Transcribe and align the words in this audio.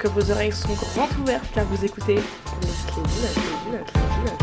que 0.00 0.08
vos 0.08 0.30
oreilles 0.30 0.52
sont 0.52 0.72
grandes 0.72 1.12
ouvertes 1.20 1.44
car 1.52 1.66
vous 1.66 1.84
écoutez 1.84 2.14
les 2.14 2.22
clés 2.22 3.02
du 3.02 3.20
neuf, 3.20 3.34
clés 3.34 3.42
du 3.64 3.70
neuf, 3.70 3.92
clés 3.92 4.00
du 4.00 4.20
neuf. 4.24 4.38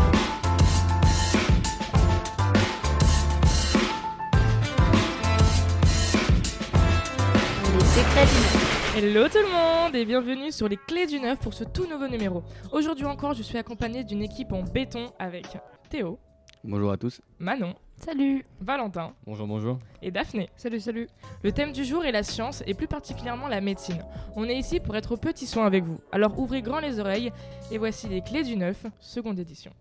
Les 7.74 7.84
secrets 7.84 8.26
du 8.26 8.38
neuf. 8.38 8.94
Hello 8.96 9.28
tout 9.28 9.38
le 9.38 9.50
monde 9.50 9.96
et 9.96 10.04
bienvenue 10.04 10.52
sur 10.52 10.68
les 10.68 10.76
clés 10.76 11.06
du 11.06 11.18
neuf 11.18 11.40
pour 11.40 11.52
ce 11.52 11.64
tout 11.64 11.86
nouveau 11.86 12.06
numéro. 12.06 12.44
Aujourd'hui 12.70 13.06
encore, 13.06 13.34
je 13.34 13.42
suis 13.42 13.58
accompagnée 13.58 14.04
d'une 14.04 14.22
équipe 14.22 14.52
en 14.52 14.62
béton 14.62 15.12
avec 15.18 15.58
Théo, 15.90 16.20
Bonjour 16.62 16.92
à 16.92 16.96
tous. 16.96 17.20
Manon, 17.40 17.74
Salut. 18.04 18.44
Valentin 18.60 19.12
Bonjour, 19.26 19.46
bonjour. 19.46 19.78
et 20.02 20.10
Daphné. 20.10 20.48
Salut, 20.56 20.80
salut. 20.80 21.08
Le 21.42 21.52
thème 21.52 21.72
du 21.72 21.84
jour 21.84 22.04
est 22.04 22.12
la 22.12 22.22
science 22.22 22.62
et 22.66 22.74
plus 22.74 22.86
particulièrement 22.86 23.48
la 23.48 23.60
médecine. 23.60 24.02
On 24.36 24.44
est 24.44 24.56
ici 24.56 24.80
pour 24.80 24.96
être 24.96 25.12
aux 25.12 25.16
petits 25.16 25.46
soins 25.46 25.66
avec 25.66 25.84
vous. 25.84 25.98
Alors 26.12 26.38
ouvrez 26.38 26.62
grand 26.62 26.80
les 26.80 27.00
oreilles 27.00 27.32
et 27.70 27.78
voici 27.78 28.08
les 28.08 28.22
clés 28.22 28.44
du 28.44 28.56
neuf, 28.56 28.86
seconde 29.00 29.38
édition. 29.38 29.72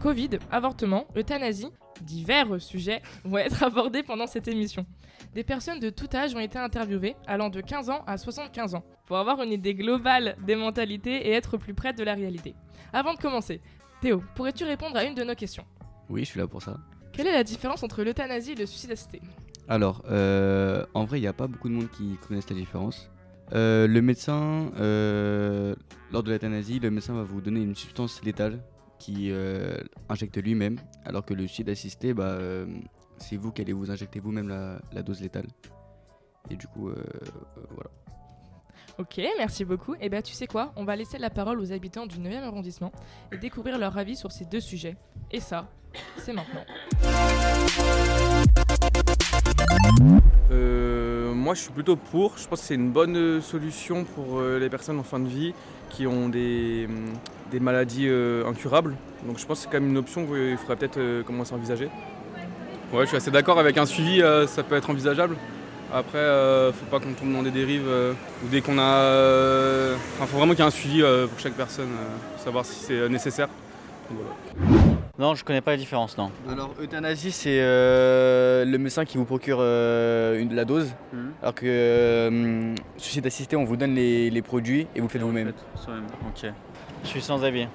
Covid, 0.00 0.30
avortement, 0.50 1.06
euthanasie, 1.14 1.68
divers 2.00 2.58
sujets 2.58 3.02
vont 3.24 3.36
être 3.36 3.62
abordés 3.64 4.02
pendant 4.02 4.26
cette 4.26 4.48
émission. 4.48 4.86
Des 5.34 5.44
personnes 5.44 5.78
de 5.78 5.90
tout 5.90 6.08
âge 6.14 6.34
ont 6.34 6.40
été 6.40 6.58
interviewées, 6.58 7.16
allant 7.26 7.50
de 7.50 7.60
15 7.60 7.90
ans 7.90 8.02
à 8.06 8.16
75 8.16 8.76
ans, 8.76 8.84
pour 9.04 9.18
avoir 9.18 9.42
une 9.42 9.52
idée 9.52 9.74
globale 9.74 10.36
des 10.46 10.56
mentalités 10.56 11.28
et 11.28 11.32
être 11.32 11.58
plus 11.58 11.74
près 11.74 11.92
de 11.92 12.02
la 12.02 12.14
réalité. 12.14 12.54
Avant 12.94 13.12
de 13.12 13.18
commencer, 13.18 13.60
Théo, 14.00 14.22
pourrais-tu 14.34 14.64
répondre 14.64 14.96
à 14.96 15.04
une 15.04 15.14
de 15.14 15.22
nos 15.22 15.34
questions? 15.34 15.64
Oui, 16.08 16.24
je 16.24 16.30
suis 16.30 16.40
là 16.40 16.46
pour 16.46 16.62
ça. 16.62 16.78
Quelle 17.12 17.26
est 17.26 17.32
la 17.32 17.44
différence 17.44 17.82
entre 17.82 18.02
l'euthanasie 18.02 18.52
et 18.52 18.54
le 18.56 18.64
suicide 18.64 18.92
assisté? 18.92 19.20
Alors, 19.68 20.02
euh, 20.10 20.86
en 20.94 21.04
vrai, 21.04 21.18
il 21.18 21.22
n'y 21.22 21.28
a 21.28 21.34
pas 21.34 21.46
beaucoup 21.46 21.68
de 21.68 21.74
monde 21.74 21.90
qui 21.90 22.16
connaissent 22.26 22.48
la 22.48 22.56
différence. 22.56 23.10
Euh, 23.52 23.86
le 23.86 24.00
médecin, 24.00 24.70
euh, 24.78 25.74
lors 26.10 26.22
de 26.22 26.30
l'euthanasie, 26.30 26.78
le 26.78 26.90
médecin 26.90 27.12
va 27.12 27.22
vous 27.22 27.42
donner 27.42 27.60
une 27.60 27.74
substance 27.74 28.24
létale 28.24 28.60
qui 29.00 29.32
euh, 29.32 29.76
injecte 30.08 30.36
lui-même, 30.36 30.78
alors 31.04 31.24
que 31.24 31.34
le 31.34 31.46
suicide 31.46 31.70
assisté, 31.70 32.14
bah, 32.14 32.24
euh, 32.24 32.66
c'est 33.16 33.36
vous 33.36 33.50
qui 33.50 33.62
allez 33.62 33.72
vous 33.72 33.90
injecter 33.90 34.20
vous-même 34.20 34.48
la, 34.48 34.80
la 34.92 35.02
dose 35.02 35.20
létale. 35.20 35.46
Et 36.50 36.56
du 36.56 36.68
coup, 36.68 36.88
euh, 36.88 36.94
euh, 36.96 37.62
voilà. 37.70 37.90
Ok, 38.98 39.20
merci 39.38 39.64
beaucoup. 39.64 39.94
Et 40.00 40.08
bien 40.08 40.20
tu 40.20 40.34
sais 40.34 40.46
quoi? 40.46 40.72
On 40.76 40.84
va 40.84 40.94
laisser 40.94 41.18
la 41.18 41.30
parole 41.30 41.58
aux 41.58 41.72
habitants 41.72 42.06
du 42.06 42.18
9e 42.18 42.42
arrondissement 42.42 42.92
et 43.32 43.38
découvrir 43.38 43.78
leur 43.78 43.96
avis 43.96 44.16
sur 44.16 44.30
ces 44.30 44.44
deux 44.44 44.60
sujets. 44.60 44.96
Et 45.30 45.40
ça, 45.40 45.68
c'est 46.18 46.32
maintenant. 46.32 46.64
Euh, 50.50 51.32
moi, 51.32 51.54
je 51.54 51.62
suis 51.62 51.72
plutôt 51.72 51.96
pour. 51.96 52.36
Je 52.36 52.46
pense 52.46 52.60
que 52.60 52.66
c'est 52.66 52.74
une 52.74 52.90
bonne 52.90 53.40
solution 53.40 54.04
pour 54.04 54.38
euh, 54.38 54.58
les 54.58 54.68
personnes 54.68 54.98
en 54.98 55.04
fin 55.04 55.20
de 55.20 55.28
vie 55.28 55.54
qui 55.90 56.06
ont 56.06 56.28
des, 56.28 56.88
des 57.50 57.60
maladies 57.60 58.08
euh, 58.08 58.48
incurables. 58.48 58.96
Donc, 59.26 59.38
je 59.38 59.44
pense 59.44 59.58
que 59.58 59.64
c'est 59.64 59.70
quand 59.70 59.80
même 59.80 59.90
une 59.90 59.98
option 59.98 60.24
qu'il 60.24 60.56
faudrait 60.56 60.76
peut-être 60.76 60.98
euh, 60.98 61.22
commencer 61.22 61.52
à 61.52 61.56
envisager. 61.56 61.90
Ouais, 62.92 63.02
je 63.02 63.08
suis 63.08 63.16
assez 63.16 63.30
d'accord 63.30 63.58
avec 63.58 63.76
un 63.76 63.86
suivi, 63.86 64.22
euh, 64.22 64.46
ça 64.46 64.62
peut 64.62 64.76
être 64.76 64.88
envisageable. 64.88 65.36
Après, 65.92 66.24
faut 66.72 66.86
pas 66.88 67.00
qu'on 67.00 67.12
tombe 67.14 67.32
dans 67.32 67.42
des 67.42 67.50
dérives 67.50 67.88
ou 68.44 68.48
dès 68.48 68.60
qu'on 68.60 68.78
a. 68.78 69.92
Enfin, 70.14 70.26
faut 70.26 70.36
vraiment 70.36 70.52
qu'il 70.52 70.60
y 70.60 70.62
ait 70.62 70.68
un 70.68 70.70
suivi 70.70 71.02
pour 71.02 71.40
chaque 71.40 71.54
personne, 71.54 71.88
pour 72.32 72.44
savoir 72.44 72.64
si 72.64 72.84
c'est 72.84 73.08
nécessaire. 73.08 73.48
Donc, 74.08 74.20
voilà. 74.20 74.89
Non, 75.20 75.34
je 75.34 75.44
connais 75.44 75.60
pas 75.60 75.72
la 75.72 75.76
différence, 75.76 76.16
non. 76.16 76.30
Alors, 76.50 76.74
euthanasie, 76.80 77.30
c'est 77.30 77.58
euh, 77.60 78.64
le 78.64 78.78
médecin 78.78 79.04
qui 79.04 79.18
vous 79.18 79.26
procure 79.26 79.58
euh, 79.60 80.40
une, 80.40 80.54
la 80.54 80.64
dose, 80.64 80.94
alors 81.42 81.54
que 81.54 81.66
euh, 81.66 82.74
suicide 82.96 83.26
assisté, 83.26 83.54
on 83.54 83.64
vous 83.64 83.76
donne 83.76 83.94
les, 83.94 84.30
les 84.30 84.40
produits 84.40 84.86
et 84.96 85.00
vous 85.00 85.08
le 85.08 85.12
faites 85.12 85.20
vous-même. 85.20 85.48
Ok. 85.48 86.50
Je 87.04 87.08
suis 87.08 87.20
sans 87.20 87.44
avis. 87.44 87.66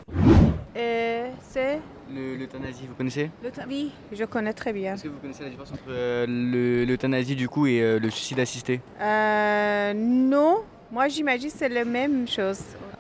Euh, 0.75 1.28
c'est? 1.47 1.80
Le- 2.12 2.36
L'euthanasie, 2.36 2.86
vous 2.90 2.96
connaissez? 2.96 3.30
Le 3.44 3.52
temps- 3.52 3.62
Oui, 3.70 3.91
je 4.12 4.24
connais 4.25 4.53
très 4.53 4.74
bien. 4.74 4.96
Est-ce 4.96 5.03
que 5.03 5.09
vous 5.09 5.20
connaissez 5.20 5.44
la 5.44 5.50
différence 5.50 5.72
entre 5.72 5.81
euh, 5.90 6.25
le- 6.28 6.84
l'euthanasie 6.86 7.36
du 7.36 7.47
coup 7.47 7.68
et 7.68 7.80
euh, 7.80 8.00
le 8.00 8.09
suicide 8.09 8.40
assisté? 8.40 8.81
Euh, 9.00 9.94
non, 9.96 10.64
moi 10.91 11.08
j'imagine 11.09 11.50
que 11.52 11.56
c'est 11.58 11.70
la 11.70 11.86
même 11.86 12.28
chose. 12.28 12.59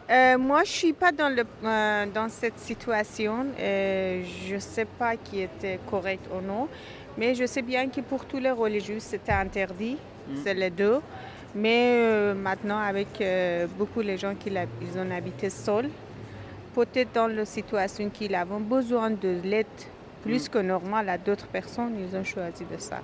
Euh, 0.09 0.37
moi 0.37 0.63
je 0.63 0.69
suis 0.71 0.93
pas 0.93 1.11
dans, 1.11 1.29
le, 1.29 1.43
euh, 1.63 2.05
dans 2.13 2.29
cette 2.29 2.59
situation. 2.59 3.45
Euh, 3.59 4.23
je 4.47 4.57
sais 4.59 4.85
pas 4.85 5.15
qui 5.15 5.41
était 5.41 5.79
correct 5.89 6.25
ou 6.31 6.45
non, 6.45 6.67
mais 7.17 7.33
je 7.33 7.45
sais 7.45 7.63
bien 7.63 7.89
que 7.89 8.01
pour 8.01 8.25
tous 8.25 8.37
les 8.37 8.51
religieux 8.51 8.99
c'était 8.99 9.31
interdit. 9.31 9.97
C'est 10.43 10.55
les 10.55 10.71
deux. 10.71 10.99
Mais 11.53 12.33
maintenant 12.33 12.79
avec 12.79 13.23
beaucoup 13.77 14.01
de 14.03 14.17
gens 14.17 14.33
qui 14.35 14.49
ils 14.49 14.99
ont 14.99 15.11
habité 15.11 15.49
seuls, 15.49 15.89
peut-être 16.73 17.13
dans 17.13 17.27
la 17.27 17.45
situation 17.45 18.09
qu'ils 18.09 18.33
avaient 18.35 18.59
besoin 18.59 19.11
de 19.11 19.39
l'aide 19.43 19.67
plus 20.23 20.49
que 20.49 20.57
normal 20.57 21.07
à 21.09 21.17
d'autres 21.19 21.45
personnes, 21.45 21.93
ils 21.99 22.17
ont 22.17 22.23
choisi 22.23 22.65
de 22.65 22.77
ça. 22.79 23.01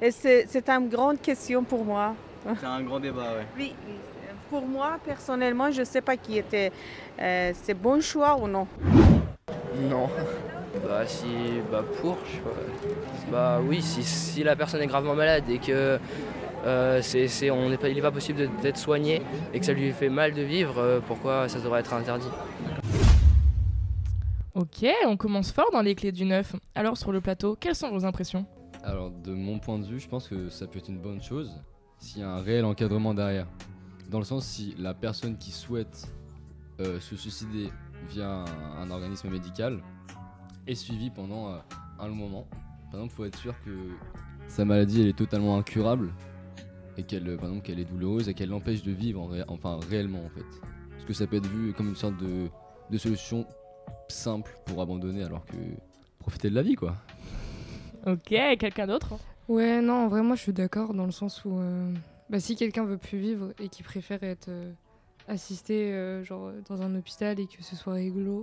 Et 0.00 0.10
c'est 0.10 0.46
c'est 0.48 0.68
une 0.70 0.88
grande 0.88 1.20
question 1.20 1.62
pour 1.62 1.84
moi. 1.84 2.14
C'est 2.58 2.66
un 2.66 2.82
grand 2.82 2.98
débat, 2.98 3.34
ouais. 3.36 3.46
Oui, 3.58 3.74
oui. 3.86 3.94
Pour 4.50 4.66
moi, 4.66 4.98
personnellement, 5.04 5.70
je 5.70 5.80
ne 5.80 5.84
sais 5.84 6.00
pas 6.00 6.16
qui 6.16 6.38
était. 6.38 6.70
Euh, 7.20 7.52
c'est 7.62 7.74
bon 7.74 8.00
choix 8.00 8.36
ou 8.38 8.46
non. 8.46 8.66
Non. 9.90 10.08
Bah 10.86 11.06
si, 11.06 11.26
bah 11.70 11.84
pour, 12.00 12.18
je 12.26 12.32
sais 12.32 12.38
pas. 12.40 13.30
Bah 13.30 13.60
oui, 13.66 13.80
si, 13.82 14.02
si 14.02 14.42
la 14.44 14.54
personne 14.54 14.82
est 14.82 14.86
gravement 14.86 15.14
malade 15.14 15.44
et 15.48 15.58
que 15.58 15.98
euh, 16.66 17.00
c'est, 17.02 17.26
c'est- 17.28 17.50
on 17.50 17.68
n'est 17.70 17.78
pas, 17.78 17.88
il 17.88 17.94
n'est 17.96 18.02
pas 18.02 18.10
possible 18.10 18.38
de- 18.40 18.50
d'être 18.62 18.76
soigné 18.76 19.22
et 19.52 19.60
que 19.60 19.64
ça 19.66 19.72
lui 19.72 19.90
fait 19.92 20.08
mal 20.08 20.34
de 20.34 20.42
vivre, 20.42 20.78
euh, 20.78 21.00
pourquoi 21.06 21.48
ça 21.48 21.58
devrait 21.60 21.80
être 21.80 21.94
interdit? 21.94 22.28
Ok, 24.54 24.86
on 25.06 25.16
commence 25.16 25.52
fort 25.52 25.70
dans 25.72 25.82
les 25.82 25.94
clés 25.94 26.12
du 26.12 26.24
neuf. 26.24 26.54
Alors 26.74 26.96
sur 26.96 27.10
le 27.12 27.20
plateau, 27.20 27.56
quelles 27.58 27.74
sont 27.74 27.90
vos 27.90 28.04
impressions? 28.04 28.46
Alors, 28.84 29.10
de 29.10 29.32
mon 29.32 29.58
point 29.58 29.78
de 29.78 29.86
vue, 29.86 29.98
je 29.98 30.08
pense 30.08 30.28
que 30.28 30.48
ça 30.48 30.66
peut 30.66 30.78
être 30.78 30.88
une 30.88 30.98
bonne 31.00 31.22
chose 31.22 31.50
s'il 31.98 32.20
y 32.20 32.24
a 32.24 32.28
un 32.28 32.40
réel 32.42 32.64
encadrement 32.64 33.14
derrière. 33.14 33.46
Dans 34.10 34.18
le 34.18 34.24
sens, 34.24 34.44
si 34.46 34.74
la 34.78 34.94
personne 34.94 35.36
qui 35.38 35.50
souhaite 35.50 36.12
euh, 36.80 37.00
se 37.00 37.16
suicider 37.16 37.70
via 38.10 38.30
un, 38.30 38.82
un 38.82 38.90
organisme 38.90 39.28
médical 39.30 39.80
est 40.66 40.74
suivie 40.74 41.10
pendant 41.10 41.48
euh, 41.50 41.58
un 41.98 42.08
long 42.08 42.14
moment. 42.14 42.46
Par 42.90 43.00
exemple, 43.00 43.12
il 43.12 43.16
faut 43.16 43.24
être 43.24 43.38
sûr 43.38 43.54
que 43.64 43.70
sa 44.48 44.64
maladie 44.64 45.00
elle 45.02 45.08
est 45.08 45.16
totalement 45.16 45.56
incurable 45.56 46.12
et 46.96 47.02
qu'elle, 47.02 47.28
euh, 47.28 47.36
par 47.36 47.46
exemple, 47.48 47.64
qu'elle 47.66 47.78
est 47.80 47.84
douloureuse 47.84 48.28
et 48.28 48.34
qu'elle 48.34 48.50
l'empêche 48.50 48.82
de 48.82 48.92
vivre, 48.92 49.20
en 49.22 49.26
ré- 49.26 49.44
enfin 49.48 49.78
réellement 49.88 50.24
en 50.24 50.28
fait. 50.28 50.44
Parce 50.90 51.04
que 51.04 51.12
ça 51.12 51.26
peut 51.26 51.36
être 51.36 51.48
vu 51.48 51.72
comme 51.72 51.88
une 51.88 51.96
sorte 51.96 52.16
de, 52.18 52.48
de 52.90 52.98
solution 52.98 53.46
simple 54.08 54.54
pour 54.66 54.80
abandonner, 54.80 55.24
alors 55.24 55.44
que 55.46 55.56
profiter 56.18 56.50
de 56.50 56.54
la 56.54 56.62
vie 56.62 56.74
quoi. 56.76 56.94
Ok, 58.06 58.28
quelqu'un 58.58 58.86
d'autre 58.86 59.14
Ouais, 59.48 59.80
non, 59.82 60.08
vraiment, 60.08 60.34
je 60.34 60.40
suis 60.42 60.52
d'accord 60.52 60.94
dans 60.94 61.04
le 61.04 61.10
sens 61.12 61.44
où 61.44 61.58
euh, 61.58 61.92
bah, 62.30 62.40
si 62.40 62.56
quelqu'un 62.56 62.84
veut 62.84 62.98
plus 62.98 63.18
vivre 63.18 63.52
et 63.60 63.68
qui 63.68 63.82
préfère 63.82 64.22
être 64.22 64.48
euh, 64.48 64.72
assisté 65.28 65.92
euh, 65.92 66.22
genre, 66.24 66.50
dans 66.68 66.82
un 66.82 66.94
hôpital 66.94 67.38
et 67.40 67.46
que 67.46 67.62
ce 67.62 67.76
soit 67.76 67.94
rigolo 67.94 68.42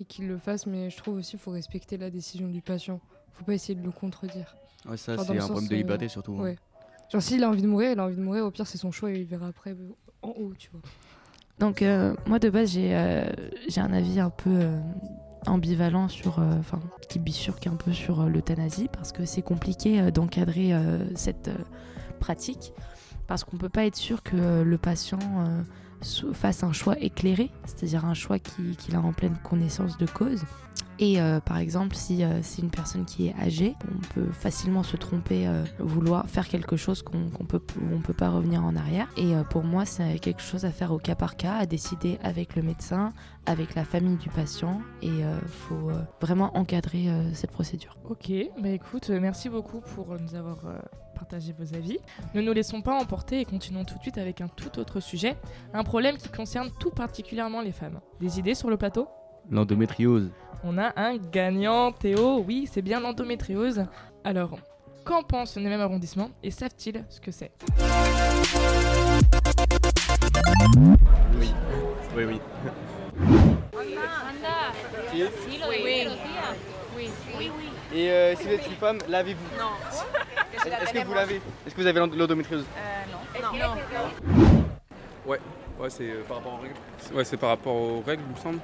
et 0.00 0.04
qu'il 0.04 0.26
le 0.28 0.38
fasse, 0.38 0.66
mais 0.66 0.90
je 0.90 0.96
trouve 0.96 1.16
aussi 1.16 1.30
qu'il 1.30 1.38
faut 1.40 1.50
respecter 1.52 1.96
la 1.96 2.10
décision 2.10 2.48
du 2.48 2.60
patient. 2.62 3.00
faut 3.32 3.44
pas 3.44 3.54
essayer 3.54 3.74
de 3.74 3.84
le 3.84 3.92
contredire. 3.92 4.56
Ouais, 4.88 4.96
ça, 4.96 5.14
Enfin, 5.14 5.22
c'est 5.24 5.32
un 5.38 5.46
problème 5.46 5.60
sens, 5.60 5.68
de 5.68 5.74
euh, 5.74 5.76
liberté 5.76 6.08
surtout. 6.08 6.34
hein. 6.38 6.42
Ouais. 6.42 6.56
Genre, 7.10 7.22
s'il 7.22 7.44
a 7.44 7.48
envie 7.48 7.62
de 7.62 7.68
mourir, 7.68 7.92
il 7.92 8.00
a 8.00 8.04
envie 8.04 8.16
de 8.16 8.22
mourir, 8.22 8.44
au 8.44 8.50
pire, 8.50 8.66
c'est 8.66 8.78
son 8.78 8.90
choix 8.90 9.10
et 9.12 9.18
il 9.20 9.26
verra 9.26 9.46
après 9.48 9.72
euh, 9.72 9.90
en 10.22 10.30
haut, 10.30 10.54
tu 10.58 10.70
vois. 10.70 10.80
Donc 11.58 11.82
euh, 11.82 12.14
moi 12.26 12.38
de 12.40 12.48
base 12.50 12.72
j'ai 12.72 12.96
euh, 12.96 13.24
j'ai 13.68 13.80
un 13.80 13.92
avis 13.92 14.18
un 14.18 14.30
peu 14.30 14.50
euh, 14.50 14.80
ambivalent 15.46 16.08
sur, 16.08 16.38
euh, 16.38 16.54
enfin 16.58 16.80
qui 17.08 17.18
bifurque 17.18 17.66
un 17.66 17.76
peu 17.76 17.92
sur 17.92 18.22
euh, 18.22 18.28
l'euthanasie 18.28 18.88
parce 18.92 19.12
que 19.12 19.24
c'est 19.26 19.42
compliqué 19.42 20.00
euh, 20.00 20.10
d'encadrer 20.10 20.72
euh, 20.72 21.04
cette 21.14 21.48
euh, 21.48 21.54
pratique 22.18 22.72
parce 23.26 23.44
qu'on 23.44 23.56
peut 23.56 23.68
pas 23.68 23.84
être 23.86 23.96
sûr 23.96 24.22
que 24.22 24.36
euh, 24.36 24.64
le 24.64 24.78
patient 24.78 25.18
euh, 25.20 25.62
fasse 26.32 26.64
un 26.64 26.72
choix 26.72 26.98
éclairé, 26.98 27.50
c'est-à-dire 27.64 28.04
un 28.04 28.14
choix 28.14 28.38
qui- 28.38 28.76
qu'il 28.76 28.94
a 28.96 29.00
en 29.00 29.12
pleine 29.12 29.36
connaissance 29.44 29.96
de 29.98 30.06
cause. 30.06 30.42
Et 31.02 31.20
euh, 31.20 31.40
par 31.40 31.58
exemple, 31.58 31.96
si 31.96 32.22
euh, 32.22 32.42
c'est 32.42 32.62
une 32.62 32.70
personne 32.70 33.04
qui 33.04 33.26
est 33.26 33.34
âgée, 33.34 33.74
on 33.92 34.14
peut 34.14 34.30
facilement 34.30 34.84
se 34.84 34.96
tromper, 34.96 35.48
euh, 35.48 35.64
vouloir 35.80 36.28
faire 36.28 36.46
quelque 36.46 36.76
chose 36.76 37.02
qu'on 37.02 37.28
qu'on 37.30 37.44
peut, 37.44 37.58
peut 37.58 38.12
pas 38.12 38.30
revenir 38.30 38.64
en 38.64 38.76
arrière. 38.76 39.08
Et 39.16 39.34
euh, 39.34 39.42
pour 39.42 39.64
moi, 39.64 39.84
c'est 39.84 40.20
quelque 40.20 40.42
chose 40.42 40.64
à 40.64 40.70
faire 40.70 40.92
au 40.92 40.98
cas 40.98 41.16
par 41.16 41.36
cas, 41.36 41.54
à 41.54 41.66
décider 41.66 42.20
avec 42.22 42.54
le 42.54 42.62
médecin, 42.62 43.12
avec 43.46 43.74
la 43.74 43.84
famille 43.84 44.16
du 44.16 44.28
patient. 44.28 44.80
Et 45.02 45.08
il 45.08 45.48
faut 45.48 45.90
euh, 45.90 46.00
vraiment 46.20 46.56
encadrer 46.56 47.08
euh, 47.08 47.34
cette 47.34 47.50
procédure. 47.50 47.96
Ok, 48.08 48.30
bah 48.60 48.68
écoute, 48.68 49.10
euh, 49.10 49.18
merci 49.18 49.48
beaucoup 49.48 49.80
pour 49.80 50.12
euh, 50.12 50.18
nous 50.20 50.36
avoir 50.36 50.64
euh, 50.66 50.78
partagé 51.16 51.52
vos 51.52 51.74
avis. 51.74 51.98
Ne 52.36 52.42
nous 52.42 52.52
laissons 52.52 52.80
pas 52.80 52.94
emporter 52.94 53.40
et 53.40 53.44
continuons 53.44 53.84
tout 53.84 53.96
de 53.96 54.02
suite 54.02 54.18
avec 54.18 54.40
un 54.40 54.46
tout 54.46 54.78
autre 54.78 55.00
sujet, 55.00 55.36
un 55.74 55.82
problème 55.82 56.16
qui 56.16 56.28
concerne 56.28 56.70
tout 56.78 56.90
particulièrement 56.90 57.60
les 57.60 57.72
femmes. 57.72 57.98
Des 58.20 58.38
idées 58.38 58.54
sur 58.54 58.70
le 58.70 58.76
plateau? 58.76 59.08
L'endométriose. 59.50 60.30
On 60.64 60.78
a 60.78 60.92
un 60.96 61.16
gagnant, 61.16 61.92
Théo. 61.92 62.44
Oui, 62.46 62.68
c'est 62.70 62.82
bien 62.82 63.00
l'endométriose. 63.00 63.84
Alors, 64.24 64.58
Qu'en 65.04 65.22
pensent 65.24 65.56
les 65.56 65.68
mêmes 65.68 65.80
arrondissements 65.80 66.30
et 66.44 66.52
savent-ils 66.52 67.04
ce 67.08 67.20
que 67.20 67.32
c'est? 67.32 67.50
Oui, 71.40 71.52
oui, 72.16 72.24
oui. 72.24 72.40
Et 77.92 78.10
euh, 78.10 78.36
si 78.36 78.44
vous 78.44 78.52
êtes 78.52 78.66
une 78.66 78.74
femme, 78.74 78.98
lavez-vous? 79.08 79.58
Non. 79.58 79.72
Est-ce 80.54 80.92
que 80.92 81.04
vous 81.04 81.14
l'avez? 81.14 81.40
Est-ce 81.66 81.74
que 81.74 81.80
vous 81.80 81.86
avez 81.86 81.98
l'endométriose? 81.98 82.64
Ouais, 85.26 85.40
ouais 85.80 85.90
c'est 85.90 86.10
euh, 86.10 86.22
par 86.28 86.36
rapport 86.36 86.54
aux 86.54 86.62
règles? 86.62 86.76
Ouais, 87.12 87.24
c'est 87.24 87.36
par 87.36 87.48
rapport 87.50 87.74
aux 87.74 88.02
règles, 88.06 88.22
il 88.28 88.34
me 88.36 88.40
semble. 88.40 88.60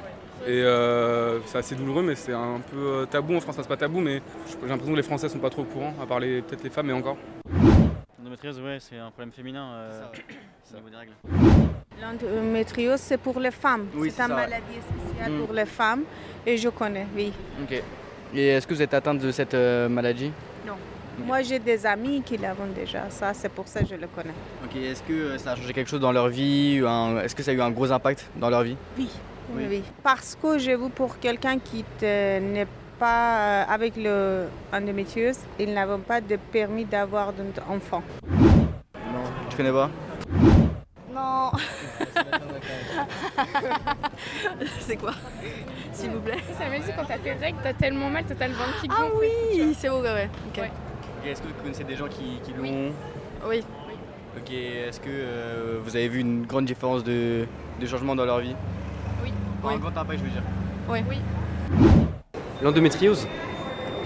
Et 0.46 0.62
euh, 0.62 1.40
c'est 1.46 1.58
assez 1.58 1.75
douloureux, 1.75 2.02
mais 2.02 2.14
c'est 2.14 2.32
un 2.32 2.61
peu 2.70 2.76
euh, 2.79 3.06
tabou 3.06 3.37
en 3.37 3.40
France. 3.40 3.55
Enfin, 3.55 3.62
c'est 3.62 3.69
pas 3.69 3.76
tabou, 3.76 4.00
mais 4.00 4.23
j'ai 4.62 4.69
l'impression 4.69 4.93
que 4.93 4.96
les 4.96 5.02
Français 5.02 5.29
sont 5.29 5.38
pas 5.38 5.50
trop 5.50 5.62
au 5.62 5.67
courant, 5.67 5.94
à 6.02 6.06
part 6.06 6.20
peut-être 6.20 6.62
les 6.62 6.70
femmes, 6.70 6.87
mais 6.87 6.93
encore. 6.93 7.17
L'endométriose, 8.19 8.61
ouais, 8.61 8.79
c'est 8.81 8.99
un 8.99 9.11
problème 9.11 9.32
féminin 9.32 9.69
euh, 9.75 10.02
au 10.73 10.76
niveau 10.76 10.88
des 10.90 10.96
règles. 10.96 11.12
L'endométriose, 12.00 13.00
c'est 13.00 13.19
pour 13.19 13.40
les 13.40 13.50
femmes. 13.50 13.87
Oui, 13.94 14.11
c'est 14.11 14.23
une 14.23 14.29
ça, 14.29 14.35
ouais. 14.35 14.40
maladie 14.43 14.64
spéciale 14.81 15.32
Mm. 15.32 15.44
pour 15.44 15.52
les 15.55 15.67
femmes. 15.67 16.02
Et 16.46 16.56
je 16.56 16.69
connais, 16.69 17.06
oui. 17.17 17.32
Ok. 17.62 17.82
Et 18.35 18.49
est-ce 18.49 18.67
que 18.67 18.75
vous 18.75 18.82
êtes 18.82 18.94
atteinte 18.94 19.19
de 19.19 19.31
cette 19.32 19.55
euh, 19.55 19.88
maladie? 19.88 20.31
Non. 20.67 20.75
Moi, 21.26 21.43
j'ai 21.43 21.58
des 21.58 21.85
amis 21.85 22.23
qui 22.23 22.37
l'ont 22.37 22.55
déjà. 22.75 23.11
Ça, 23.11 23.35
c'est 23.35 23.49
pour 23.49 23.67
ça 23.67 23.81
que 23.81 23.88
je 23.88 23.96
le 23.96 24.06
connais. 24.06 24.35
Ok, 24.64 24.76
est-ce 24.76 25.02
que 25.02 25.37
ça 25.37 25.52
a 25.52 25.56
changé 25.56 25.73
quelque 25.73 25.90
chose 25.90 25.99
dans 26.00 26.12
leur 26.12 26.29
vie 26.29 26.76
Est-ce 27.25 27.35
que 27.35 27.43
ça 27.43 27.50
a 27.50 27.55
eu 27.55 27.61
un 27.61 27.70
gros 27.73 27.90
impact 27.90 28.26
dans 28.37 28.49
leur 28.50 28.62
vie? 28.62 28.76
Oui. 28.96 29.08
Oui. 29.55 29.65
Oui. 29.69 29.83
Parce 30.03 30.37
que 30.41 30.59
je 30.59 30.73
vous 30.73 30.89
pour 30.89 31.19
quelqu'un 31.19 31.59
qui 31.59 31.85
n'est 32.03 32.67
pas 32.99 33.39
euh, 33.39 33.65
avec 33.69 33.95
le 33.97 34.47
endométriose, 34.73 35.39
ils 35.59 35.73
n'ont 35.73 35.99
pas 36.00 36.21
de 36.21 36.37
permis 36.37 36.85
d'avoir 36.85 37.33
d'enfant. 37.33 38.03
Non. 38.29 39.23
Tu 39.49 39.56
connais 39.56 39.73
pas? 39.73 39.91
Non. 41.15 41.50
c'est 44.81 44.97
quoi? 44.97 45.12
S'il 45.93 46.11
vous 46.11 46.21
plaît. 46.21 46.39
Ça 46.59 46.69
veut 46.69 46.85
dire 46.85 46.95
quand 46.97 47.05
t'as 47.06 47.19
tes 47.19 47.33
règles, 47.33 47.59
t'as 47.62 47.73
tellement 47.73 48.11
mal, 48.11 48.25
t'as 48.25 48.49
le 48.49 48.55
ventre 48.55 48.81
qui 48.81 48.89
Ah 48.91 49.05
oui, 49.19 49.75
c'est 49.77 49.89
vrai, 49.89 50.12
ouais. 50.12 50.31
Ok. 50.49 50.59
Ouais. 50.59 50.71
Ok, 51.21 51.27
Est-ce 51.27 51.43
que 51.43 51.49
vous 51.49 51.55
connaissez 51.62 51.85
des 51.85 51.97
gens 51.97 52.09
qui, 52.09 52.41
qui 52.45 52.53
l'ont? 52.53 52.93
Oui. 53.47 53.65
Ok, 54.37 54.53
est-ce 54.53 55.00
que 55.00 55.09
euh, 55.09 55.79
vous 55.83 55.97
avez 55.97 56.09
vu 56.09 56.21
une 56.21 56.45
grande 56.45 56.67
différence 56.67 57.03
de, 57.03 57.47
de 57.81 57.87
changement 57.87 58.15
dans 58.15 58.27
leur 58.27 58.41
vie? 58.41 58.55
Oui. 59.62 59.75
Enfin, 59.75 59.75
Un 59.75 59.78
grand 59.78 60.00
impact, 60.00 60.19
je 60.20 60.25
veux 60.25 60.31
dire. 60.31 60.43
Oui. 60.88 60.99
Oui. 61.08 61.19
L'endométriose, 62.62 63.26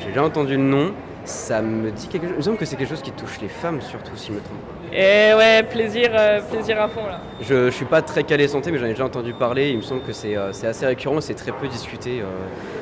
j'ai 0.00 0.06
déjà 0.08 0.24
entendu 0.24 0.56
le 0.56 0.62
nom. 0.62 0.92
Ça 1.24 1.62
me 1.62 1.92
dit 1.92 2.08
quelque 2.08 2.24
chose. 2.24 2.32
Il 2.34 2.38
me 2.38 2.42
semble 2.42 2.56
que 2.56 2.64
c'est 2.64 2.74
quelque 2.74 2.88
chose 2.88 3.00
qui 3.02 3.12
touche 3.12 3.40
les 3.40 3.48
femmes 3.48 3.80
surtout, 3.80 4.10
si 4.16 4.28
je 4.28 4.32
me 4.32 4.40
trompe. 4.40 4.58
Et 4.92 5.32
ouais, 5.34 5.62
plaisir, 5.62 6.10
euh, 6.12 6.40
plaisir 6.50 6.82
à 6.82 6.88
fond 6.88 7.06
là. 7.06 7.20
Je, 7.40 7.66
je 7.66 7.70
suis 7.70 7.84
pas 7.84 8.02
très 8.02 8.24
calé 8.24 8.48
santé, 8.48 8.72
mais 8.72 8.78
j'en 8.78 8.86
ai 8.86 8.90
déjà 8.90 9.04
entendu 9.04 9.32
parler. 9.32 9.70
Il 9.70 9.76
me 9.76 9.82
semble 9.82 10.02
que 10.02 10.12
c'est 10.12 10.36
euh, 10.36 10.52
c'est 10.52 10.66
assez 10.66 10.84
récurrent, 10.84 11.20
c'est 11.20 11.34
très 11.34 11.52
peu 11.52 11.68
discuté. 11.68 12.20
euh. 12.22 12.24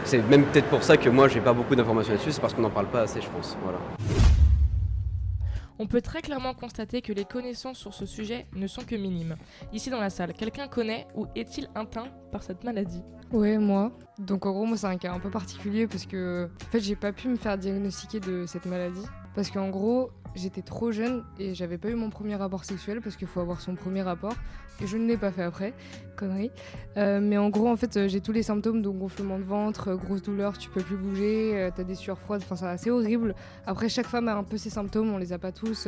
c'est 0.04 0.26
même 0.30 0.44
peut-être 0.44 0.68
pour 0.68 0.82
ça 0.82 0.96
que 0.96 1.10
moi 1.10 1.28
j'ai 1.28 1.40
pas 1.40 1.52
beaucoup 1.52 1.76
d'informations 1.76 2.12
là-dessus, 2.12 2.32
c'est 2.32 2.40
parce 2.40 2.54
qu'on 2.54 2.62
n'en 2.62 2.70
parle 2.70 2.86
pas 2.86 3.02
assez, 3.02 3.20
je 3.20 3.28
pense. 3.28 3.58
Voilà. 3.62 3.78
On 5.82 5.86
peut 5.86 6.02
très 6.02 6.20
clairement 6.20 6.52
constater 6.52 7.00
que 7.00 7.10
les 7.10 7.24
connaissances 7.24 7.78
sur 7.78 7.94
ce 7.94 8.04
sujet 8.04 8.46
ne 8.54 8.66
sont 8.66 8.82
que 8.82 8.94
minimes. 8.94 9.36
Ici 9.72 9.88
dans 9.88 9.98
la 9.98 10.10
salle, 10.10 10.34
quelqu'un 10.34 10.68
connaît 10.68 11.08
ou 11.14 11.26
est-il 11.34 11.70
atteint 11.74 12.08
par 12.30 12.42
cette 12.42 12.64
maladie? 12.64 13.02
Ouais, 13.32 13.56
moi. 13.56 13.90
Donc 14.18 14.44
en 14.44 14.52
gros, 14.52 14.66
moi, 14.66 14.76
c'est 14.76 14.88
un 14.88 14.98
cas 14.98 15.10
un 15.10 15.20
peu 15.20 15.30
particulier 15.30 15.86
parce 15.86 16.04
que, 16.04 16.50
en 16.66 16.70
fait, 16.70 16.80
j'ai 16.80 16.96
pas 16.96 17.12
pu 17.12 17.28
me 17.28 17.36
faire 17.36 17.56
diagnostiquer 17.56 18.20
de 18.20 18.44
cette 18.44 18.66
maladie. 18.66 19.06
Parce 19.34 19.50
qu'en 19.50 19.68
gros, 19.68 20.10
j'étais 20.34 20.62
trop 20.62 20.92
jeune 20.92 21.24
et 21.38 21.54
j'avais 21.54 21.78
pas 21.78 21.88
eu 21.88 21.94
mon 21.94 22.10
premier 22.10 22.36
rapport 22.36 22.64
sexuel 22.64 23.00
parce 23.00 23.16
qu'il 23.16 23.28
faut 23.28 23.40
avoir 23.40 23.60
son 23.60 23.74
premier 23.74 24.02
rapport. 24.02 24.34
Et 24.82 24.86
je 24.86 24.96
ne 24.96 25.06
l'ai 25.06 25.18
pas 25.18 25.30
fait 25.30 25.42
après. 25.42 25.74
Connerie. 26.16 26.50
Euh, 26.96 27.20
mais 27.22 27.36
en 27.36 27.50
gros, 27.50 27.68
en 27.68 27.76
fait, 27.76 28.08
j'ai 28.08 28.20
tous 28.20 28.32
les 28.32 28.42
symptômes, 28.42 28.80
donc 28.82 28.98
gonflement 28.98 29.38
de 29.38 29.44
ventre, 29.44 29.88
euh, 29.88 29.96
grosse 29.96 30.22
douleur, 30.22 30.56
tu 30.56 30.70
peux 30.70 30.80
plus 30.80 30.96
bouger, 30.96 31.52
euh, 31.54 31.70
t'as 31.74 31.84
des 31.84 31.94
sueurs 31.94 32.18
froides, 32.18 32.42
enfin, 32.50 32.76
c'est 32.76 32.90
horrible. 32.90 33.34
Après, 33.66 33.88
chaque 33.88 34.06
femme 34.06 34.28
a 34.28 34.34
un 34.34 34.44
peu 34.44 34.56
ses 34.56 34.70
symptômes, 34.70 35.12
on 35.12 35.18
les 35.18 35.32
a 35.32 35.38
pas 35.38 35.52
tous, 35.52 35.86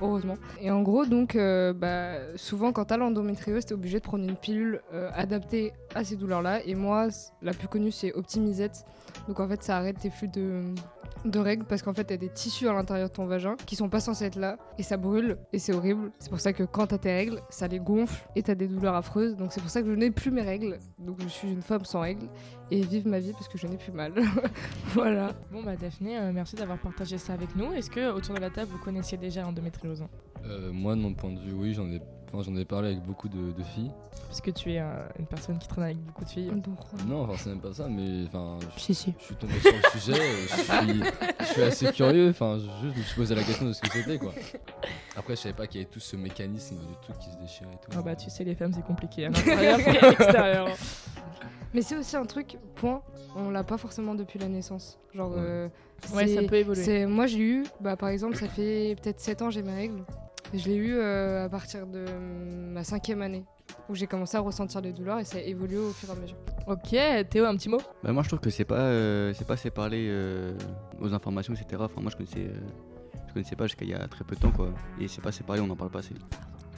heureusement. 0.00 0.36
Et 0.60 0.70
en 0.70 0.82
gros, 0.82 1.04
donc, 1.04 1.36
bah, 1.36 2.36
souvent, 2.36 2.72
quand 2.72 2.86
t'as 2.86 2.96
l'endométriose, 2.96 3.66
t'es 3.66 3.74
obligé 3.74 3.98
de 3.98 4.04
prendre 4.04 4.24
une 4.24 4.36
pilule 4.36 4.80
adaptée 5.14 5.72
à 5.94 6.04
ces 6.04 6.16
douleurs-là. 6.16 6.64
Et 6.64 6.74
moi, 6.74 7.08
la 7.42 7.52
plus 7.52 7.68
connue, 7.68 7.92
c'est 7.92 8.12
Optimisette. 8.14 8.84
Donc, 9.28 9.40
en 9.40 9.48
fait, 9.48 9.62
ça 9.62 9.76
arrête 9.76 9.98
tes 9.98 10.10
flux 10.10 10.28
de, 10.28 10.62
de 11.24 11.38
règles 11.38 11.64
parce 11.64 11.82
qu'en 11.82 11.94
fait, 11.94 12.04
t'as 12.04 12.16
des 12.16 12.28
tissus 12.28 12.68
à 12.68 12.72
l'intérieur 12.72 13.08
de 13.08 13.14
ton 13.14 13.26
vagin 13.26 13.56
qui 13.66 13.76
sont 13.76 13.88
pas 13.88 14.00
censés 14.00 14.26
être 14.26 14.36
là 14.36 14.56
et 14.78 14.82
ça 14.82 14.96
brûle 14.96 15.36
et 15.52 15.58
c'est 15.58 15.72
horrible. 15.72 16.12
C'est 16.18 16.30
pour 16.30 16.40
ça 16.40 16.52
que 16.52 16.62
quand 16.64 16.88
t'as 16.88 16.98
tes 16.98 17.12
règles, 17.12 17.40
ça 17.50 17.68
les 17.68 17.78
gonfle 17.78 18.26
et 18.36 18.42
t'as 18.42 18.54
des 18.54 18.68
douleurs 18.68 18.94
affreuses. 18.94 19.36
Donc, 19.36 19.52
c'est 19.52 19.60
pour 19.60 19.70
ça 19.70 19.82
que 19.82 19.88
je 19.90 19.94
n'ai 19.94 20.10
plus 20.10 20.30
mes 20.30 20.42
règles. 20.42 20.78
Donc, 20.98 21.20
je 21.22 21.28
suis 21.28 21.50
une 21.50 21.62
femme 21.62 21.84
sans 21.84 22.00
règles 22.00 22.26
et 22.70 22.80
vive 22.80 23.06
ma 23.06 23.18
vie 23.18 23.32
parce 23.32 23.48
que 23.48 23.58
je 23.58 23.66
n'ai 23.66 23.76
plus 23.76 23.92
mal. 23.92 24.12
voilà. 24.94 25.32
Bon 25.52 25.62
bah 25.62 25.76
Daphné, 25.76 26.18
euh, 26.18 26.32
merci 26.32 26.56
d'avoir 26.56 26.78
partagé 26.78 27.18
ça 27.18 27.32
avec 27.34 27.54
nous. 27.56 27.72
Est-ce 27.72 27.90
que 27.90 28.12
autour 28.12 28.34
de 28.34 28.40
la 28.40 28.50
table 28.50 28.70
vous 28.70 28.78
connaissiez 28.78 29.18
déjà 29.18 29.42
l'endométriose 29.42 30.04
Euh, 30.46 30.72
moi, 30.72 30.94
de 30.94 31.00
mon 31.00 31.14
point 31.14 31.30
de 31.32 31.40
vue, 31.40 31.52
oui, 31.52 31.72
j'en 31.74 31.90
ai, 31.90 32.00
j'en 32.42 32.54
ai 32.56 32.64
parlé 32.64 32.88
avec 32.88 33.02
beaucoup 33.02 33.28
de, 33.28 33.52
de 33.52 33.62
filles. 33.62 33.90
Parce 34.28 34.40
que 34.40 34.50
tu 34.50 34.72
es 34.72 34.80
euh, 34.80 34.84
une 35.18 35.26
personne 35.26 35.58
qui 35.58 35.68
traîne 35.68 35.84
avec 35.84 35.98
beaucoup 35.98 36.24
de 36.24 36.28
filles. 36.30 36.50
Non, 37.06 37.22
enfin, 37.22 37.34
c'est 37.38 37.50
même 37.50 37.60
pas 37.60 37.72
ça, 37.72 37.86
mais 37.88 38.24
enfin, 38.26 38.58
je, 38.76 38.80
Si, 38.80 38.94
si. 38.94 39.14
je 39.18 39.24
suis 39.24 39.34
tombé 39.36 39.54
sur 39.60 39.72
le 39.72 39.98
sujet, 40.00 40.20
euh, 40.20 40.46
je 40.48 40.62
suis, 40.62 41.02
je 41.40 41.44
suis 41.44 41.62
assez 41.62 41.92
curieux, 41.92 42.30
enfin, 42.30 42.58
je, 42.58 42.64
juste, 42.86 42.94
je 42.94 42.98
me 43.00 43.04
suis 43.04 43.14
posé 43.16 43.34
la 43.34 43.42
question 43.44 43.66
de 43.66 43.72
ce 43.72 43.80
que 43.80 43.88
c'était, 43.90 44.18
quoi. 44.18 44.32
Après, 45.16 45.36
je 45.36 45.40
savais 45.42 45.54
pas 45.54 45.66
qu'il 45.66 45.80
y 45.80 45.84
avait 45.84 45.92
tout 45.92 46.00
ce 46.00 46.16
mécanisme 46.16 46.76
de 46.76 46.82
trucs 47.02 47.18
qui 47.18 47.30
se 47.30 47.36
déchiraient 47.36 47.70
et 47.74 47.76
tout. 47.84 47.96
Ah 47.96 48.02
bah 48.02 48.16
tu 48.16 48.28
sais 48.30 48.42
les 48.42 48.54
femmes 48.56 48.72
c'est 48.72 48.84
compliqué 48.84 49.26
à 49.26 49.28
l'intérieur 49.30 49.78
et 49.80 49.98
à 49.98 50.08
l'extérieur. 50.10 50.68
Mais 51.72 51.82
c'est 51.82 51.96
aussi 51.96 52.16
un 52.16 52.24
truc, 52.26 52.56
point, 52.76 53.02
on 53.36 53.50
l'a 53.50 53.64
pas 53.64 53.76
forcément 53.78 54.14
depuis 54.14 54.38
la 54.38 54.48
naissance. 54.48 54.98
Genre, 55.14 55.30
Ouais. 55.30 55.36
euh, 55.38 55.68
Ouais, 56.12 56.26
ça 56.28 56.42
peut 56.42 56.56
évoluer. 56.56 57.06
Moi, 57.06 57.26
j'ai 57.26 57.38
eu, 57.38 57.62
bah, 57.80 57.96
par 57.96 58.10
exemple, 58.10 58.36
ça 58.36 58.46
fait 58.46 58.94
peut-être 59.02 59.20
7 59.20 59.42
ans, 59.42 59.50
j'ai 59.50 59.62
mes 59.62 59.72
règles. 59.74 60.04
Je 60.56 60.68
l'ai 60.68 60.76
eu 60.76 60.94
euh, 60.94 61.46
à 61.46 61.48
partir 61.48 61.84
de 61.84 62.04
ma 62.72 62.84
cinquième 62.84 63.22
année, 63.22 63.44
où 63.88 63.96
j'ai 63.96 64.06
commencé 64.06 64.36
à 64.36 64.40
ressentir 64.40 64.80
les 64.80 64.92
douleurs 64.92 65.18
et 65.18 65.24
ça 65.24 65.38
a 65.38 65.40
évolué 65.40 65.78
au 65.78 65.90
fur 65.90 66.08
et 66.08 66.12
à 66.12 66.14
mesure. 66.14 66.36
Ok, 66.68 66.96
Théo, 67.28 67.44
un 67.44 67.56
petit 67.56 67.68
mot? 67.68 67.80
Bah, 68.04 68.12
moi 68.12 68.22
je 68.22 68.28
trouve 68.28 68.38
que 68.38 68.50
c'est 68.50 68.64
pas, 68.64 68.78
euh, 68.78 69.32
c'est 69.34 69.46
pas 69.46 69.54
assez 69.54 69.70
parlé 69.70 70.06
euh, 70.08 70.56
aux 71.00 71.12
informations, 71.12 71.54
etc. 71.54 71.82
Enfin, 71.84 72.00
moi 72.00 72.12
je 72.12 72.16
connaissais, 72.16 72.46
euh, 72.46 72.60
je 73.26 73.32
connaissais 73.32 73.56
pas 73.56 73.64
jusqu'à 73.66 73.84
il 73.84 73.90
y 73.90 73.94
a 73.94 74.06
très 74.06 74.22
peu 74.22 74.36
de 74.36 74.40
temps, 74.40 74.52
quoi. 74.52 74.72
Et 75.00 75.08
c'est 75.08 75.20
pas 75.20 75.30
assez 75.30 75.42
parlé, 75.42 75.60
on 75.60 75.70
en 75.70 75.76
parle 75.76 75.90
pas 75.90 75.98
assez. 75.98 76.14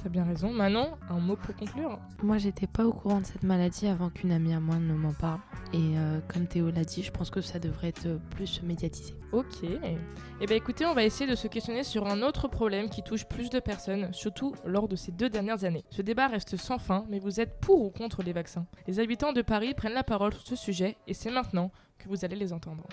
T'as 0.06 0.10
bien 0.10 0.24
raison. 0.24 0.52
Manon, 0.52 0.90
un 1.10 1.18
mot 1.18 1.34
pour 1.34 1.56
conclure 1.56 1.98
Moi, 2.22 2.38
j'étais 2.38 2.68
pas 2.68 2.84
au 2.86 2.92
courant 2.92 3.20
de 3.20 3.26
cette 3.26 3.42
maladie 3.42 3.88
avant 3.88 4.08
qu'une 4.08 4.30
amie 4.30 4.54
à 4.54 4.60
moi 4.60 4.76
ne 4.76 4.94
m'en 4.94 5.12
parle. 5.12 5.40
Et 5.72 5.98
euh, 5.98 6.20
comme 6.32 6.46
Théo 6.46 6.70
l'a 6.70 6.84
dit, 6.84 7.02
je 7.02 7.10
pense 7.10 7.28
que 7.28 7.40
ça 7.40 7.58
devrait 7.58 7.88
être 7.88 8.06
euh, 8.06 8.18
plus 8.30 8.62
médiatisé. 8.62 9.14
Ok. 9.32 9.64
Eh 9.64 10.46
bien 10.46 10.56
écoutez, 10.56 10.86
on 10.86 10.94
va 10.94 11.02
essayer 11.02 11.28
de 11.28 11.34
se 11.34 11.48
questionner 11.48 11.82
sur 11.82 12.06
un 12.06 12.22
autre 12.22 12.46
problème 12.46 12.88
qui 12.88 13.02
touche 13.02 13.24
plus 13.24 13.50
de 13.50 13.58
personnes, 13.58 14.12
surtout 14.12 14.54
lors 14.64 14.86
de 14.86 14.94
ces 14.94 15.10
deux 15.10 15.28
dernières 15.28 15.64
années. 15.64 15.82
Ce 15.90 16.02
débat 16.02 16.28
reste 16.28 16.56
sans 16.56 16.78
fin, 16.78 17.04
mais 17.08 17.18
vous 17.18 17.40
êtes 17.40 17.58
pour 17.58 17.82
ou 17.82 17.90
contre 17.90 18.22
les 18.22 18.32
vaccins? 18.32 18.64
Les 18.86 19.00
habitants 19.00 19.32
de 19.32 19.42
Paris 19.42 19.74
prennent 19.74 19.94
la 19.94 20.04
parole 20.04 20.32
sur 20.34 20.46
ce 20.46 20.54
sujet 20.54 20.96
et 21.08 21.14
c'est 21.14 21.32
maintenant 21.32 21.72
que 21.98 22.08
vous 22.08 22.24
allez 22.24 22.36
les 22.36 22.52
entendre. 22.52 22.84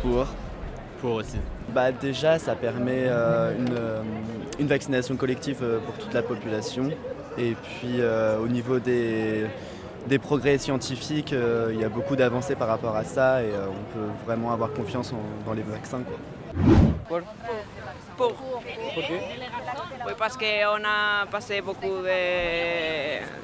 Pour 0.00 0.26
Aussi. 1.04 1.36
Bah 1.68 1.92
déjà, 1.92 2.38
ça 2.38 2.54
permet 2.54 3.04
euh, 3.06 3.52
une, 3.58 3.74
euh, 3.76 4.02
une 4.58 4.66
vaccination 4.66 5.16
collective 5.16 5.58
euh, 5.62 5.78
pour 5.80 5.94
toute 5.98 6.14
la 6.14 6.22
population. 6.22 6.88
Et 7.36 7.54
puis 7.62 7.96
euh, 8.00 8.38
au 8.38 8.48
niveau 8.48 8.78
des, 8.78 9.44
des 10.06 10.18
progrès 10.18 10.56
scientifiques, 10.56 11.32
euh, 11.34 11.70
il 11.74 11.80
y 11.80 11.84
a 11.84 11.88
beaucoup 11.90 12.16
d'avancées 12.16 12.54
par 12.54 12.68
rapport 12.68 12.96
à 12.96 13.04
ça 13.04 13.42
et 13.42 13.46
euh, 13.50 13.66
on 13.68 13.92
peut 13.92 14.06
vraiment 14.24 14.52
avoir 14.52 14.72
confiance 14.72 15.12
en- 15.12 15.46
dans 15.46 15.52
les 15.52 15.62
vaccins. 15.62 16.00
Quoi. 17.08 17.20
Pour. 18.16 18.32
Oui, 20.06 20.12
parce 20.16 20.36
qu'on 20.36 20.84
a 20.84 21.26
passé 21.30 21.60
beaucoup 21.60 21.86
de, 22.02 22.18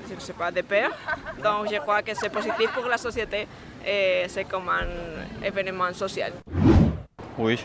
je 0.09 0.15
ne 0.15 0.21
sais 0.21 0.33
pas, 0.33 0.51
de 0.53 0.61
peur. 0.63 0.91
Donc 1.43 1.69
je 1.71 1.77
crois 1.79 2.01
que 2.03 2.13
c'est 2.15 2.29
positif 2.31 2.71
pour 2.73 2.87
la 2.87 2.97
société 2.97 3.49
et 3.85 4.25
c'est 4.29 4.45
comme 4.45 4.69
un 4.69 5.45
événement 5.45 5.93
social. 5.93 6.33
Oui. 7.41 7.59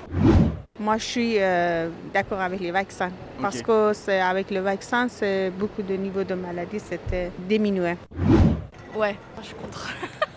Moi, 0.80 0.98
je 0.98 1.04
suis 1.04 1.36
euh, 1.40 1.90
d'accord 2.14 2.40
avec 2.40 2.60
les 2.60 2.72
vaccins. 2.72 3.12
Parce 3.42 3.62
que 3.62 3.92
c'est 3.94 4.20
avec 4.22 4.50
le 4.52 4.60
vaccin, 4.62 5.08
c'est 5.10 5.50
beaucoup 5.52 5.82
de 5.82 5.94
niveaux 5.96 6.24
de 6.24 6.34
maladies, 6.34 6.80
c'était 6.80 7.30
diminué. 7.40 7.96
Ouais, 8.96 9.16
je 9.42 9.46
suis 9.48 9.56
contre. 9.56 9.90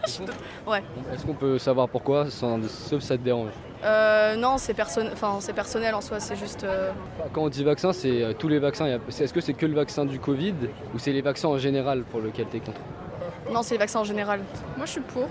ouais. 0.66 0.82
Est-ce 1.14 1.24
qu'on 1.24 1.34
peut 1.34 1.58
savoir 1.58 1.88
pourquoi, 1.88 2.28
sans- 2.30 2.60
sauf 2.68 3.00
si 3.00 3.06
ça 3.06 3.16
te 3.16 3.22
dérange? 3.22 3.50
Euh, 3.84 4.34
non, 4.34 4.58
c'est 4.58 4.74
personne... 4.74 5.08
enfin, 5.12 5.36
c'est 5.40 5.52
personnel 5.52 5.94
en 5.94 6.00
soi, 6.00 6.18
c'est 6.18 6.34
juste. 6.34 6.64
euh, 6.64 6.90
Quand 7.32 7.42
on 7.42 7.48
dit 7.48 7.62
vaccin, 7.62 7.92
c'est 7.92 8.22
euh, 8.24 8.32
tous 8.32 8.48
les 8.48 8.58
vaccins. 8.58 8.86
a- 8.86 8.98
Est-ce 9.22 9.32
que 9.32 9.40
c'est 9.40 9.54
que 9.54 9.66
le 9.66 9.74
vaccin 9.76 10.04
du 10.04 10.18
Covid 10.18 10.54
ou 10.94 10.98
c'est 10.98 11.12
les 11.12 11.22
vaccins 11.22 11.48
en 11.48 11.58
général 11.58 12.02
pour 12.02 12.20
lequel 12.20 12.46
tu 12.50 12.56
es 12.56 12.60
contre? 12.60 12.80
Non, 13.52 13.62
c'est 13.62 13.74
les 13.74 13.78
vaccins 13.78 14.00
en 14.00 14.04
général. 14.04 14.40
Moi, 14.76 14.86
je 14.86 14.92
suis 14.92 15.00
pour. 15.00 15.28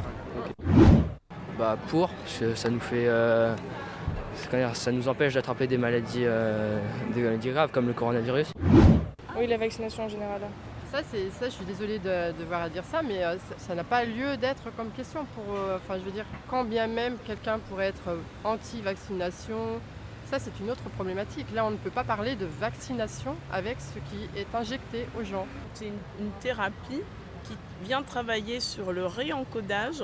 bah, 1.60 1.78
pour, 1.90 2.08
parce 2.10 2.38
que 2.40 2.56
ça 2.56 2.70
nous 2.70 2.80
fait. 2.80 3.08
Ça 4.74 4.92
nous 4.92 5.08
empêche 5.08 5.34
d'attraper 5.34 5.68
des 5.68 5.78
maladies, 5.78 6.24
euh, 6.26 6.80
des 7.14 7.22
maladies 7.22 7.50
graves 7.50 7.72
comme 7.72 7.88
le 7.88 7.94
coronavirus. 7.94 8.52
Oui, 9.38 9.48
la 9.48 9.58
vaccination 9.58 10.04
en 10.06 10.10
général. 10.10 10.42
Ça, 10.92 11.00
c'est 11.12 11.30
ça, 11.32 11.46
je 11.46 11.50
suis 11.52 11.66
désolée 11.66 12.00
de 12.00 12.32
devoir 12.40 12.62
à 12.64 12.70
dire 12.70 12.84
ça, 12.90 13.02
mais 13.02 13.24
euh, 13.24 13.36
ça- 13.58 13.76
n'a 13.76 13.84
pas 13.84 14.06
lieu 14.06 14.38
d'être 14.38 14.74
comme 14.78 14.90
question. 14.92 15.26
Pour, 15.36 15.54
euh, 15.54 15.76
enfin, 15.78 16.00
je 16.00 16.06
veux 16.06 16.12
dire, 16.12 16.26
quand 16.50 16.64
bien 16.64 16.88
même 16.88 17.16
quelqu'un 17.26 17.60
pourrait 17.70 17.88
être 17.88 18.18
anti-vaccination, 18.46 19.58
ça, 20.30 20.40
c'est 20.40 20.58
une 20.62 20.70
autre 20.72 20.84
problématique. 20.96 21.48
Là, 21.54 21.66
on 21.66 21.72
ne 21.72 21.76
peut 21.78 21.90
pas 21.90 22.04
parler 22.06 22.36
de 22.36 22.46
vaccination 22.60 23.36
avec 23.52 23.78
ce 23.80 24.00
qui 24.10 24.30
est 24.40 24.56
injecté 24.56 25.06
aux 25.20 25.24
gens. 25.24 25.46
C'est 25.74 25.88
une, 25.88 25.94
une 26.26 26.32
thérapie 26.40 27.02
qui 27.44 27.54
vient 27.84 28.02
travailler 28.02 28.60
sur 28.62 28.92
le 28.94 29.06
réencodage 29.06 30.04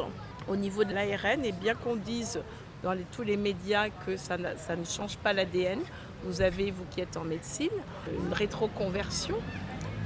au 0.49 0.55
niveau 0.57 0.83
de 0.83 0.93
l'ARN 0.93 1.45
et 1.45 1.53
bien 1.53 1.75
qu'on 1.75 1.95
dise 1.95 2.41
dans 2.83 2.97
tous 3.11 3.23
les 3.23 3.37
médias 3.37 3.89
que 4.05 4.17
ça, 4.17 4.37
ça 4.57 4.75
ne 4.75 4.83
change 4.83 5.17
pas 5.17 5.33
l'ADN, 5.33 5.79
vous 6.25 6.41
avez, 6.41 6.71
vous 6.71 6.85
qui 6.91 7.01
êtes 7.01 7.17
en 7.17 7.23
médecine, 7.23 7.69
une 8.07 8.33
rétroconversion. 8.33 9.35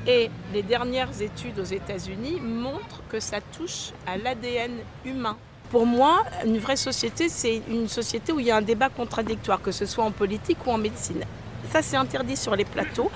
Et 0.07 0.29
les 0.53 0.63
dernières 0.63 1.21
études 1.21 1.59
aux 1.59 1.65
États-Unis 1.65 2.39
montrent 2.39 3.01
que 3.09 3.19
ça 3.19 3.41
touche 3.41 3.91
à 4.05 4.17
l'ADN 4.17 4.71
humain. 5.03 5.37
Pour 5.69 5.85
moi, 5.85 6.23
une 6.45 6.59
vraie 6.59 6.77
société, 6.77 7.27
c'est 7.27 7.61
une 7.67 7.89
société 7.89 8.31
où 8.31 8.39
il 8.39 8.45
y 8.45 8.51
a 8.51 8.55
un 8.55 8.61
débat 8.61 8.89
contradictoire, 8.89 9.61
que 9.61 9.71
ce 9.71 9.85
soit 9.85 10.05
en 10.05 10.11
politique 10.11 10.65
ou 10.65 10.71
en 10.71 10.77
médecine. 10.77 11.25
Ça, 11.71 11.81
c'est 11.81 11.97
interdit 11.97 12.37
sur 12.37 12.55
les 12.55 12.65
plateaux. 12.65 13.11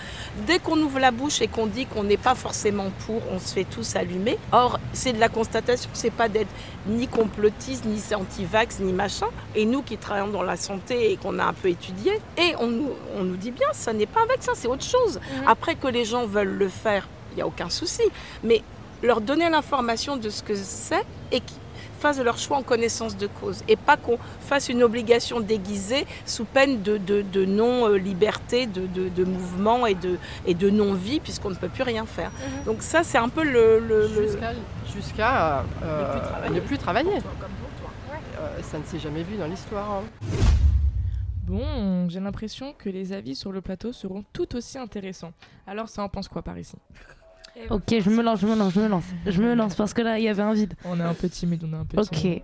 Dès 0.46 0.60
qu'on 0.60 0.78
ouvre 0.80 1.00
la 1.00 1.12
bouche 1.12 1.42
et 1.42 1.48
qu'on 1.48 1.68
dit 1.68 1.86
qu'on 1.86 2.04
n'est 2.04 2.18
pas 2.18 2.36
forcément 2.36 2.92
pour, 3.06 3.22
on 3.32 3.40
se 3.40 3.54
fait 3.54 3.64
tous 3.64 3.96
allumer. 3.96 4.38
Or, 4.52 4.80
c'est 4.94 5.14
de 5.14 5.20
la 5.20 5.30
constatation, 5.30 5.90
c'est 5.94 6.12
pas 6.12 6.28
d'être 6.30 6.50
ni 6.88 7.08
complotiste, 7.08 7.86
ni 7.86 8.02
anti-vax, 8.14 8.80
ni 8.80 8.92
machin. 8.94 9.28
Et 9.56 9.66
nous 9.66 9.82
qui 9.82 9.98
travaillons 9.98 10.28
dans 10.28 10.44
la 10.44 10.58
santé 10.58 11.12
et 11.12 11.18
qu'on 11.18 11.40
a 11.40 11.46
un 11.46 11.54
peu 11.54 11.70
étudié, 11.70 12.20
et 12.38 12.56
on 12.60 12.68
nous, 12.68 12.90
on 13.18 13.24
nous 13.24 13.38
dit 13.38 13.52
bien, 13.52 13.68
ça 13.74 13.94
n'est 13.94 14.06
pas 14.06 14.22
un 14.22 14.26
vaccin, 14.26 14.52
c'est 14.56 14.68
autre 14.68 14.84
chose. 14.84 15.20
Après 15.48 15.76
que 15.76 15.88
les 15.88 16.06
gens 16.06 16.26
veulent 16.26 16.58
le 16.58 16.70
faire, 16.70 17.08
il 17.32 17.36
n'y 17.38 17.42
a 17.42 17.48
aucun 17.48 17.70
souci. 17.70 18.04
Mais 18.44 18.62
leur 19.02 19.22
donner 19.22 19.50
l'information 19.50 20.18
de 20.18 20.30
ce 20.30 20.44
que 20.44 20.54
c'est 20.56 21.06
et 21.32 21.40
qu'ils 21.40 21.61
fassent 22.02 22.20
leur 22.20 22.38
choix 22.38 22.58
en 22.58 22.64
connaissance 22.64 23.16
de 23.16 23.28
cause. 23.28 23.64
Et 23.68 23.76
pas 23.76 23.96
qu'on 23.96 24.18
fasse 24.40 24.68
une 24.70 24.82
obligation 24.84 25.40
déguisée 25.40 26.06
sous 26.26 26.46
peine 26.46 26.82
de, 26.82 26.98
de- 26.98 27.22
de 27.22 27.46
non-liberté, 27.46 28.66
de, 28.66 28.88
de- 28.88 29.10
de 29.10 29.24
mouvement 29.24 29.86
et 29.86 29.94
de, 29.96 30.18
et 30.46 30.54
de 30.56 30.70
non-vie, 30.70 31.20
puisqu'on 31.20 31.52
ne 31.52 31.56
peut 31.56 31.70
plus 31.70 31.84
rien 31.84 32.06
faire. 32.06 32.32
Donc 32.66 32.82
ça, 32.82 33.04
c'est 33.04 33.18
un 33.20 33.30
peu 33.30 33.44
le... 33.44 33.80
le- 33.80 34.08
le- 34.08 34.28
Jusqu'à 34.94 35.64
euh, 35.84 36.50
Ne 36.50 36.60
plus 36.60 36.78
travailler. 36.78 37.12
Comme 37.12 37.22
pour 37.62 37.70
toi. 37.80 37.92
Euh, 38.40 38.58
ça 38.64 38.78
ne 38.80 38.84
s'est 38.84 39.00
jamais 39.00 39.24
vu 39.24 39.38
dans 39.38 39.48
l'histoire. 39.48 39.90
hein. 39.92 40.04
Bon, 41.44 42.08
j'ai 42.10 42.20
l'impression 42.20 42.74
que 42.78 42.90
les 42.90 43.14
avis 43.14 43.36
sur 43.36 43.52
le 43.52 43.62
plateau 43.62 43.92
seront 43.94 44.24
tout 44.34 44.56
aussi 44.56 44.78
intéressants. 44.78 45.34
Alors, 45.68 45.90
ça 45.90 46.02
en 46.04 46.10
pense 46.10 46.28
quoi 46.28 46.42
par 46.42 46.58
ici? 46.58 46.76
Ok, 47.70 47.84
je 48.00 48.10
me 48.10 48.22
lance, 48.24 48.40
je 48.40 48.48
me 48.48 48.56
lance, 48.56 48.74
je 48.74 48.80
me 48.80 48.88
lance. 48.88 49.04
Je 49.26 49.42
me 49.42 49.54
lance 49.56 49.76
parce 49.76 49.94
que 49.94 50.02
là, 50.02 50.18
il 50.20 50.24
y 50.24 50.30
avait 50.30 50.42
un 50.42 50.54
vide. 50.54 50.74
On 50.86 51.00
est 51.00 51.04
un 51.04 51.14
peu 51.14 51.30
timide, 51.30 51.64
on 51.66 51.74
est 51.74 51.78
un 51.78 51.86
peu 51.86 52.00
Ok. 52.00 52.10
timide. 52.12 52.42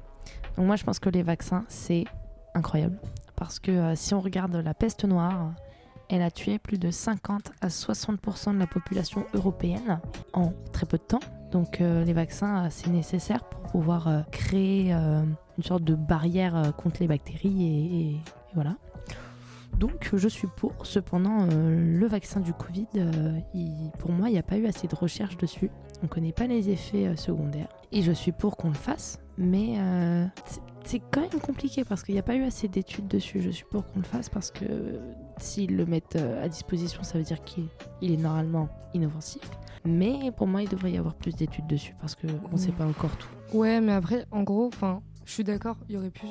Donc 0.57 0.65
moi, 0.67 0.75
je 0.75 0.83
pense 0.83 0.99
que 0.99 1.09
les 1.09 1.23
vaccins, 1.23 1.63
c'est 1.69 2.03
incroyable. 2.53 2.97
Parce 3.35 3.59
que 3.59 3.71
euh, 3.71 3.95
si 3.95 4.13
on 4.13 4.19
regarde 4.19 4.55
la 4.55 4.73
peste 4.73 5.05
noire, 5.05 5.53
elle 6.09 6.21
a 6.21 6.31
tué 6.31 6.57
plus 6.59 6.77
de 6.77 6.89
50 6.91 7.51
à 7.61 7.67
60% 7.67 8.53
de 8.53 8.59
la 8.59 8.67
population 8.67 9.25
européenne 9.33 9.99
en 10.33 10.51
très 10.73 10.85
peu 10.85 10.97
de 10.97 11.03
temps. 11.03 11.19
Donc 11.51 11.79
euh, 11.81 12.03
les 12.03 12.13
vaccins, 12.13 12.65
euh, 12.65 12.67
c'est 12.69 12.89
nécessaire 12.89 13.43
pour 13.43 13.61
pouvoir 13.63 14.07
euh, 14.07 14.21
créer 14.31 14.93
euh, 14.93 15.21
une 15.57 15.63
sorte 15.63 15.83
de 15.83 15.95
barrière 15.95 16.55
euh, 16.55 16.71
contre 16.71 16.97
les 17.01 17.07
bactéries 17.07 17.63
et, 17.63 17.85
et- 18.09 18.11
et 18.15 18.53
voilà. 18.55 18.75
Donc 19.77 20.09
je 20.13 20.27
suis 20.27 20.47
pour. 20.57 20.73
Cependant, 20.85 21.47
euh, 21.51 21.97
le 21.99 22.07
vaccin 22.07 22.39
du 22.39 22.53
Covid, 22.53 22.87
euh, 22.95 23.39
pour 23.99 24.11
moi, 24.11 24.29
il 24.29 24.33
n'y 24.33 24.39
a 24.39 24.43
pas 24.43 24.57
eu 24.57 24.65
assez 24.65 24.87
de 24.87 24.95
recherche 24.95 25.37
dessus. 25.37 25.69
On 26.01 26.05
ne 26.05 26.07
connaît 26.09 26.31
pas 26.31 26.47
les 26.47 26.69
effets 26.69 27.07
euh, 27.07 27.15
secondaires. 27.15 27.67
Et 27.91 28.01
je 28.01 28.11
suis 28.11 28.31
pour 28.31 28.57
qu'on 28.57 28.69
le 28.69 28.73
fasse, 28.75 29.19
mais 29.37 29.75
c'est- 30.83 31.01
quand 31.11 31.21
même 31.21 31.39
compliqué 31.41 31.83
parce 31.83 32.01
qu'il 32.03 32.15
n'y 32.15 32.19
a 32.19 32.23
pas 32.23 32.35
eu 32.35 32.43
assez 32.43 32.67
d'études 32.67 33.07
dessus. 33.07 33.41
Je 33.41 33.49
suis 33.49 33.65
pour 33.65 33.85
qu'on 33.85 33.99
le 33.99 34.05
fasse 34.05 34.29
parce 34.29 34.51
que 34.51 34.65
s'ils 35.37 35.75
le 35.75 35.85
mettent 35.85 36.15
à 36.15 36.47
disposition, 36.49 37.03
ça 37.03 37.17
veut 37.17 37.23
dire 37.23 37.43
qu'il 37.43 37.65
il 38.01 38.11
est 38.13 38.17
normalement 38.17 38.67
inoffensif. 38.93 39.41
Mais 39.85 40.31
pour 40.35 40.47
moi, 40.47 40.63
il 40.63 40.69
devrait 40.69 40.91
y 40.91 40.97
avoir 40.97 41.13
plus 41.15 41.35
d'études 41.35 41.67
dessus 41.67 41.95
parce 42.01 42.15
qu'on 42.15 42.27
ne 42.51 42.57
sait 42.57 42.71
pas 42.71 42.85
encore 42.85 43.15
tout. 43.17 43.29
Ouais, 43.57 43.79
mais 43.79 43.93
après, 43.93 44.25
en 44.31 44.43
gros, 44.43 44.67
enfin, 44.67 45.01
je 45.25 45.31
suis 45.33 45.43
d'accord, 45.43 45.77
il 45.87 45.95
y 45.95 45.97
aurait 45.97 46.09
pu, 46.09 46.25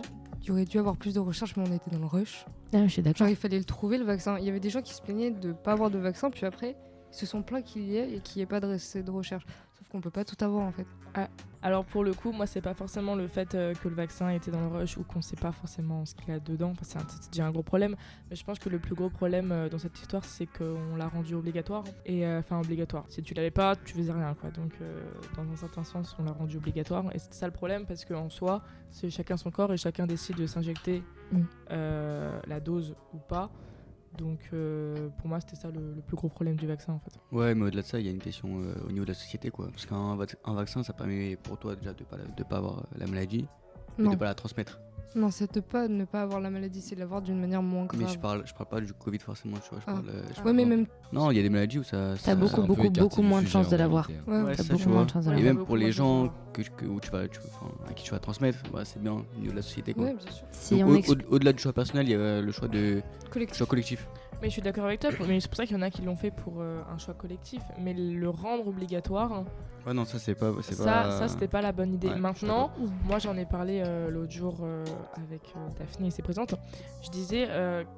il 0.47 0.51
y 0.51 0.53
aurait 0.53 0.65
dû 0.65 0.79
avoir 0.79 0.97
plus 0.97 1.13
de 1.13 1.19
recherches, 1.19 1.57
mais 1.57 1.69
on 1.69 1.73
était 1.75 1.91
dans 1.91 1.99
le 1.99 2.07
rush. 2.07 2.47
Ah, 2.73 2.87
je 2.87 2.93
suis 2.93 3.03
d'accord. 3.03 3.19
Genre, 3.19 3.29
il 3.29 3.35
fallait 3.37 3.59
le 3.59 3.65
trouver, 3.65 3.99
le 3.99 4.05
vaccin. 4.05 4.39
Il 4.39 4.45
y 4.45 4.49
avait 4.49 4.61
des 4.61 4.71
gens 4.71 4.81
qui 4.81 4.95
se 4.95 5.03
plaignaient 5.03 5.33
de 5.33 5.51
pas 5.53 5.73
avoir 5.73 5.91
de 5.91 5.99
vaccin, 5.99 6.31
puis 6.31 6.47
après, 6.47 6.77
ils 7.13 7.17
se 7.17 7.27
sont 7.27 7.43
plaints 7.43 7.63
qu'il 7.63 7.83
y 7.83 7.97
ait 7.97 8.13
et 8.15 8.21
qu'il 8.21 8.39
n'y 8.39 8.43
ait 8.45 8.47
pas 8.47 8.61
de, 8.61 8.69
de 8.69 9.11
recherche. 9.11 9.45
Sauf 9.77 9.89
qu'on 9.89 10.01
peut 10.01 10.11
pas 10.11 10.25
tout 10.25 10.37
avoir, 10.45 10.65
en 10.65 10.71
fait. 10.71 10.87
Ah, 11.19 11.29
alors 11.63 11.85
pour 11.87 12.05
le 12.05 12.13
coup, 12.13 12.31
moi 12.31 12.47
c'est 12.47 12.61
pas 12.61 12.75
forcément 12.75 13.15
le 13.15 13.27
fait 13.27 13.55
euh, 13.55 13.73
que 13.75 13.89
le 13.89 13.95
vaccin 13.95 14.29
était 14.29 14.51
dans 14.51 14.61
le 14.61 14.69
rush 14.69 14.99
ou 14.99 15.03
qu'on 15.03 15.23
sait 15.23 15.35
pas 15.37 15.51
forcément 15.51 16.05
ce 16.05 16.15
qu'il 16.15 16.29
y 16.29 16.33
a 16.33 16.39
dedans, 16.39 16.75
parce 16.75 16.93
que 16.93 17.01
c'est 17.09 17.33
déjà 17.33 17.47
un 17.47 17.51
gros 17.51 17.63
problème. 17.63 17.97
Mais 18.29 18.37
je 18.37 18.45
pense 18.45 18.59
que 18.59 18.69
le 18.69 18.79
plus 18.79 18.95
gros 18.95 19.09
problème 19.09 19.51
euh, 19.51 19.69
dans 19.71 19.79
cette 19.79 19.99
histoire, 19.99 20.25
c'est 20.25 20.47
qu'on 20.47 20.95
l'a 20.97 21.09
rendu 21.09 21.35
obligatoire. 21.35 21.85
Et 22.05 22.27
euh, 22.27 22.41
enfin 22.41 22.61
obligatoire. 22.61 23.05
Si 23.09 23.23
tu 23.23 23.33
l'avais 23.35 23.51
pas, 23.51 23.75
tu 23.77 23.95
faisais 23.95 24.13
rien 24.13 24.35
quoi. 24.35 24.51
Donc 24.51 24.73
euh, 24.83 25.03
dans 25.37 25.51
un 25.51 25.57
certain 25.57 25.83
sens, 25.85 26.15
on 26.19 26.25
l'a 26.25 26.33
rendu 26.33 26.59
obligatoire. 26.59 27.05
Et 27.15 27.19
c'est 27.19 27.33
ça 27.33 27.47
le 27.47 27.53
problème 27.53 27.87
parce 27.87 28.05
qu'en 28.05 28.29
soi, 28.29 28.63
c'est 28.91 29.09
chacun 29.11 29.39
son 29.39 29.51
corps 29.51 29.73
et 29.73 29.79
chacun 29.79 30.07
décide 30.07 30.37
de 30.37 30.47
s'injecter 30.47 31.03
Mm. 31.33 31.41
euh, 31.73 32.41
la 32.47 32.61
dose 32.61 32.95
ou 33.13 33.19
pas. 33.19 33.51
Donc 34.19 34.41
euh, 34.53 35.09
pour 35.19 35.29
moi, 35.29 35.41
c'était 35.41 35.57
ça 35.57 35.71
le, 35.71 35.95
le 35.95 36.01
plus 36.01 36.17
gros 36.17 36.29
problème 36.29 36.57
du 36.57 36.67
vaccin 36.67 36.93
en 36.95 36.99
fait. 37.01 37.13
Ouais, 37.33 37.55
mais 37.55 37.67
au-delà 37.67 37.83
de 37.83 37.87
ça, 37.87 38.01
il 38.01 38.07
y 38.07 38.09
a 38.09 38.13
une 38.13 38.19
question 38.21 38.61
euh, 38.63 38.75
au 38.87 38.93
niveau 38.93 39.05
de 39.05 39.11
la 39.11 39.15
société, 39.15 39.51
quoi. 39.51 39.69
Parce 39.69 39.85
qu'un 39.87 40.17
vac- 40.17 40.37
un 40.45 40.55
vaccin, 40.55 40.83
ça 40.83 40.93
permet 40.93 41.37
pour 41.37 41.59
toi 41.59 41.77
déjà 41.77 41.93
de 41.93 42.05
pas, 42.05 42.17
de 42.17 42.45
pas 42.45 42.57
avoir 42.57 42.87
la 42.97 43.07
maladie 43.07 43.47
et 43.99 44.03
de 44.03 44.17
pas 44.17 44.25
la 44.27 44.35
transmettre. 44.35 44.81
Non, 45.15 45.31
c'est 45.31 45.55
de 45.55 45.61
pas 45.61 45.89
ne 45.89 46.05
pas 46.05 46.23
avoir 46.23 46.41
la 46.41 46.51
maladie, 46.51 46.83
c'est 46.83 46.95
de 46.95 47.01
l'avoir 47.01 47.23
d'une 47.23 47.41
manière 47.41 47.63
moins 47.63 47.87
grave. 47.87 48.01
Mais 48.03 48.09
je 48.09 48.19
parle, 48.19 48.43
je 48.47 48.53
parle 48.53 48.69
pas 48.69 48.81
du 48.83 48.93
Covid 48.93 49.19
forcément, 49.19 49.57
tu 49.57 49.71
vois. 49.71 49.79
Je 49.81 49.85
Ah. 49.87 49.93
parle, 49.93 50.05
je 50.07 50.11
Ouais, 50.11 50.43
parle 50.43 50.57
mais 50.57 50.63
pas- 50.65 50.69
même- 50.69 50.87
Non, 51.13 51.31
il 51.31 51.37
y 51.37 51.41
a 51.41 51.43
des 51.43 51.49
maladies 51.49 51.79
où 51.79 51.83
ça. 51.85 52.11
T'as 52.13 52.17
ça- 52.17 52.35
beaucoup, 52.35 52.57
ça- 52.57 52.63
beaucoup, 52.67 52.91
beaucoup 52.91 53.23
moins 53.23 53.41
de 53.41 53.47
chances 53.49 53.71
de 53.71 53.77
l'avoir. 53.77 54.11
Ouais, 54.27 54.43
Ouais, 54.43 54.55
t'as 54.57 54.63
ça, 54.65 54.75
beaucoup 54.75 54.89
moins 54.91 55.05
de 55.05 55.11
chances 55.11 55.25
de 55.25 55.31
Et 55.31 55.35
l'avoir. 55.37 55.55
même 55.55 55.65
pour 55.65 55.77
les 55.77 55.93
gens 55.93 56.31
que, 56.53 56.63
que- 56.63 56.85
où 56.85 57.01
tu 57.01 57.11
vas, 57.11 57.29
tu- 57.29 57.41
enfin, 57.47 57.73
à 57.89 57.93
qui 57.95 58.05
tu 58.05 58.11
vas 58.11 58.19
transmettre, 58.19 58.59
bah, 58.73 58.85
c'est 58.85 59.01
bien 59.01 59.13
au 59.13 59.25
niveau 59.39 59.53
de 59.53 59.57
la 59.57 59.63
société. 59.63 59.95
Quoi. 59.95 60.05
Ouais, 60.05 60.15
bien 60.15 60.33
sûr. 60.33 60.45
Si 60.51 60.79
Donc, 60.79 60.89
on 60.89 60.93
au- 60.93 60.97
ex- 60.97 61.11
au- 61.11 61.35
Au-delà 61.35 61.53
du 61.55 61.63
choix 61.63 61.73
personnel, 61.73 62.07
il 62.07 62.11
y 62.13 62.15
a 62.15 62.41
le 62.43 62.53
choix 62.53 62.69
de 62.69 63.01
Collectif. 63.31 63.57
choix 63.59 63.67
collectif. 63.67 64.07
Mais 64.43 64.49
je 64.49 64.53
suis 64.53 64.63
d'accord 64.63 64.85
avec 64.85 65.01
toi, 65.01 65.11
mais 65.27 65.41
c'est 65.41 65.49
pour 65.49 65.57
ça 65.57 65.65
qu'il 65.67 65.77
y 65.77 65.79
en 65.79 65.83
a 65.83 65.91
qui 65.91 66.03
l'ont 66.03 66.17
fait 66.17 66.31
pour 66.31 66.61
euh, 66.61 66.81
un 66.93 66.99
choix 66.99 67.15
collectif. 67.15 67.63
Mais 67.81 67.95
le 67.95 68.29
rendre 68.29 68.67
obligatoire, 68.69 69.45
Ouais, 69.87 69.95
non, 69.95 70.05
ça 70.05 70.19
c'est 70.19 70.35
pas. 70.35 70.51
ça, 70.63 70.85
pas... 70.85 71.11
ça 71.13 71.29
c'était 71.29 71.47
pas 71.47 71.63
la 71.63 71.71
bonne 71.71 71.95
idée. 71.95 72.09
Ouais, 72.09 72.17
Maintenant, 72.19 72.73
moi 73.05 73.19
j'en 73.21 73.37
ai 73.37 73.47
parlé 73.47 73.83
euh, 73.87 74.11
l'autre 74.11 74.33
jour 74.33 74.57
euh, 74.63 74.85
avec 75.17 75.43
Daphné 75.79 76.09
et 76.09 76.11
ses 76.11 76.23
présentes. 76.23 76.57
Je 77.03 77.11
disais 77.11 77.49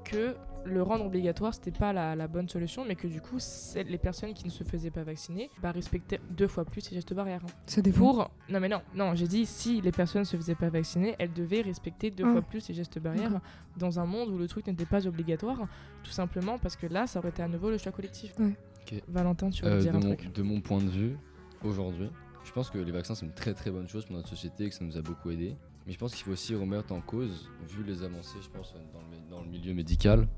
que 0.05 0.37
le 0.69 0.83
rendre 0.83 1.05
obligatoire 1.07 1.55
c'était 1.55 1.71
pas 1.71 1.93
la, 1.93 2.15
la 2.17 2.29
bonne 2.29 2.49
solution, 2.49 2.85
mais 2.87 2.95
que 2.95 3.07
du 3.09 3.21
coup 3.21 3.39
les 3.75 3.99
personnes 3.99 4.35
qui 4.35 4.45
ne 4.45 4.51
se 4.51 4.65
faisaient 4.65 4.91
pas 4.91 5.03
vacciner 5.03 5.51
bah, 5.63 5.71
respectaient 5.73 6.21
deux 6.31 6.49
fois 6.49 6.65
plus 6.65 6.91
les 6.91 6.97
gestes 6.97 7.15
barrières. 7.15 7.43
Ça 7.67 7.81
dépend. 7.83 7.99
Pour 7.99 8.31
non 8.49 8.61
mais 8.61 8.69
non 8.69 8.81
non 8.95 9.15
j'ai 9.15 9.27
dit 9.27 9.47
si 9.47 9.81
les 9.81 9.93
personnes 9.93 10.25
se 10.25 10.37
faisaient 10.37 10.55
pas 10.55 10.69
vacciner, 10.71 11.15
elles 11.19 11.33
devaient 11.33 11.63
respecter 11.63 12.11
deux 12.11 12.25
Ah. 12.27 12.33
fois 12.33 12.43
plus 12.43 12.69
les 12.69 12.75
gestes 12.75 12.99
barrières 12.99 13.41
dans 13.77 13.99
un 14.01 14.07
monde 14.07 14.31
où 14.31 14.39
le 14.39 14.47
truc 14.49 14.67
n'était 14.67 14.87
pas 14.87 15.07
obligatoire, 15.07 15.67
tout 16.03 16.11
simplement 16.11 16.59
parce 16.59 16.77
que 16.77 16.87
là 16.87 17.07
ça 17.07 17.19
aurait 17.19 17.31
été 17.31 17.43
à 17.43 17.49
nouveau 17.49 17.71
le 17.71 17.79
choix 17.79 17.93
collectif. 17.93 18.35
Ouais. 18.39 18.55
Valentin, 19.09 19.51
tu 19.51 19.63
voulais 19.63 19.75
Euh, 19.77 19.81
dire 19.81 19.93
de, 19.93 19.97
un 19.99 20.01
mon, 20.09 20.15
truc? 20.17 20.33
de 20.33 20.43
mon 20.43 20.61
point 20.61 20.79
de 20.79 20.89
vue, 20.89 21.17
aujourd'hui, 21.63 22.09
je 22.45 22.53
pense 22.53 22.71
que 22.71 22.79
les 22.79 22.93
vaccins 22.93 23.15
c'est 23.15 23.27
une 23.27 23.33
très 23.35 23.53
très 23.55 23.71
bonne 23.71 23.89
chose 23.89 24.07
pour 24.07 24.17
notre 24.17 24.29
société 24.29 24.65
et 24.65 24.69
que 24.71 24.75
ça 24.75 24.85
nous 24.85 24.97
a 24.97 25.03
beaucoup 25.03 25.31
aidé. 25.31 25.57
Mais 25.89 25.95
je 25.95 25.99
pense 25.99 26.15
qu'il 26.15 26.23
faut 26.23 26.33
aussi 26.33 26.55
remettre 26.55 26.93
en 26.93 27.01
cause, 27.01 27.49
vu 27.67 27.83
les 27.83 28.03
avancées, 28.03 28.37
je 28.43 28.51
pense, 28.51 28.75
dans 29.31 29.41
le, 29.41 29.49
milieu 29.49 29.73
médical, 29.73 30.29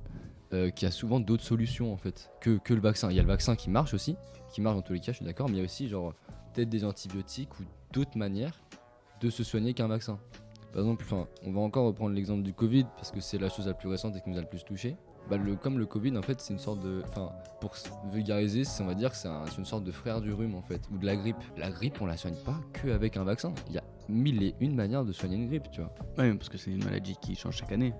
euh, 0.52 0.70
qu'il 0.70 0.86
y 0.86 0.88
a 0.88 0.92
souvent 0.92 1.18
d'autres 1.18 1.42
solutions 1.42 1.92
en 1.92 1.96
fait 1.96 2.30
que, 2.40 2.58
que 2.58 2.72
le 2.72 2.80
vaccin. 2.80 3.10
Il 3.10 3.16
y 3.16 3.18
a 3.18 3.22
le 3.22 3.28
vaccin 3.28 3.56
qui 3.56 3.68
marche 3.68 3.92
aussi, 3.92 4.14
qui 4.52 4.60
marche 4.60 4.76
dans 4.76 4.82
tous 4.82 4.92
les 4.92 5.00
cas, 5.00 5.10
je 5.10 5.16
suis 5.16 5.24
d'accord, 5.24 5.48
mais 5.48 5.56
il 5.56 5.58
y 5.58 5.62
a 5.62 5.64
aussi 5.64 5.88
genre 5.88 6.14
peut-être 6.54 6.68
des 6.68 6.84
antibiotiques 6.84 7.58
ou 7.58 7.64
d'autres 7.92 8.16
manières 8.16 8.62
de 9.20 9.28
se 9.28 9.42
soigner 9.42 9.74
qu'un 9.74 9.88
vaccin. 9.88 10.20
Par 10.72 10.82
exemple, 10.82 11.04
on 11.44 11.50
va 11.50 11.60
encore 11.62 11.86
reprendre 11.86 12.14
l'exemple 12.14 12.44
du 12.44 12.52
Covid 12.52 12.84
parce 12.94 13.10
que 13.10 13.18
c'est 13.18 13.38
la 13.38 13.48
chose 13.48 13.66
la 13.66 13.74
plus 13.74 13.88
récente 13.88 14.14
et 14.14 14.20
qui 14.20 14.30
nous 14.30 14.38
a 14.38 14.42
le 14.42 14.46
plus 14.46 14.62
touché. 14.62 14.96
Bah, 15.28 15.36
comme 15.60 15.80
le 15.80 15.86
Covid, 15.86 16.16
en 16.16 16.22
fait, 16.22 16.40
c'est 16.40 16.52
une 16.52 16.60
sorte 16.60 16.80
de. 16.80 17.02
Enfin, 17.08 17.32
pour 17.60 17.74
vulgariser, 18.12 18.62
on 18.80 18.86
va 18.86 18.94
dire 18.94 19.10
que 19.10 19.16
c'est 19.16 19.28
une 19.58 19.64
sorte 19.64 19.82
de 19.82 19.90
frère 19.90 20.20
du 20.20 20.32
rhume, 20.32 20.54
en 20.54 20.62
fait, 20.62 20.80
ou 20.92 20.98
de 20.98 21.06
la 21.06 21.16
grippe. 21.16 21.36
La 21.56 21.70
grippe, 21.70 22.00
on 22.00 22.06
la 22.06 22.16
soigne 22.16 22.36
pas 22.36 22.58
qu'avec 22.72 23.16
un 23.16 23.24
vaccin. 23.24 23.52
Il 23.68 23.74
y 23.74 23.78
a 23.78 23.84
mille 24.10 24.42
et 24.42 24.54
une 24.60 24.74
manières 24.74 25.04
de 25.04 25.12
soigner 25.12 25.36
une 25.36 25.48
grippe, 25.48 25.70
tu 25.70 25.80
vois. 25.80 25.92
Ouais, 26.18 26.32
parce 26.34 26.48
que 26.48 26.58
c'est 26.58 26.70
une 26.70 26.84
maladie 26.84 27.16
qui 27.20 27.34
change 27.34 27.56
chaque 27.56 27.72
année. 27.72 27.92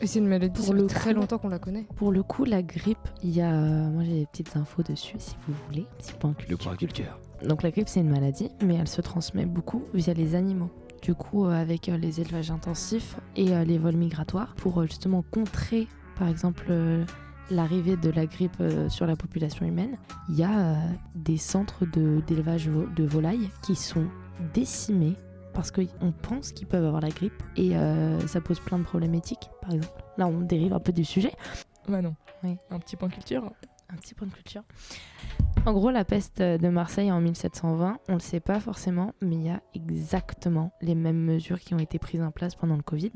Et 0.00 0.06
c'est 0.06 0.18
une 0.18 0.26
maladie, 0.28 0.54
Pour 0.54 0.64
ça 0.66 0.72
le 0.74 0.82
fait 0.88 0.94
très 0.94 1.14
coup- 1.14 1.20
longtemps 1.20 1.38
qu'on 1.38 1.48
la 1.48 1.58
connaît. 1.58 1.86
Pour 1.96 2.12
le 2.12 2.22
coup, 2.22 2.44
la 2.44 2.62
grippe, 2.62 3.08
il 3.22 3.30
y 3.30 3.40
a. 3.40 3.50
Moi, 3.50 4.04
j'ai 4.04 4.20
des 4.20 4.26
petites 4.26 4.54
infos 4.56 4.82
dessus, 4.82 5.16
si 5.18 5.34
vous 5.48 5.54
voulez. 5.66 5.86
Point 6.20 6.34
Le 6.48 6.56
point 6.56 6.76
culture. 6.76 7.18
Donc, 7.46 7.62
la 7.62 7.70
grippe, 7.70 7.88
c'est 7.88 8.00
une 8.00 8.10
maladie, 8.10 8.50
mais 8.62 8.74
elle 8.74 8.88
se 8.88 9.00
transmet 9.00 9.46
beaucoup 9.46 9.82
via 9.94 10.12
les 10.14 10.34
animaux. 10.34 10.70
du 11.02 11.14
coup, 11.14 11.46
euh, 11.46 11.50
avec 11.50 11.88
euh, 11.88 11.96
les 11.96 12.20
élevages 12.20 12.50
intensifs 12.50 13.16
et 13.36 13.54
euh, 13.54 13.64
les 13.64 13.78
vols 13.78 13.94
migratoires, 13.96 14.54
pour 14.56 14.80
euh, 14.80 14.86
justement 14.86 15.22
contrer, 15.30 15.86
par 16.18 16.26
exemple, 16.28 16.66
euh, 16.70 17.04
l'arrivée 17.50 17.96
de 17.96 18.10
la 18.10 18.26
grippe 18.26 18.56
euh, 18.60 18.88
sur 18.88 19.06
la 19.06 19.14
population 19.14 19.64
humaine, 19.66 19.96
il 20.28 20.36
y 20.36 20.42
a 20.42 20.58
euh, 20.58 20.74
des 21.14 21.36
centres 21.36 21.86
de- 21.86 22.22
d'élevage 22.26 22.68
vo- 22.68 22.86
de 22.96 23.04
volailles 23.04 23.50
qui 23.62 23.76
sont 23.76 24.06
décimés 24.54 25.16
parce 25.52 25.70
qu'on 25.70 26.12
pense 26.12 26.52
qu'ils 26.52 26.66
peuvent 26.66 26.84
avoir 26.84 27.00
la 27.00 27.08
grippe 27.08 27.42
et 27.56 27.76
euh, 27.76 28.20
ça 28.26 28.40
pose 28.40 28.60
plein 28.60 28.78
de 28.78 28.84
problématiques, 28.84 29.48
par 29.62 29.72
exemple. 29.72 30.04
Là, 30.18 30.26
on 30.26 30.40
dérive 30.40 30.74
un 30.74 30.80
peu 30.80 30.92
du 30.92 31.04
sujet. 31.04 31.32
Bah 31.88 32.02
non. 32.02 32.14
Oui. 32.42 32.56
Un 32.70 32.78
petit 32.78 32.96
point 32.96 33.08
culture. 33.08 33.50
Un 33.88 33.96
petit 33.96 34.14
point 34.14 34.26
de 34.26 34.32
culture. 34.32 34.62
En 35.64 35.72
gros, 35.72 35.90
la 35.90 36.04
peste 36.04 36.40
de 36.40 36.68
Marseille 36.68 37.10
en 37.10 37.20
1720, 37.20 37.98
on 38.08 38.12
ne 38.12 38.16
le 38.16 38.20
sait 38.22 38.40
pas 38.40 38.60
forcément, 38.60 39.14
mais 39.20 39.34
il 39.36 39.42
y 39.42 39.50
a 39.50 39.60
exactement 39.74 40.72
les 40.80 40.94
mêmes 40.94 41.18
mesures 41.18 41.58
qui 41.58 41.74
ont 41.74 41.78
été 41.78 41.98
prises 41.98 42.22
en 42.22 42.30
place 42.30 42.54
pendant 42.54 42.76
le 42.76 42.82
Covid. 42.82 43.12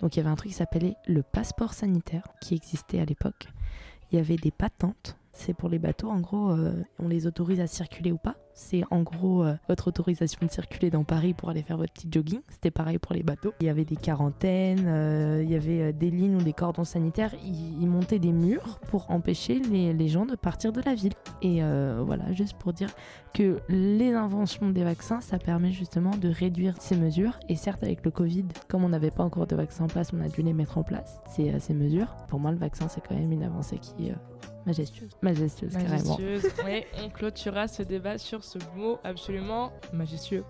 Donc 0.00 0.14
il 0.14 0.18
y 0.18 0.20
avait 0.20 0.30
un 0.30 0.36
truc 0.36 0.50
qui 0.50 0.56
s'appelait 0.56 0.94
le 1.06 1.22
passeport 1.22 1.74
sanitaire 1.74 2.22
qui 2.40 2.54
existait 2.54 3.00
à 3.00 3.04
l'époque. 3.04 3.48
Il 4.10 4.16
y 4.16 4.20
avait 4.20 4.36
des 4.36 4.50
patentes. 4.52 5.17
C'est 5.38 5.54
pour 5.54 5.68
les 5.68 5.78
bateaux, 5.78 6.10
en 6.10 6.18
gros, 6.18 6.50
euh, 6.50 6.72
on 6.98 7.06
les 7.06 7.28
autorise 7.28 7.60
à 7.60 7.68
circuler 7.68 8.10
ou 8.10 8.18
pas. 8.18 8.34
C'est 8.54 8.82
en 8.90 9.02
gros 9.02 9.44
euh, 9.44 9.54
votre 9.68 9.86
autorisation 9.86 10.44
de 10.44 10.50
circuler 10.50 10.90
dans 10.90 11.04
Paris 11.04 11.32
pour 11.32 11.48
aller 11.48 11.62
faire 11.62 11.76
votre 11.76 11.92
petit 11.92 12.08
jogging. 12.10 12.40
C'était 12.48 12.72
pareil 12.72 12.98
pour 12.98 13.14
les 13.14 13.22
bateaux. 13.22 13.54
Il 13.60 13.66
y 13.66 13.68
avait 13.68 13.84
des 13.84 13.94
quarantaines, 13.94 14.86
euh, 14.88 15.40
il 15.44 15.48
y 15.48 15.54
avait 15.54 15.92
des 15.92 16.10
lignes 16.10 16.34
ou 16.34 16.42
des 16.42 16.52
cordons 16.52 16.82
sanitaires. 16.82 17.32
Ils, 17.44 17.86
montaient 17.86 18.18
des 18.18 18.32
murs 18.32 18.80
pour 18.88 19.08
empêcher 19.12 19.60
les, 19.60 20.08
gens 20.08 20.26
de 20.26 20.34
partir 20.34 20.72
de 20.72 20.80
la 20.80 20.96
ville. 20.96 21.12
Et 21.40 21.62
voilà, 22.04 22.32
juste 22.32 22.54
pour 22.58 22.72
dire 22.72 22.90
que 23.32 23.60
les 23.68 24.12
inventions 24.12 24.70
des 24.70 24.82
vaccins, 24.82 25.20
ça 25.20 25.38
permet 25.38 25.70
justement 25.70 26.16
de 26.16 26.28
réduire 26.28 26.74
ces 26.80 26.96
mesures. 26.96 27.38
Et 27.48 27.54
certes, 27.54 27.84
avec 27.84 28.04
le 28.04 28.10
Covid, 28.10 28.46
comme 28.66 28.82
on 28.82 28.88
n'avait 28.88 29.12
pas 29.12 29.22
encore 29.22 29.46
de 29.46 29.54
vaccins 29.54 29.84
en 29.84 29.88
place, 29.88 30.10
on 30.12 30.20
a 30.20 30.28
dû 30.28 30.42
les 30.42 30.52
mettre 30.52 30.78
en 30.78 30.82
place, 30.82 31.20
ces, 31.28 31.74
mesures. 31.74 32.16
Pour 32.26 32.40
moi, 32.40 32.50
le 32.50 32.58
vaccin, 32.58 32.88
c'est 32.88 33.00
quand 33.06 33.14
même 33.14 33.30
une 33.30 33.44
avancée 33.44 33.78
qui 33.78 34.10
majestueuse. 34.68 35.10
Majestueuse, 35.22 35.72
carrément. 35.72 36.18
Majestueuse. 36.18 36.52
Oui, 36.64 36.84
on 37.02 37.08
clôturera 37.08 37.68
ce 37.68 37.82
débat 37.82 38.18
sur 38.18 38.44
ce 38.44 38.58
mot 38.76 38.98
absolument 39.02 39.72
majestueux. 39.92 40.44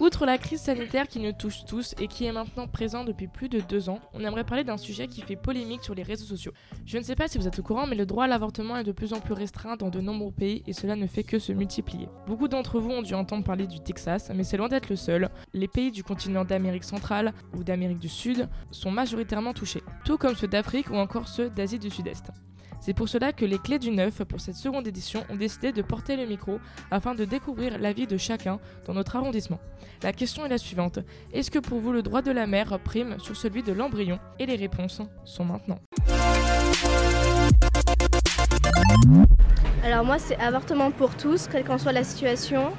Outre 0.00 0.26
la 0.26 0.38
crise 0.38 0.60
sanitaire 0.60 1.08
qui 1.08 1.18
nous 1.18 1.32
touche 1.32 1.64
tous 1.64 1.96
et 2.00 2.06
qui 2.06 2.24
est 2.24 2.30
maintenant 2.30 2.68
présente 2.68 3.08
depuis 3.08 3.26
plus 3.26 3.48
de 3.48 3.58
deux 3.58 3.88
ans, 3.88 3.98
on 4.14 4.20
aimerait 4.20 4.44
parler 4.44 4.62
d'un 4.62 4.76
sujet 4.76 5.08
qui 5.08 5.22
fait 5.22 5.34
polémique 5.34 5.82
sur 5.82 5.92
les 5.92 6.04
réseaux 6.04 6.24
sociaux. 6.24 6.52
Je 6.86 6.98
ne 6.98 7.02
sais 7.02 7.16
pas 7.16 7.26
si 7.26 7.36
vous 7.36 7.48
êtes 7.48 7.58
au 7.58 7.64
courant, 7.64 7.88
mais 7.88 7.96
le 7.96 8.06
droit 8.06 8.24
à 8.24 8.26
l'avortement 8.28 8.76
est 8.76 8.84
de 8.84 8.92
plus 8.92 9.12
en 9.12 9.18
plus 9.18 9.34
restreint 9.34 9.74
dans 9.74 9.88
de 9.88 10.00
nombreux 10.00 10.30
pays 10.30 10.62
et 10.68 10.72
cela 10.72 10.94
ne 10.94 11.08
fait 11.08 11.24
que 11.24 11.40
se 11.40 11.52
multiplier. 11.52 12.08
Beaucoup 12.28 12.46
d'entre 12.46 12.78
vous 12.78 12.90
ont 12.90 13.02
dû 13.02 13.14
entendre 13.14 13.42
parler 13.42 13.66
du 13.66 13.80
Texas, 13.80 14.30
mais 14.32 14.44
c'est 14.44 14.56
loin 14.56 14.68
d'être 14.68 14.88
le 14.88 14.94
seul. 14.94 15.30
Les 15.52 15.66
pays 15.66 15.90
du 15.90 16.04
continent 16.04 16.44
d'Amérique 16.44 16.84
centrale 16.84 17.32
ou 17.56 17.64
d'Amérique 17.64 17.98
du 17.98 18.08
Sud 18.08 18.48
sont 18.70 18.92
majoritairement 18.92 19.52
touchés, 19.52 19.82
tout 20.04 20.16
comme 20.16 20.36
ceux 20.36 20.46
d'Afrique 20.46 20.90
ou 20.90 20.94
encore 20.94 21.26
ceux 21.26 21.50
d'Asie 21.50 21.80
du 21.80 21.90
Sud-Est. 21.90 22.30
C'est 22.80 22.94
pour 22.94 23.08
cela 23.08 23.32
que 23.32 23.44
les 23.44 23.58
Clés 23.58 23.78
du 23.78 23.90
Neuf, 23.90 24.22
pour 24.24 24.40
cette 24.40 24.54
seconde 24.54 24.86
édition, 24.86 25.24
ont 25.28 25.36
décidé 25.36 25.72
de 25.72 25.82
porter 25.82 26.16
le 26.16 26.26
micro 26.26 26.58
afin 26.90 27.14
de 27.14 27.24
découvrir 27.24 27.78
l'avis 27.78 28.06
de 28.06 28.16
chacun 28.16 28.58
dans 28.86 28.94
notre 28.94 29.16
arrondissement. 29.16 29.58
La 30.02 30.12
question 30.12 30.46
est 30.46 30.48
la 30.48 30.58
suivante. 30.58 31.00
Est-ce 31.32 31.50
que 31.50 31.58
pour 31.58 31.80
vous 31.80 31.92
le 31.92 32.02
droit 32.02 32.22
de 32.22 32.30
la 32.30 32.46
mère 32.46 32.78
prime 32.78 33.18
sur 33.18 33.36
celui 33.36 33.62
de 33.62 33.72
l'embryon? 33.72 34.18
Et 34.38 34.46
les 34.46 34.56
réponses 34.56 35.02
sont 35.24 35.44
maintenant. 35.44 35.78
Alors 39.84 40.04
moi 40.04 40.18
c'est 40.18 40.36
avortement 40.36 40.90
pour 40.90 41.16
tous, 41.16 41.48
quelle 41.48 41.64
qu'en 41.64 41.78
soit 41.78 41.92
la 41.92 42.04
situation. 42.04 42.72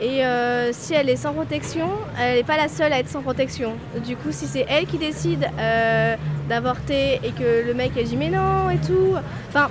Et 0.00 0.24
euh, 0.24 0.72
si 0.72 0.92
elle 0.92 1.08
est 1.08 1.16
sans 1.16 1.32
protection, 1.32 1.88
elle 2.18 2.38
n'est 2.38 2.44
pas 2.44 2.56
la 2.56 2.68
seule 2.68 2.92
à 2.92 2.98
être 2.98 3.08
sans 3.08 3.22
protection. 3.22 3.76
Du 4.04 4.16
coup, 4.16 4.32
si 4.32 4.46
c'est 4.46 4.66
elle 4.68 4.86
qui 4.86 4.98
décide 4.98 5.48
euh, 5.56 6.16
d'avorter 6.48 7.20
et 7.24 7.32
que 7.32 7.66
le 7.66 7.74
mec 7.74 7.92
elle 7.96 8.04
dit 8.04 8.16
mais 8.16 8.30
non 8.30 8.70
et 8.70 8.78
tout, 8.78 9.14
enfin, 9.48 9.68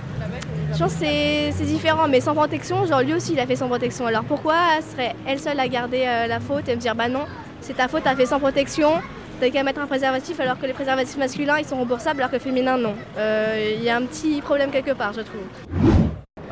je 0.73 0.79
pense 0.79 0.93
que 0.93 0.99
c'est 0.99 1.51
c'est 1.51 1.65
différent. 1.65 2.07
Mais 2.07 2.21
sans 2.21 2.33
protection, 2.33 2.86
genre 2.86 3.01
lui 3.01 3.13
aussi 3.13 3.33
il 3.33 3.39
a 3.39 3.45
fait 3.45 3.55
sans 3.55 3.67
protection. 3.67 4.07
Alors 4.07 4.23
pourquoi 4.23 4.55
serait 4.91 5.15
elle 5.27 5.39
seule 5.39 5.59
à 5.59 5.67
garder 5.67 6.03
euh, 6.07 6.27
la 6.27 6.39
faute 6.39 6.67
et 6.67 6.75
me 6.75 6.81
dire 6.81 6.95
bah 6.95 7.09
non, 7.09 7.25
c'est 7.62 7.75
ta 7.75 7.88
faute, 7.88 8.03
t'as 8.03 8.15
fait 8.15 8.25
sans 8.25 8.39
protection, 8.39 8.93
t'as 9.39 9.49
qu'à 9.49 9.63
mettre 9.63 9.81
un 9.81 9.88
préservatif 9.88 10.39
alors 10.39 10.59
que 10.59 10.65
les 10.65 10.73
préservatifs 10.73 11.17
masculins 11.17 11.59
ils 11.59 11.65
sont 11.65 11.77
remboursables 11.77 12.19
alors 12.21 12.31
que 12.31 12.39
féminins 12.39 12.77
non. 12.77 12.95
Euh, 13.17 13.75
Il 13.77 13.83
y 13.83 13.89
a 13.89 13.97
un 13.97 14.03
petit 14.03 14.41
problème 14.41 14.71
quelque 14.71 14.93
part, 14.93 15.13
je 15.13 15.21
trouve. 15.21 15.92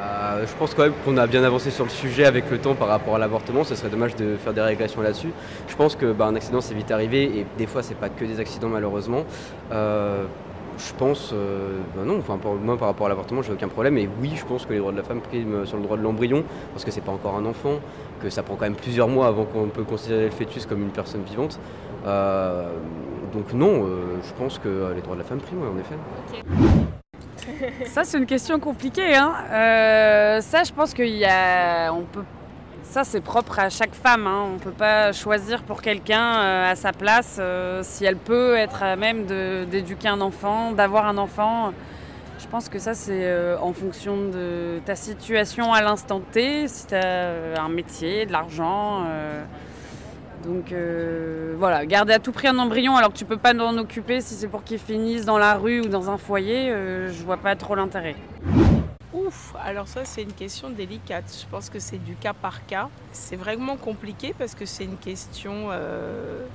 Euh, 0.02 0.46
je 0.48 0.56
pense 0.56 0.74
quand 0.74 0.84
même 0.84 0.94
qu'on 1.06 1.18
a 1.18 1.28
bien 1.28 1.44
avancé 1.44 1.70
sur 1.70 1.84
le 1.84 1.90
sujet 1.90 2.26
avec 2.26 2.50
le 2.50 2.58
temps 2.58 2.74
par 2.74 2.88
rapport 2.88 3.16
à 3.16 3.20
l'avortement. 3.20 3.64
Ce 3.64 3.76
serait 3.76 3.90
dommage 3.90 4.16
de 4.16 4.36
faire 4.38 4.54
des 4.54 4.62
régulations 4.62 5.02
là-dessus. 5.02 5.32
Je 5.68 5.76
pense 5.76 5.96
que 5.96 6.12
bah, 6.12 6.26
un 6.26 6.36
accident 6.36 6.62
c'est 6.62 6.74
vite 6.74 6.92
arrivé 6.92 7.24
et 7.24 7.46
des 7.58 7.68
fois 7.68 7.84
c'est 7.84 7.96
pas 7.96 8.10
que 8.10 8.26
des 8.26 8.40
accidents 8.40 8.70
malheureusement. 8.70 9.24
Euh, 9.72 10.26
je 10.78 10.94
pense, 10.94 11.32
bah 11.96 12.02
non, 12.04 12.18
enfin 12.18 12.38
pour 12.38 12.56
moi 12.56 12.76
par 12.76 12.88
rapport 12.88 13.06
à 13.06 13.10
l'avortement 13.10 13.44
j'ai 13.44 13.52
aucun 13.52 13.68
problème 13.68 14.00
et 14.00 14.10
oui 14.20 14.32
je 14.36 14.44
pense 14.44 14.66
que 14.66 14.74
les 14.74 14.80
droits 14.80 14.94
de 14.94 14.98
la 14.98 15.04
femme 15.04 15.20
priment 15.20 15.64
sur 15.66 15.78
le 15.78 15.84
droit 15.84 15.96
de 15.96 16.02
l'embryon 16.02 16.44
parce 16.74 16.86
que 16.86 16.90
c'est 16.90 17.02
pas 17.02 17.12
encore 17.12 17.36
un 17.36 17.46
enfant, 17.46 17.80
que 18.20 18.32
ça 18.32 18.42
prend 18.42 18.56
quand 18.56 18.66
même 18.66 18.76
plusieurs 18.76 19.08
mois 19.08 19.28
avant 19.28 19.44
qu'on 19.44 19.68
peut 19.68 19.84
considérer 19.84 20.26
le 20.26 20.32
fœtus 20.32 20.66
comme 20.66 20.82
une 20.82 20.90
personne 20.90 21.22
vivante. 21.22 21.60
Euh, 22.08 22.72
donc 23.32 23.54
non, 23.54 23.86
je 24.24 24.34
pense 24.40 24.58
que 24.58 24.94
les 24.96 25.02
droits 25.02 25.16
de 25.16 25.22
la 25.22 25.26
femme 25.26 25.40
priment, 25.40 25.66
en 25.66 25.78
effet. 25.78 26.91
Ça, 27.86 28.04
c'est 28.04 28.18
une 28.18 28.26
question 28.26 28.60
compliquée. 28.60 29.16
Hein. 29.16 29.34
Euh, 29.52 30.42
ça, 30.42 30.64
je 30.64 30.72
pense 30.72 30.94
qu'il 30.94 31.16
y 31.16 31.26
a. 31.26 31.92
On 31.92 32.04
peut... 32.04 32.24
Ça, 32.84 33.04
c'est 33.04 33.22
propre 33.22 33.60
à 33.60 33.70
chaque 33.70 33.94
femme. 33.94 34.28
Hein. 34.28 34.48
On 34.50 34.54
ne 34.54 34.60
peut 34.60 34.72
pas 34.72 35.14
choisir 35.14 35.64
pour 35.64 35.82
quelqu'un 35.82 36.40
euh, 36.40 36.72
à 36.72 36.76
sa 36.76 36.92
place 36.92 37.38
euh, 37.40 37.82
si 37.84 38.04
elle 38.06 38.18
peut 38.18 38.56
être 38.56 38.84
à 38.84 38.96
même 38.96 39.26
d'éduquer 39.26 40.10
un 40.10 40.20
enfant, 40.20 40.72
d'avoir 40.72 41.08
un 41.08 41.18
enfant. 41.18 41.74
Je 42.40 42.48
pense 42.48 42.70
que 42.70 42.80
ça, 42.80 42.94
c'est 42.94 43.32
en 43.62 43.72
fonction 43.72 44.18
de 44.30 44.80
ta 44.84 44.96
situation 44.96 45.74
à 45.74 45.82
l'instant 45.82 46.20
T, 46.20 46.68
si 46.68 46.88
tu 46.88 46.96
as 46.96 47.62
un 47.62 47.70
métier, 47.70 48.26
de 48.26 48.32
l'argent. 48.32 49.06
Donc 50.44 50.72
euh, 50.72 51.56
voilà, 51.58 51.86
garder 51.86 52.14
à 52.14 52.20
tout 52.20 52.32
prix 52.32 52.48
un 52.48 52.58
embryon 52.58 52.96
alors 52.96 53.12
que 53.12 53.18
tu 53.18 53.26
peux 53.26 53.38
pas 53.38 53.54
t'en 53.54 53.78
occuper 53.78 54.22
si 54.22 54.34
c'est 54.34 54.48
pour 54.48 54.64
qu'il 54.64 54.80
finisse 54.80 55.26
dans 55.26 55.38
la 55.38 55.56
rue 55.56 55.82
ou 55.82 55.88
dans 55.88 56.10
un 56.10 56.18
foyer, 56.18 56.70
euh, 56.70 57.12
je 57.12 57.24
vois 57.24 57.38
pas 57.38 57.56
trop 57.56 57.76
l'intérêt. 57.76 58.16
Ouf, 59.14 59.54
alors 59.64 59.88
ça 59.88 60.06
c'est 60.06 60.24
une 60.24 60.34
question 60.34 60.70
délicate. 60.70 61.26
Je 61.42 61.50
pense 61.50 61.70
que 61.70 61.80
c'est 61.80 61.98
du 61.98 62.16
cas 62.16 62.34
par 62.34 62.66
cas. 62.66 62.90
C'est 63.12 63.36
vraiment 63.36 63.76
compliqué 63.76 64.34
parce 64.38 64.56
que 64.56 64.66
c'est 64.66 64.86
une 64.86 64.98
question 64.98 65.68
euh, 65.72 66.46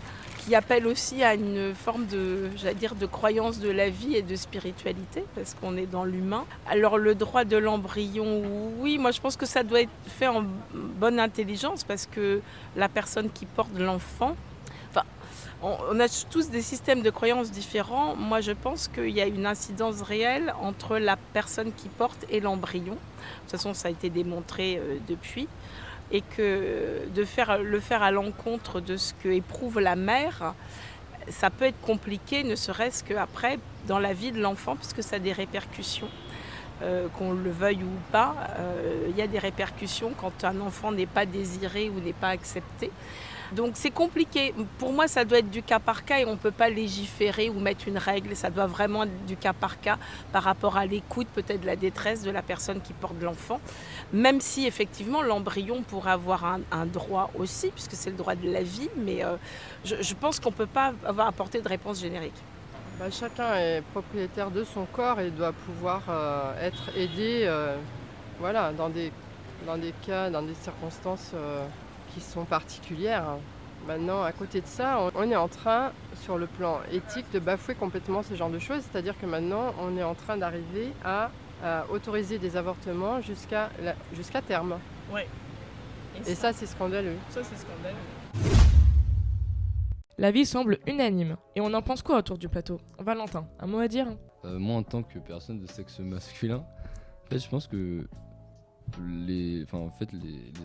qui 0.47 0.55
appelle 0.55 0.87
aussi 0.87 1.25
à 1.25 1.35
une 1.35 1.75
forme 1.75 2.07
de, 2.07 2.49
dire, 2.79 2.95
de 2.95 3.07
croyance 3.07 3.59
de 3.59 3.69
la 3.69 3.91
vie 3.91 4.15
et 4.15 4.23
de 4.23 4.37
spiritualité 4.37 5.25
parce 5.35 5.55
qu'on 5.55 5.77
est 5.77 5.87
dans 5.87 6.05
l'humain. 6.05 6.45
Alors 6.69 6.99
le 6.99 7.17
droit 7.17 7.45
de 7.45 7.57
l'embryon, 7.57 8.45
oui, 8.79 8.97
moi 8.97 9.11
je 9.11 9.21
pense 9.21 9.37
que 9.37 9.45
ça 9.47 9.65
doit 9.65 9.81
être 9.81 9.91
fait 10.07 10.29
en 10.29 10.45
bonne 10.73 11.19
intelligence 11.19 11.83
parce 11.83 12.07
que 12.07 12.41
la 12.77 12.89
personne 12.89 13.29
qui 13.31 13.45
porte 13.45 13.77
l'enfant, 13.77 14.37
enfin, 14.91 15.03
on, 15.65 15.75
on 15.91 15.99
a 15.99 16.07
tous 16.31 16.49
des 16.49 16.63
systèmes 16.63 17.03
de 17.03 17.11
croyances 17.11 17.51
différents. 17.51 18.15
Moi, 18.15 18.41
je 18.41 18.53
pense 18.53 18.87
qu'il 18.87 19.11
y 19.11 19.21
a 19.21 19.27
une 19.27 19.47
incidence 19.47 20.01
réelle 20.03 20.55
entre 20.61 20.99
la 20.99 21.17
personne 21.17 21.73
qui 21.73 21.89
porte 21.89 22.25
et 22.31 22.39
l'embryon. 22.39 22.95
De 22.95 23.41
toute 23.43 23.51
façon, 23.51 23.75
ça 23.75 23.89
a 23.89 23.91
été 23.91 24.11
démontré 24.11 24.77
euh, 24.79 24.99
depuis. 25.09 25.49
Et 26.13 26.23
que 26.23 27.01
de 27.15 27.25
faire, 27.25 27.59
le 27.59 27.81
faire 27.81 28.03
à 28.03 28.11
l'encontre 28.11 28.81
de 28.81 28.97
ce 28.97 29.13
que 29.15 29.29
éprouve 29.29 29.81
la 29.81 29.97
mère, 29.97 30.55
ça 31.29 31.51
peut 31.51 31.65
être 31.65 31.81
compliqué, 31.81 32.45
ne 32.45 32.55
serait-ce 32.55 33.03
qu'après, 33.03 33.59
dans 33.89 33.99
la 33.99 34.13
vie 34.13 34.33
de 34.33 34.41
l'enfant, 34.41 34.77
puisque 34.77 35.03
ça 35.03 35.17
a 35.17 35.19
des 35.19 35.33
répercussions. 35.33 36.09
Euh, 36.83 37.09
qu'on 37.17 37.33
le 37.33 37.51
veuille 37.51 37.83
ou 37.83 38.13
pas, 38.13 38.35
euh, 38.59 39.07
il 39.09 39.17
y 39.17 39.23
a 39.23 39.27
des 39.27 39.39
répercussions 39.39 40.13
quand 40.21 40.45
un 40.45 40.61
enfant 40.61 40.93
n'est 40.93 41.07
pas 41.07 41.25
désiré 41.25 41.89
ou 41.89 42.01
n'est 42.01 42.13
pas 42.13 42.29
accepté. 42.29 42.91
Donc 43.53 43.73
c'est 43.75 43.91
compliqué. 43.91 44.53
Pour 44.77 44.93
moi, 44.93 45.09
ça 45.09 45.25
doit 45.25 45.39
être 45.39 45.49
du 45.49 45.63
cas 45.63 45.79
par 45.79 46.05
cas 46.05 46.19
et 46.19 46.27
on 46.27 46.33
ne 46.33 46.37
peut 46.37 46.51
pas 46.51 46.69
légiférer 46.69 47.49
ou 47.49 47.61
mettre 47.61 47.89
une 47.89 47.97
règle. 47.97 48.37
Ça 48.37 48.51
doit 48.51 48.67
vraiment 48.67 49.05
être 49.05 49.25
du 49.25 49.37
cas 49.39 49.55
par 49.55 49.81
cas 49.81 49.99
par 50.33 50.43
rapport 50.43 50.77
à 50.77 50.85
l'écoute, 50.85 51.29
peut-être 51.35 51.63
de 51.63 51.67
la 51.67 51.77
détresse 51.77 52.23
de 52.23 52.31
la 52.31 52.43
personne 52.43 52.83
qui 52.83 52.93
porte 52.93 53.23
l'enfant. 53.23 53.59
Même 54.13 54.43
si 54.43 54.67
effectivement 54.67 55.23
l'embryon 55.23 55.83
pourrait 55.83 56.11
avoir 56.11 56.45
un, 56.45 56.87
droit 56.87 57.31
aussi, 57.39 57.71
puisque 57.71 57.93
c'est 57.93 58.11
le 58.11 58.17
droit 58.17 58.35
de 58.35 58.51
la 58.51 58.63
vie, 58.63 58.91
mais 58.99 59.25
euh, 59.25 59.37
je, 59.85 59.97
je 60.01 60.15
pense 60.15 60.41
qu'on 60.41 60.51
ne 60.51 60.57
peut 60.57 60.67
pas 60.67 60.93
avoir 61.07 61.27
apporté 61.27 61.63
de 61.63 61.69
réponse 61.69 62.01
générique. 62.01 62.35
Bah, 62.99 63.11
chacun 63.11 63.57
est 63.57 63.83
propriétaire 63.93 64.51
de 64.51 64.65
son 64.65 64.87
corps 64.87 65.21
et 65.21 65.31
doit 65.31 65.53
pouvoir 65.53 66.03
euh, 66.09 66.67
être 66.67 66.97
aidé 66.97 67.43
euh, 67.45 67.77
voilà, 68.41 68.73
dans, 68.73 68.89
des, 68.89 69.13
dans 69.67 69.77
des 69.77 69.93
cas, 70.07 70.31
dans 70.31 70.41
des 70.41 70.55
circonstances 70.55 71.33
euh, 71.35 71.67
qui 72.15 72.23
sont 72.23 72.47
particulières. 72.47 73.25
Maintenant, 73.87 74.23
à 74.23 74.33
côté 74.33 74.63
de 74.63 74.67
ça, 74.67 74.99
on, 74.99 75.11
on 75.15 75.31
est 75.31 75.37
en 75.37 75.49
train, 75.49 75.93
sur 76.23 76.39
le 76.39 76.47
plan 76.47 76.81
éthique, 76.91 77.27
de 77.35 77.39
bafouer 77.39 77.75
complètement 77.75 78.23
ce 78.23 78.35
genre 78.35 78.51
de 78.51 78.59
choses. 78.59 78.83
C'est-à-dire 78.91 79.15
que 79.21 79.27
maintenant, 79.27 79.75
on 79.79 79.95
est 79.99 80.03
en 80.03 80.15
train 80.15 80.39
d'arriver 80.39 80.93
à, 81.05 81.31
à 81.63 81.85
autoriser 81.91 82.39
des 82.39 82.57
avortements 82.57 83.21
jusqu'à 83.21 83.69
terme. 84.49 84.79
Ouais. 85.13 85.29
Et, 86.27 86.35
ça, 86.35 86.55
c'est 86.55 86.67
scandaleux. 86.67 87.17
Ça, 87.29 87.41
c'est 87.45 87.59
scandaleux. 87.59 88.76
L'avis 90.19 90.47
semble 90.47 90.79
unanime. 90.87 91.37
Et 91.55 91.61
on 91.61 91.75
en 91.75 91.83
pense 91.83 92.01
quoi 92.01 92.19
autour 92.19 92.39
du 92.39 92.49
plateau? 92.49 92.81
Valentin, 92.99 93.47
un 93.61 93.67
mot 93.67 93.81
à 93.81 93.89
dire? 93.89 94.07
Euh, 94.47 94.59
moi, 94.59 94.77
en 94.77 94.83
tant 94.83 95.03
que 95.03 95.19
personne 95.19 95.61
de 95.61 95.67
sexe 95.67 95.99
masculin, 95.99 96.65
je 97.31 97.49
pense 97.49 97.67
que 97.67 98.09
les, 99.07 99.67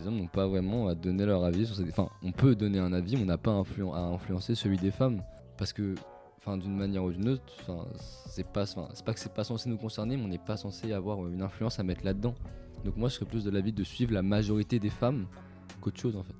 hommes 0.06 0.16
n'ont 0.16 0.26
pas 0.26 0.46
vraiment 0.46 0.88
à 0.88 0.94
donner 0.94 1.26
leur 1.26 1.44
avis 1.44 1.66
sur 1.66 1.76
ces. 1.76 1.86
Enfin, 1.90 2.08
on 2.22 2.32
peut 2.32 2.54
donner 2.54 2.78
un 2.78 2.94
avis, 2.94 3.16
mais 3.16 3.24
on 3.24 3.26
n'a 3.26 3.36
pas 3.36 3.52
à 3.52 3.98
influencer 4.00 4.54
celui 4.54 4.78
des 4.78 4.90
femmes, 4.90 5.22
parce 5.58 5.74
que, 5.74 5.96
d'une 6.46 6.76
manière 6.76 7.04
ou 7.04 7.12
d'une 7.12 7.28
autre, 7.28 7.44
enfin, 7.60 7.86
c'est 8.26 8.46
pas, 8.46 8.62
enfin, 8.62 8.88
c'est 8.94 9.04
pas 9.04 9.12
que 9.12 9.20
c'est 9.20 9.34
pas 9.34 9.44
censé 9.44 9.68
nous 9.68 9.76
concerner, 9.76 10.16
mais 10.16 10.24
on 10.24 10.28
n'est 10.28 10.38
pas 10.38 10.56
censé 10.56 10.94
avoir 10.94 11.26
une 11.26 11.42
influence 11.42 11.78
à 11.78 11.82
mettre 11.82 12.06
là-dedans. 12.06 12.34
Donc 12.86 12.96
moi, 12.96 13.10
je 13.10 13.16
serais 13.16 13.26
plus 13.26 13.44
de 13.44 13.50
l'avis 13.50 13.72
de 13.72 13.84
suivre 13.84 14.14
la 14.14 14.22
majorité 14.22 14.78
des 14.78 14.90
femmes 14.90 15.26
qu'autre 15.82 16.00
chose, 16.00 16.16
en 16.16 16.22
fait. 16.22 16.34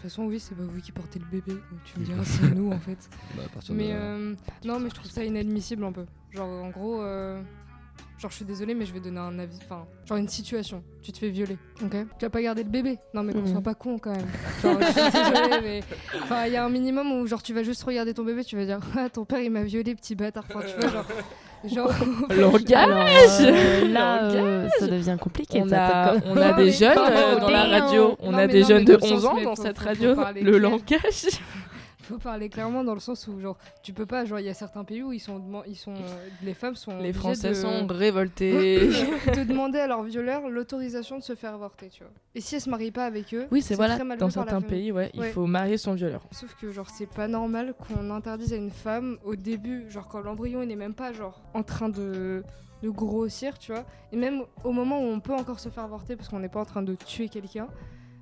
De 0.00 0.04
toute 0.04 0.12
façon, 0.12 0.24
oui, 0.24 0.40
c'est 0.40 0.54
pas 0.54 0.62
vous 0.62 0.80
qui 0.80 0.92
portez 0.92 1.18
le 1.18 1.26
bébé, 1.26 1.52
donc 1.52 1.84
tu 1.84 2.00
me 2.00 2.04
diras, 2.06 2.24
c'est 2.24 2.54
nous 2.54 2.72
en 2.72 2.78
fait. 2.80 2.96
Bah, 3.36 3.42
à 3.44 3.48
partir 3.50 3.74
de 3.74 3.78
mais 3.78 3.90
euh, 3.92 4.34
non, 4.64 4.80
mais 4.80 4.88
je 4.88 4.94
trouve 4.94 5.10
ça 5.10 5.22
inadmissible 5.22 5.84
un 5.84 5.92
peu. 5.92 6.06
Genre, 6.30 6.48
en 6.48 6.70
gros, 6.70 7.02
euh, 7.02 7.42
genre, 8.18 8.30
je 8.30 8.36
suis 8.36 8.44
désolée, 8.46 8.74
mais 8.74 8.86
je 8.86 8.94
vais 8.94 9.00
donner 9.00 9.18
un 9.18 9.38
avis. 9.38 9.58
Enfin, 9.62 9.86
genre, 10.06 10.16
une 10.16 10.28
situation, 10.28 10.82
tu 11.02 11.12
te 11.12 11.18
fais 11.18 11.28
violer, 11.28 11.58
ok? 11.82 11.90
Tu 12.18 12.24
vas 12.24 12.30
pas 12.30 12.40
garder 12.40 12.62
le 12.64 12.70
bébé 12.70 12.98
Non, 13.12 13.22
mais 13.22 13.34
qu'on 13.34 13.40
Mhm. 13.42 13.52
soit 13.52 13.60
pas 13.60 13.74
con 13.74 13.98
quand 13.98 14.16
même. 14.16 14.26
Genre, 14.62 14.80
je 14.80 14.86
suis 14.86 15.12
désolée, 15.12 15.60
mais. 15.62 15.80
Enfin, 16.22 16.46
il 16.46 16.54
y 16.54 16.56
a 16.56 16.64
un 16.64 16.70
minimum 16.70 17.12
où, 17.12 17.26
genre, 17.26 17.42
tu 17.42 17.52
vas 17.52 17.62
juste 17.62 17.82
regarder 17.82 18.14
ton 18.14 18.24
bébé, 18.24 18.42
tu 18.42 18.56
vas 18.56 18.64
dire, 18.64 18.80
ah, 18.96 19.10
ton 19.10 19.26
père 19.26 19.40
il 19.40 19.50
m'a 19.50 19.64
violé, 19.64 19.94
petit 19.94 20.14
bâtard. 20.14 20.46
Enfin, 20.48 20.60
tu 20.66 20.80
vois, 20.80 20.88
genre. 20.88 21.06
Genre 21.68 21.90
Langage 22.30 23.40
euh, 23.40 23.92
là, 23.92 24.22
euh, 24.24 24.68
ça 24.78 24.86
devient 24.86 25.16
compliqué. 25.20 25.62
On 25.64 25.68
ça, 25.68 25.84
a, 25.84 26.14
on 26.26 26.36
a 26.36 26.52
des 26.54 26.70
jeunes 26.72 26.98
euh, 26.98 27.38
dans 27.38 27.50
la 27.50 27.64
radio, 27.64 28.16
on 28.20 28.32
Non, 28.32 28.38
a 28.38 28.46
des 28.46 28.62
non, 28.62 28.68
jeunes 28.68 28.84
de 28.84 28.96
dans 28.96 29.06
le 29.06 29.12
11 29.14 29.22
sens, 29.22 29.32
ans 29.32 29.40
dans 29.42 29.56
cette 29.56 29.78
radio. 29.78 30.14
Le 30.40 30.58
langage. 30.58 31.26
Faut 32.10 32.18
parler 32.18 32.48
clairement 32.48 32.84
dans 32.84 32.94
le 32.94 33.00
sens 33.00 33.26
où 33.28 33.40
genre 33.40 33.56
tu 33.82 33.92
peux 33.92 34.04
pas 34.06 34.24
genre 34.24 34.38
il 34.40 34.46
y 34.46 34.48
a 34.50 34.54
certains 34.54 34.84
pays 34.84 35.02
où 35.02 35.12
ils 35.12 35.18
sont 35.20 35.40
ils 35.66 35.76
sont 35.76 35.94
euh, 35.94 36.28
les 36.42 36.52
femmes 36.54 36.74
sont 36.76 36.98
Les 36.98 37.12
Français 37.12 37.50
de- 37.50 37.54
sont 37.54 37.86
révoltés. 37.88 38.88
de 38.88 39.44
demander 39.44 39.78
à 39.78 39.86
leur 39.86 40.02
violeur 40.02 40.48
l'autorisation 40.48 41.16
de 41.18 41.22
se 41.22 41.34
faire 41.34 41.54
avorter 41.54 41.88
tu 41.88 42.02
vois 42.02 42.12
et 42.34 42.40
si 42.40 42.54
elles 42.54 42.60
se 42.60 42.70
marient 42.70 42.90
pas 42.90 43.06
avec 43.06 43.32
eux 43.34 43.46
Oui, 43.50 43.62
c'est 43.62 43.74
voilà. 43.74 43.94
très 43.96 44.04
mal 44.04 44.18
Dans 44.18 44.30
certains 44.30 44.60
pays, 44.60 44.92
ouais, 44.92 45.10
il 45.14 45.24
faut 45.24 45.46
marier 45.46 45.76
son 45.78 45.94
violeur. 45.94 46.22
Sauf 46.32 46.54
que 46.54 46.70
genre 46.70 46.88
c'est 46.90 47.06
pas 47.10 47.26
normal 47.28 47.74
qu'on 47.74 48.10
interdise 48.10 48.52
à 48.52 48.56
une 48.56 48.70
femme 48.70 49.16
au 49.24 49.34
début, 49.34 49.90
genre 49.90 50.06
quand 50.08 50.20
l'embryon 50.20 50.62
il 50.62 50.68
n'est 50.68 50.76
même 50.76 50.94
pas 50.94 51.12
genre 51.12 51.40
en 51.54 51.62
train 51.62 51.88
de, 51.88 52.42
de 52.82 52.88
grossir, 52.88 53.58
tu 53.58 53.72
vois, 53.72 53.84
et 54.12 54.16
même 54.16 54.42
au 54.64 54.72
moment 54.72 55.00
où 55.00 55.06
on 55.06 55.20
peut 55.20 55.34
encore 55.34 55.58
se 55.60 55.68
faire 55.68 55.84
avorter 55.84 56.14
parce 56.16 56.28
qu'on 56.28 56.38
n'est 56.40 56.48
pas 56.48 56.60
en 56.60 56.64
train 56.64 56.82
de 56.82 56.94
tuer 56.94 57.28
quelqu'un, 57.28 57.66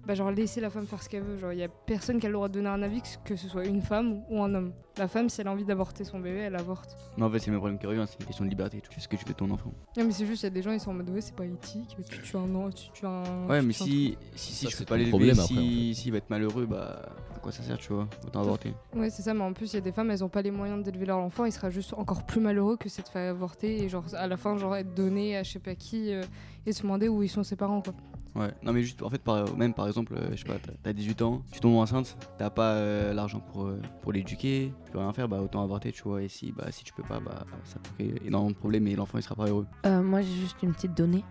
bah 0.09 0.15
genre 0.15 0.31
laisser 0.31 0.63
la 0.63 0.71
femme 0.71 0.87
faire 0.87 1.03
ce 1.03 1.09
qu'elle 1.11 1.23
veut, 1.23 1.37
genre 1.37 1.53
il 1.53 1.59
y 1.59 1.63
a 1.63 1.69
personne 1.69 2.19
qui 2.19 2.25
a 2.25 2.31
le 2.31 2.33
droit 2.33 2.49
de 2.49 2.55
donner 2.55 2.71
un 2.71 2.83
avis 2.83 3.03
que 3.27 3.37
ce 3.37 3.47
soit 3.47 3.67
une 3.67 3.83
femme 3.83 4.23
ou 4.31 4.43
un 4.43 4.55
homme. 4.55 4.73
La 4.99 5.07
femme 5.09 5.29
si 5.29 5.41
elle 5.41 5.47
a 5.47 5.53
envie 5.53 5.65
d'avorter 5.65 6.03
son 6.05 6.19
bébé, 6.19 6.39
elle 6.41 6.57
avorte. 6.57 6.97
Mais 7.17 7.25
en 7.25 7.31
fait, 7.31 7.39
c'est 7.39 7.47
le 7.47 7.53
même 7.53 7.61
problème 7.61 7.79
qui 7.79 7.87
revient, 7.87 8.05
c'est 8.09 8.19
une 8.21 8.27
question 8.27 8.45
de 8.45 8.51
liberté. 8.51 8.81
Tu 8.81 8.93
fais 8.93 9.01
ce 9.01 9.07
que 9.09 9.17
tu 9.17 9.25
veux 9.25 9.33
de 9.33 9.37
ton 9.39 9.51
enfant. 9.51 9.73
Non 9.97 10.05
mais 10.05 10.11
c'est 10.13 10.27
juste 10.27 10.43
il 10.43 10.47
y 10.47 10.49
a 10.49 10.51
des 10.51 10.63
gens 10.63 10.73
ils 10.73 10.81
sont 10.81 10.91
en 10.91 10.95
mode 10.95 11.09
ouais 11.11 11.21
c'est 11.21 11.35
pas 11.35 11.45
éthique, 11.47 11.97
tu 12.09 12.21
tues 12.21 12.37
un 12.37 12.53
an, 12.55 12.71
tu 12.71 12.91
tues 12.91 13.07
un. 13.07 13.47
Ouais, 13.47 13.61
tu 13.61 13.67
mais 13.67 13.71
un 13.71 13.85
si, 13.85 14.19
si, 14.35 14.53
si 14.55 14.65
Ça, 14.65 14.71
je 14.71 14.77
peux 14.79 14.85
pas 14.85 14.89
ton 14.95 14.95
l'élever, 14.97 15.11
problème 15.11 15.39
après, 15.39 15.55
en 15.55 15.59
si, 15.59 15.95
s'il 15.95 16.13
va 16.13 16.19
être 16.19 16.31
malheureux, 16.31 16.67
bah 16.67 17.03
à 17.35 17.39
quoi 17.39 17.53
ça 17.53 17.63
sert, 17.63 17.79
tu 17.79 17.93
vois 17.93 18.09
Autant 18.27 18.41
avorter. 18.41 18.75
Ouais, 18.95 19.11
c'est 19.11 19.23
ça, 19.23 19.35
mais 19.35 19.43
en 19.45 19.53
plus, 19.53 19.73
il 19.73 19.75
y 19.75 19.79
a 19.79 19.83
des 19.83 19.93
femmes, 19.93 20.11
elles 20.11 20.25
ont 20.25 20.29
pas 20.29 20.43
les 20.43 20.51
moyens 20.51 20.83
d'élever 20.83 21.07
leur 21.07 21.19
enfant, 21.19 21.45
il 21.45 21.53
sera 21.53 21.71
juste 21.71 21.95
encore 21.95 22.25
plus 22.25 22.41
malheureux 22.41 22.77
que 22.77 22.89
c'est 22.89 23.03
de 23.03 23.09
faire 23.09 23.31
avorter 23.31 23.85
et 23.85 23.89
genre 23.89 24.05
à 24.15 24.27
la 24.27 24.37
fin, 24.37 24.57
genre 24.57 24.75
être 24.77 24.95
donné 24.95 25.37
à 25.37 25.43
je 25.45 25.53
sais 25.53 25.59
pas 25.61 25.75
qui 25.77 26.13
euh, 26.13 26.23
et 26.67 26.73
se 26.73 26.83
demander 26.83 27.07
où 27.09 27.23
ils 27.23 27.29
sont 27.29 27.45
ses 27.45 27.57
parents, 27.57 27.83
quoi. 27.83 27.95
Ouais, 28.35 28.53
non 28.63 28.73
mais 28.73 28.83
juste 28.83 29.03
en 29.03 29.09
fait 29.11 29.19
par, 29.23 29.57
même 29.57 29.73
par 29.75 29.87
exemple, 29.89 30.15
euh, 30.15 30.29
je 30.33 30.37
sais 30.37 30.45
pas, 30.45 30.59
t'as- 30.59 30.73
t'as 30.83 30.93
18 30.93 31.23
ans, 31.23 31.43
tu 31.51 31.59
tombes 31.61 31.77
enceinte, 31.77 32.17
t'as 32.37 32.51
pas 32.51 32.73
euh, 32.75 33.13
l'argent 33.15 33.41
pour, 33.41 33.65
euh, 33.65 33.81
pour 34.03 34.13
l'éduquer, 34.13 34.73
tu 34.89 34.93
peux 34.93 35.01
rien 35.01 35.13
faire, 35.13 35.29
bah 35.29 35.43
autant 35.43 35.63
avorter, 35.63 35.93
tu 35.93 36.03
vois, 36.03 36.23
et 36.23 36.29
si, 36.29 36.51
bah, 36.51 36.65
si 36.71 36.83
tu 36.83 36.95
peux 36.95 37.03
pas, 37.03 37.21
bah 37.21 37.45
ça 37.65 37.79
crée 37.95 38.15
énormément 38.25 38.51
de 38.51 38.57
problèmes 38.57 38.87
et 38.87 38.97
l'enfant 38.97 39.19
il 39.19 39.23
sera 39.23 39.35
pas 39.35 39.47
heureux. 39.47 39.67
Euh, 39.85 40.03
moi, 40.03 40.23
j'ai 40.23 40.35
juste 40.35 40.63
une 40.63 40.73
petite 40.73 40.97
donnée. 40.97 41.25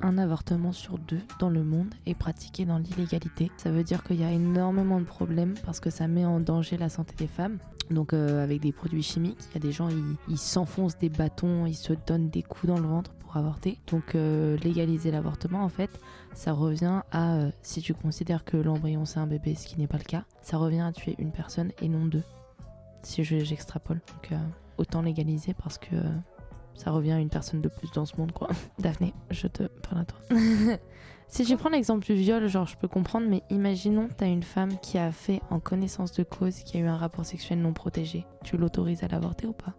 Un 0.00 0.18
avortement 0.18 0.72
sur 0.72 0.98
deux 0.98 1.20
dans 1.40 1.48
le 1.48 1.64
monde 1.64 1.92
est 2.06 2.14
pratiqué 2.14 2.66
dans 2.66 2.78
l'illégalité. 2.78 3.50
Ça 3.56 3.70
veut 3.72 3.82
dire 3.82 4.04
qu'il 4.04 4.20
y 4.20 4.24
a 4.24 4.30
énormément 4.30 5.00
de 5.00 5.06
problèmes 5.06 5.54
parce 5.64 5.80
que 5.80 5.90
ça 5.90 6.06
met 6.06 6.24
en 6.24 6.38
danger 6.38 6.76
la 6.76 6.88
santé 6.90 7.14
des 7.16 7.26
femmes. 7.26 7.58
Donc 7.90 8.12
euh, 8.12 8.44
avec 8.44 8.60
des 8.60 8.72
produits 8.72 9.02
chimiques, 9.02 9.40
il 9.50 9.54
y 9.54 9.56
a 9.56 9.60
des 9.60 9.72
gens, 9.72 9.88
ils 10.28 10.38
s'enfoncent 10.38 10.98
des 10.98 11.08
bâtons, 11.08 11.64
ils 11.66 11.74
se 11.74 11.94
donnent 12.06 12.28
des 12.28 12.42
coups 12.42 12.66
dans 12.66 12.78
le 12.78 12.86
ventre 12.86 13.12
pour 13.14 13.38
avorter. 13.38 13.78
Donc 13.90 14.14
euh, 14.14 14.56
légaliser 14.58 15.10
l'avortement, 15.10 15.64
en 15.64 15.70
fait, 15.70 15.90
ça 16.34 16.52
revient 16.52 17.00
à, 17.10 17.46
si 17.62 17.80
tu 17.80 17.94
considères 17.94 18.44
que 18.44 18.58
l'embryon 18.58 19.06
c'est 19.06 19.18
un 19.18 19.26
bébé, 19.26 19.54
ce 19.54 19.66
qui 19.66 19.80
n'est 19.80 19.88
pas 19.88 19.98
le 19.98 20.04
cas, 20.04 20.24
ça 20.42 20.58
revient 20.58 20.82
à 20.82 20.92
tuer 20.92 21.16
une 21.18 21.32
personne 21.32 21.72
et 21.80 21.88
non 21.88 22.04
deux. 22.04 22.22
Si 23.02 23.24
je- 23.24 23.44
j'extrapole. 23.44 24.00
Donc 24.08 24.32
euh, 24.32 24.38
autant 24.78 25.02
légaliser 25.02 25.54
parce 25.54 25.78
que... 25.78 25.94
euh, 25.96 26.02
ça 26.74 26.92
revient 26.92 27.12
à 27.12 27.18
une 27.18 27.28
personne 27.30 27.60
de 27.60 27.68
plus 27.68 27.90
dans 27.92 28.06
ce 28.06 28.16
monde, 28.16 28.30
quoi. 28.32 28.48
Daphné, 28.78 29.12
je 29.30 29.48
te 29.48 29.64
parle 29.64 30.02
à 30.02 30.04
toi. 30.04 30.20
si 31.26 31.44
je 31.44 31.54
prends 31.56 31.70
l'exemple 31.70 32.04
du 32.06 32.14
viol, 32.14 32.46
genre, 32.46 32.66
je 32.68 32.76
peux 32.76 32.86
comprendre, 32.86 33.26
mais 33.28 33.42
imaginons, 33.50 34.08
t'as 34.16 34.28
une 34.28 34.44
femme 34.44 34.78
qui 34.80 34.96
a 34.96 35.10
fait 35.10 35.40
en 35.50 35.58
connaissance 35.58 36.12
de 36.12 36.22
cause, 36.22 36.60
qui 36.60 36.76
a 36.76 36.80
eu 36.80 36.86
un 36.86 36.96
rapport 36.96 37.24
sexuel 37.26 37.60
non 37.60 37.72
protégé. 37.72 38.24
Tu 38.44 38.56
l'autorises 38.56 39.02
à 39.02 39.08
l'avorter 39.08 39.48
ou 39.48 39.52
pas? 39.52 39.74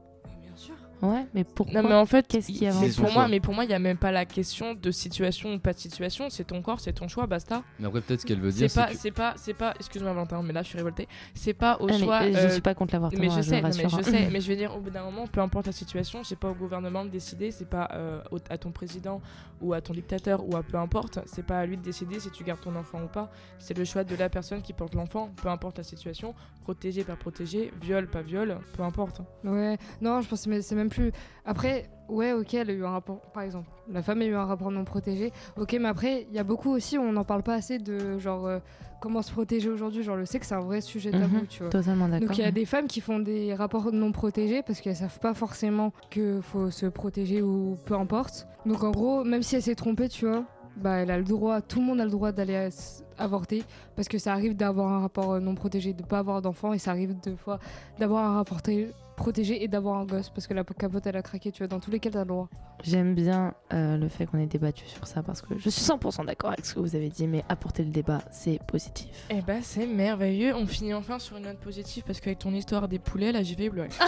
Ouais, 1.01 1.25
mais 1.33 1.43
pourquoi 1.45 1.81
Non 1.81 1.87
mais 1.87 1.95
en 1.95 2.05
fait, 2.05 2.27
qu'est-ce 2.27 2.47
qui 2.47 2.59
il- 2.65 2.67
avance 2.67 2.81
mais 2.83 2.91
pour 3.03 3.13
moi, 3.13 3.27
mais 3.29 3.39
pour 3.39 3.53
moi, 3.53 3.63
il 3.63 3.69
y 3.71 3.73
a 3.73 3.79
même 3.79 3.97
pas 3.97 4.11
la 4.11 4.25
question 4.25 4.73
de 4.73 4.91
situation 4.91 5.53
ou 5.53 5.59
pas 5.59 5.71
de 5.73 5.79
situation. 5.79 6.29
C'est 6.29 6.43
ton 6.43 6.61
corps, 6.61 6.79
c'est 6.81 6.91
ton 6.93 7.07
choix, 7.07 7.25
basta. 7.25 7.63
Mais 7.79 7.87
après, 7.87 8.01
peut-être 8.01 8.21
ce 8.21 8.25
qu'elle 8.25 8.41
veut 8.41 8.51
dire, 8.51 8.69
c'est 8.69 8.79
pas, 8.81 8.87
que- 8.91 8.97
c'est 8.97 9.11
pas, 9.11 9.33
c'est 9.37 9.53
pas. 9.53 9.73
Excuse-moi 9.79 10.11
Valentin, 10.13 10.41
mais 10.43 10.51
là, 10.53 10.61
je 10.61 10.67
suis 10.67 10.77
révoltée. 10.77 11.07
C'est 11.33 11.53
pas 11.53 11.77
au 11.79 11.87
Ah, 11.87 11.91
mais, 11.93 11.99
choix. 11.99 12.21
euh, 12.23 12.31
je 12.33 12.37
euh, 12.37 12.49
suis 12.49 12.61
pas 12.61 12.73
contre 12.75 12.93
l'avortement, 12.95 13.21
Mais 13.21 13.29
hein, 13.29 13.35
je 13.37 13.41
sais, 13.41 13.61
mais 13.61 13.71
je 13.71 13.85
hein. 13.85 14.03
sais. 14.03 14.29
Mais 14.29 14.41
je 14.41 14.49
veux 14.49 14.57
dire, 14.57 14.75
au 14.77 14.79
bout 14.81 14.89
d'un 14.89 15.03
moment, 15.03 15.25
peu 15.27 15.39
importe 15.39 15.67
la 15.67 15.71
situation, 15.71 16.23
c'est 16.23 16.37
pas 16.37 16.49
au 16.49 16.53
gouvernement 16.53 17.05
de 17.05 17.09
décider. 17.09 17.51
C'est 17.51 17.69
pas 17.69 17.87
euh, 17.93 18.19
à 18.49 18.57
ton 18.57 18.71
président 18.71 19.21
ou 19.61 19.73
à 19.73 19.81
ton 19.81 19.93
dictateur 19.93 20.43
ou 20.45 20.55
à 20.57 20.63
peu 20.63 20.77
importe. 20.77 21.19
C'est 21.25 21.45
pas 21.45 21.59
à 21.59 21.65
lui 21.65 21.77
de 21.77 21.81
décider 21.81 22.19
si 22.19 22.29
tu 22.31 22.43
gardes 22.43 22.61
ton 22.61 22.75
enfant 22.75 23.01
ou 23.03 23.07
pas. 23.07 23.31
C'est 23.57 23.77
le 23.77 23.85
choix 23.85 24.03
de 24.03 24.15
la 24.15 24.27
personne 24.29 24.61
qui 24.61 24.73
porte 24.73 24.95
l'enfant, 24.95 25.31
peu 25.41 25.47
importe 25.49 25.77
la 25.77 25.83
situation. 25.83 26.33
Protégé, 26.69 27.03
pas 27.03 27.15
protégé, 27.15 27.71
viol, 27.81 28.05
pas 28.05 28.21
viol, 28.21 28.59
peu 28.77 28.83
importe. 28.83 29.21
Ouais, 29.43 29.75
non, 30.01 30.21
je 30.21 30.29
pense 30.29 30.45
que 30.45 30.61
c'est 30.61 30.75
même 30.75 30.89
plus. 30.89 31.11
Après, 31.43 31.89
ouais, 32.09 32.31
ok, 32.33 32.53
elle 32.53 32.69
a 32.69 32.73
eu 32.73 32.85
un 32.85 32.91
rapport, 32.91 33.21
par 33.33 33.41
exemple, 33.41 33.67
la 33.91 34.03
femme 34.03 34.21
a 34.21 34.25
eu 34.25 34.35
un 34.35 34.45
rapport 34.45 34.69
non 34.69 34.83
protégé, 34.85 35.31
ok, 35.57 35.75
mais 35.81 35.87
après, 35.87 36.27
il 36.29 36.35
y 36.35 36.37
a 36.37 36.43
beaucoup 36.43 36.69
aussi, 36.69 36.99
on 36.99 37.11
n'en 37.11 37.23
parle 37.23 37.41
pas 37.41 37.55
assez 37.55 37.79
de 37.79 38.19
genre 38.19 38.45
euh, 38.45 38.59
comment 39.01 39.23
se 39.23 39.31
protéger 39.31 39.67
aujourd'hui. 39.67 40.03
Genre, 40.03 40.15
le 40.15 40.27
sexe, 40.27 40.49
c'est 40.49 40.53
un 40.53 40.59
vrai 40.59 40.81
sujet 40.81 41.09
tabou, 41.09 41.37
Mhm, 41.37 41.47
tu 41.47 41.63
vois. 41.63 41.71
totalement 41.71 42.07
d'accord, 42.07 42.27
Donc, 42.27 42.37
il 42.37 42.41
y 42.41 42.43
a 42.43 42.47
ouais. 42.47 42.51
des 42.51 42.65
femmes 42.65 42.85
qui 42.85 43.01
font 43.01 43.17
des 43.17 43.55
rapports 43.55 43.91
non 43.91 44.11
protégés 44.11 44.61
parce 44.61 44.79
qu'elles 44.79 44.95
savent 44.95 45.19
pas 45.19 45.33
forcément 45.33 45.91
qu'il 46.11 46.39
faut 46.43 46.69
se 46.69 46.85
protéger 46.85 47.41
ou 47.41 47.77
peu 47.87 47.95
importe. 47.95 48.47
Donc, 48.67 48.83
en 48.83 48.91
gros, 48.91 49.23
même 49.23 49.41
si 49.41 49.55
elle 49.55 49.63
s'est 49.63 49.73
trompée, 49.73 50.07
tu 50.07 50.27
vois, 50.27 50.43
bah, 50.79 50.97
elle 50.97 51.11
a 51.11 51.17
le 51.17 51.23
droit, 51.23 51.61
tout 51.61 51.79
le 51.79 51.85
monde 51.85 52.01
a 52.01 52.05
le 52.05 52.11
droit 52.11 52.31
d'aller 52.31 52.69
avorter 53.17 53.63
parce 53.95 54.07
que 54.07 54.17
ça 54.17 54.33
arrive 54.33 54.55
d'avoir 54.55 54.91
un 54.91 54.99
rapport 55.01 55.33
euh, 55.33 55.39
non 55.39 55.55
protégé, 55.55 55.93
de 55.93 56.03
pas 56.03 56.19
avoir 56.19 56.41
d'enfant 56.41 56.73
et 56.73 56.79
ça 56.79 56.91
arrive 56.91 57.15
deux 57.23 57.35
fois 57.35 57.59
d'avoir 57.99 58.25
un 58.25 58.35
rapport 58.35 58.61
té- 58.61 58.89
protégé 59.17 59.61
et 59.63 59.67
d'avoir 59.67 59.97
un 59.99 60.05
gosse 60.05 60.29
parce 60.29 60.47
que 60.47 60.53
la 60.53 60.63
capote 60.63 61.05
elle 61.05 61.17
a 61.17 61.21
craqué, 61.21 61.51
tu 61.51 61.57
vois, 61.59 61.67
dans 61.67 61.79
tous 61.81 61.91
les 61.91 61.99
cas 61.99 62.09
t'as 62.09 62.19
le 62.21 62.25
droit. 62.25 62.47
J'aime 62.83 63.13
bien 63.13 63.53
euh, 63.73 63.97
le 63.97 64.07
fait 64.07 64.25
qu'on 64.25 64.37
ait 64.39 64.45
débattu 64.45 64.85
sur 64.87 65.05
ça 65.05 65.21
parce 65.21 65.41
que 65.41 65.57
je 65.57 65.69
suis 65.69 65.81
100% 65.81 66.25
d'accord 66.25 66.51
avec 66.51 66.65
ce 66.65 66.73
que 66.75 66.79
vous 66.79 66.95
avez 66.95 67.09
dit, 67.09 67.27
mais 67.27 67.43
apporter 67.49 67.83
le 67.83 67.91
débat, 67.91 68.21
c'est 68.31 68.59
positif. 68.67 69.27
Eh 69.29 69.41
bah 69.41 69.55
c'est 69.61 69.85
merveilleux, 69.85 70.55
on 70.55 70.65
finit 70.65 70.93
enfin 70.93 71.19
sur 71.19 71.35
une 71.35 71.43
note 71.43 71.59
positive 71.59 72.03
parce 72.07 72.21
qu'avec 72.21 72.39
ton 72.39 72.53
histoire 72.53 72.87
des 72.87 72.99
poulets, 72.99 73.33
là 73.33 73.43
j'y 73.43 73.55
vais 73.55 73.69
pleurer. 73.69 73.89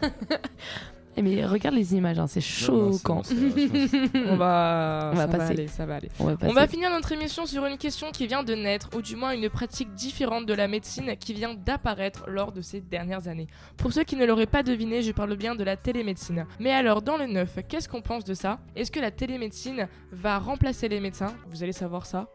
Eh 1.20 1.22
mais 1.22 1.44
regarde 1.44 1.74
les 1.74 1.94
images, 1.94 2.18
hein, 2.18 2.26
c'est 2.26 2.40
choquant. 2.40 3.20
on 4.26 4.36
va, 4.36 5.10
On 5.12 5.16
va 5.16 5.26
ça 5.30 5.36
va 5.36 5.46
aller, 5.46 5.66
ça 5.66 5.84
va 5.84 5.96
aller. 5.96 6.08
On 6.18 6.24
va 6.24 6.32
On 6.32 6.36
passer. 6.36 6.54
va 6.54 6.66
finir 6.66 6.88
notre 6.90 7.12
émission 7.12 7.44
sur 7.44 7.66
une 7.66 7.76
question 7.76 8.10
qui 8.10 8.26
vient 8.26 8.42
de 8.42 8.54
naître, 8.54 8.88
ou 8.96 9.02
du 9.02 9.16
moins 9.16 9.32
une 9.32 9.50
pratique 9.50 9.92
différente 9.92 10.46
de 10.46 10.54
la 10.54 10.66
médecine 10.66 11.14
qui 11.20 11.34
vient 11.34 11.52
d'apparaître 11.52 12.24
lors 12.26 12.52
de 12.52 12.62
ces 12.62 12.80
dernières 12.80 13.28
années. 13.28 13.48
Pour 13.76 13.92
ceux 13.92 14.04
qui 14.04 14.16
ne 14.16 14.24
l'auraient 14.24 14.46
pas 14.46 14.62
deviné, 14.62 15.02
je 15.02 15.12
parle 15.12 15.36
bien 15.36 15.54
de 15.54 15.62
la 15.62 15.76
télémédecine. 15.76 16.46
Mais 16.58 16.72
alors, 16.72 17.02
dans 17.02 17.18
le 17.18 17.26
neuf, 17.26 17.58
qu'est-ce 17.68 17.86
qu'on 17.90 18.00
pense 18.00 18.24
de 18.24 18.32
ça? 18.32 18.58
Est-ce 18.74 18.90
que 18.90 19.00
la 19.00 19.10
télémédecine 19.10 19.88
va 20.12 20.38
remplacer 20.38 20.88
les 20.88 21.00
médecins? 21.00 21.34
Vous 21.50 21.62
allez 21.62 21.72
savoir 21.74 22.06
ça 22.06 22.28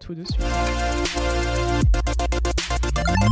tout 0.00 0.14
de 0.14 0.24
suite. 0.24 0.40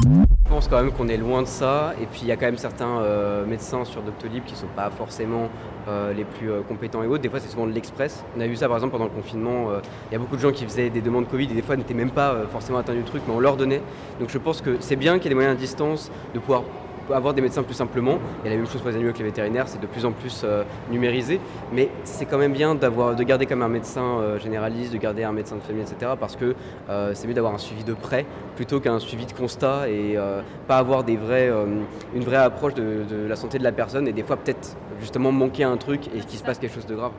Je 0.05 0.51
pense 0.55 0.69
quand 0.69 0.83
même 0.83 0.93
qu'on 0.93 1.09
est 1.09 1.17
loin 1.17 1.43
de 1.43 1.47
ça. 1.47 1.95
Et 2.01 2.07
puis 2.07 2.21
il 2.23 2.29
y 2.29 2.33
a 2.33 2.37
quand 2.37 2.47
même 2.47 2.57
certains 2.57 3.01
euh, 3.01 3.45
médecins 3.45 3.85
sur 3.85 4.03
Doctolib 4.03 4.45
qui 4.45 4.55
sont 4.55 4.69
pas 4.75 4.91
forcément 4.91 5.49
euh, 5.89 6.13
les 6.13 6.25
plus 6.25 6.51
euh, 6.51 6.61
compétents 6.67 7.03
et 7.03 7.07
autres. 7.07 7.23
Des 7.23 7.29
fois, 7.29 7.41
c'est 7.41 7.49
souvent 7.49 7.67
de 7.67 7.73
l'express. 7.73 8.25
On 8.37 8.41
a 8.41 8.47
vu 8.47 8.57
ça 8.57 8.67
par 8.69 8.77
exemple 8.77 8.93
pendant 8.93 9.05
le 9.05 9.11
confinement. 9.11 9.69
Il 10.11 10.13
y 10.13 10.17
a 10.17 10.19
beaucoup 10.19 10.37
de 10.37 10.41
gens 10.41 10.53
qui 10.53 10.65
faisaient 10.65 10.91
des 10.91 11.01
demandes 11.01 11.29
Covid 11.29 11.45
et 11.45 11.55
des 11.55 11.63
fois 11.63 11.77
n'étaient 11.77 11.95
même 11.95 12.11
pas 12.11 12.35
forcément 12.51 12.79
atteints 12.79 12.95
du 12.95 13.03
truc, 13.03 13.23
mais 13.27 13.35
on 13.35 13.41
leur 13.41 13.57
donnait. 13.57 13.83
Donc 14.21 14.31
je 14.31 14.39
pense 14.39 14.61
que 14.61 14.77
c'est 14.81 14.97
bien 14.97 15.19
qu'il 15.19 15.25
y 15.25 15.27
ait 15.27 15.31
des 15.31 15.35
moyens 15.35 15.57
à 15.57 15.61
distance 15.61 16.11
de 16.35 16.39
pouvoir 16.39 16.63
avoir 17.13 17.35
des 17.35 17.41
médecins 17.41 17.63
plus 17.63 17.75
simplement. 17.75 18.19
Et 18.45 18.51
la 18.51 18.57
même 18.57 18.67
chose 18.67 18.81
pour 18.81 18.91
les 18.91 18.97
animaux 18.97 19.13
que 19.13 19.19
les 19.19 19.25
vétérinaires, 19.25 19.69
c'est 19.69 19.81
de 19.81 19.87
plus 19.87 20.05
en 20.05 20.13
plus 20.13 20.43
euh, 20.45 20.63
numérisé. 20.91 21.41
Mais 21.73 21.91
c'est 22.05 22.27
quand 22.27 22.39
même 22.39 22.53
bien 22.53 22.75
de 22.75 23.23
garder 23.23 23.47
comme 23.47 23.63
un 23.63 23.69
médecin 23.69 24.03
euh, 24.03 24.39
généraliste, 24.39 24.93
de 24.93 24.99
garder 24.99 25.25
un 25.25 25.33
médecin 25.33 25.57
de 25.57 25.61
famille, 25.61 25.83
etc. 25.83 26.13
Parce 26.19 26.37
que 26.37 26.55
euh, 26.89 27.13
c'est 27.15 27.27
mieux 27.27 27.35
d'avoir 27.35 27.55
un 27.55 27.59
suivi 27.59 27.85
de 27.85 27.95
près 27.95 28.27
plutôt 28.57 28.81
qu'un 28.81 28.99
suivi 28.99 29.27
de 29.27 29.33
constat 29.33 29.89
et 29.89 30.19
pas 30.67 30.79
avoir 30.79 31.05
une 31.07 32.25
vraie 32.25 32.37
approche 32.37 32.75
de 32.75 33.27
la 33.29 33.37
santé 33.37 33.59
de 33.59 33.65
la 33.65 33.73
personne 33.73 34.09
et 34.09 34.13
des 34.13 34.23
fois 34.23 34.37
peut-être 34.37 34.77
justement 35.01 35.33
manquer 35.33 35.65
un 35.65 35.77
truc 35.77 36.09
et 36.09 36.21
qu'il 36.21 36.39
se 36.39 36.45
passe 36.45 36.59
quelque 36.59 36.75
chose 36.75 36.87
de 36.87 36.97
grave. 36.97 37.13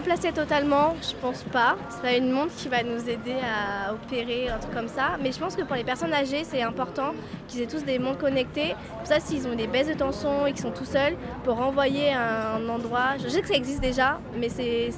Remplacer 0.00 0.32
totalement, 0.32 0.96
je 1.02 1.14
pense 1.20 1.42
pas. 1.42 1.76
C'est 1.90 2.00
pas 2.00 2.16
une 2.16 2.30
montre 2.30 2.54
qui 2.56 2.68
va 2.68 2.82
nous 2.82 3.06
aider 3.06 3.36
à 3.44 3.92
opérer, 3.92 4.48
un 4.48 4.56
truc 4.56 4.72
comme 4.72 4.88
ça. 4.88 5.18
Mais 5.22 5.30
je 5.30 5.38
pense 5.38 5.54
que 5.54 5.60
pour 5.60 5.76
les 5.76 5.84
personnes 5.84 6.14
âgées, 6.14 6.42
c'est 6.42 6.62
important 6.62 7.12
qu'ils 7.46 7.60
aient 7.60 7.66
tous 7.66 7.84
des 7.84 7.98
montres 7.98 8.16
connectées. 8.16 8.74
Pour 8.96 9.06
ça, 9.06 9.20
s'ils 9.20 9.46
ont 9.46 9.54
des 9.54 9.66
baisses 9.66 9.88
de 9.88 9.92
tension 9.92 10.46
et 10.46 10.52
qu'ils 10.52 10.62
sont 10.62 10.70
tout 10.70 10.86
seuls, 10.86 11.16
pour 11.44 11.56
renvoyer 11.58 12.14
un 12.14 12.66
endroit. 12.70 13.18
Je 13.22 13.28
sais 13.28 13.42
que 13.42 13.48
ça 13.48 13.52
existe 13.52 13.82
déjà, 13.82 14.18
mais 14.38 14.46
il 14.46 14.94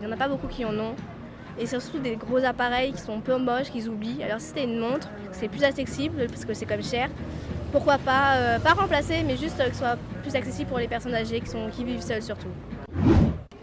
n'y 0.00 0.06
en 0.06 0.12
a 0.12 0.18
pas 0.18 0.28
beaucoup 0.28 0.48
qui 0.48 0.66
en 0.66 0.78
ont. 0.78 0.96
Et 1.58 1.64
surtout 1.64 1.98
des 1.98 2.16
gros 2.16 2.44
appareils 2.44 2.92
qui 2.92 3.00
sont 3.00 3.16
un 3.16 3.20
peu 3.20 3.38
moches, 3.38 3.70
qu'ils 3.70 3.88
oublient. 3.88 4.22
Alors 4.22 4.38
si 4.38 4.48
c'était 4.48 4.64
une 4.64 4.78
montre, 4.78 5.08
c'est 5.30 5.48
plus 5.48 5.64
accessible 5.64 6.26
parce 6.26 6.44
que 6.44 6.52
c'est 6.52 6.66
comme 6.66 6.82
cher. 6.82 7.08
Pourquoi 7.72 7.96
pas, 7.96 8.34
euh, 8.34 8.58
pas 8.58 8.74
remplacer, 8.74 9.22
mais 9.26 9.38
juste 9.38 9.58
euh, 9.60 9.68
que 9.68 9.72
ce 9.72 9.78
soit 9.78 9.96
plus 10.20 10.36
accessible 10.36 10.68
pour 10.68 10.78
les 10.78 10.88
personnes 10.88 11.14
âgées 11.14 11.40
qui, 11.40 11.48
sont, 11.48 11.70
qui 11.70 11.84
vivent 11.84 12.02
seules 12.02 12.22
surtout. 12.22 12.50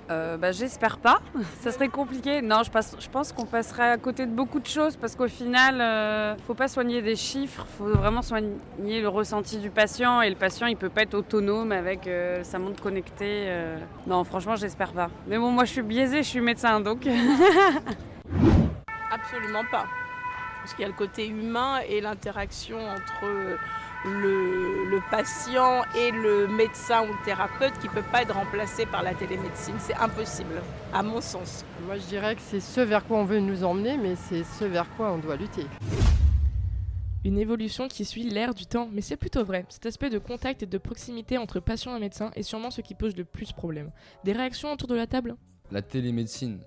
Euh, 0.10 0.38
bah, 0.38 0.52
J'espère 0.52 0.98
pas. 0.98 1.20
Ça 1.62 1.72
serait 1.72 1.88
compliqué. 1.90 2.42
Non, 2.42 2.64
je, 2.64 2.72
passe- 2.72 2.96
je 3.00 3.08
pense 3.10 3.32
qu'on 3.32 3.46
passerait 3.46 3.92
à 3.92 3.98
côté 3.98 4.26
de 4.26 4.32
beaucoup 4.32 4.60
de 4.60 4.66
choses 4.68 4.96
parce 4.98 5.16
qu'au 5.16 5.28
final, 5.28 5.80
euh, 5.82 6.36
faut 6.48 6.56
pas 6.56 6.68
soigner 6.68 7.02
des 7.02 7.16
chiffres, 7.16 7.66
faut 7.78 7.86
vraiment 7.90 8.22
soigner 8.24 9.02
le 9.02 9.08
ressenti 9.08 9.58
du 9.60 9.70
patient 9.70 10.22
et 10.22 10.30
le 10.30 10.36
patient, 10.36 10.66
il 10.68 10.76
peut 10.78 10.90
pas 10.90 11.04
être 11.04 11.14
autonome 11.14 11.72
avec 11.72 12.08
euh, 12.08 12.44
sa 12.44 12.58
montre 12.60 12.82
connectée. 12.82 13.44
euh. 13.48 13.78
Non, 14.08 14.24
franchement, 14.24 14.56
j'espère 14.56 14.94
pas. 14.94 15.10
Mais 15.28 15.38
bon, 15.38 15.52
moi, 15.52 15.66
je 15.66 15.74
suis 15.74 15.82
biaisée, 15.84 16.24
je 16.24 16.28
suis 16.28 16.42
médecin, 16.42 16.80
donc. 16.82 17.08
Absolument 19.12 19.64
pas. 19.72 19.86
Parce 20.62 20.74
qu'il 20.74 20.82
y 20.82 20.86
a 20.86 20.88
le 20.88 20.94
côté 20.98 21.28
humain 21.28 21.80
et 21.88 22.02
l'interaction 22.02 22.78
entre 22.78 23.58
le, 24.06 24.86
le 24.90 25.02
patient 25.12 25.84
et 25.96 26.12
le 26.12 26.48
médecin 26.48 27.04
ou 27.04 27.08
le 27.08 27.26
thérapeute 27.26 27.74
qui 27.80 27.88
ne 27.88 27.94
peut 27.94 28.06
pas 28.12 28.22
être 28.22 28.34
remplacé 28.34 28.86
par 28.86 29.04
la 29.04 29.14
télémédecine. 29.14 29.76
C'est 29.80 29.96
impossible, 29.96 30.62
à 30.94 31.04
mon 31.04 31.22
sens. 31.22 31.66
Moi, 31.86 31.98
je 31.98 32.06
dirais 32.06 32.36
que 32.36 32.42
c'est 32.42 32.60
ce 32.60 32.82
vers 32.82 33.06
quoi 33.06 33.18
on 33.18 33.26
veut 33.26 33.40
nous 33.40 33.64
emmener, 33.64 33.98
mais 33.98 34.16
c'est 34.16 34.44
ce 34.44 34.66
vers 34.66 34.90
quoi 34.96 35.12
on 35.12 35.18
doit 35.18 35.36
lutter. 35.36 35.66
Une 37.26 37.38
évolution 37.38 37.90
qui 37.90 38.06
suit 38.06 38.24
l'ère 38.24 38.54
du 38.54 38.66
temps, 38.66 38.88
mais 38.94 39.02
c'est 39.02 39.18
plutôt 39.18 39.44
vrai. 39.44 39.66
Cet 39.68 39.86
aspect 39.86 40.10
de 40.10 40.20
contact 40.20 40.64
et 40.64 40.66
de 40.66 40.78
proximité 40.78 41.38
entre 41.38 41.60
patient 41.60 41.96
et 41.96 42.00
médecin 42.00 42.32
est 42.36 42.44
sûrement 42.44 42.72
ce 42.72 42.80
qui 42.80 42.96
pose 42.96 43.18
le 43.18 43.26
plus 43.26 43.52
problème. 43.52 43.92
Des 44.24 44.32
réactions 44.32 44.72
autour 44.72 44.88
de 44.88 44.96
la 44.96 45.06
table? 45.06 45.36
La 45.70 45.82
télémédecine 45.82 46.62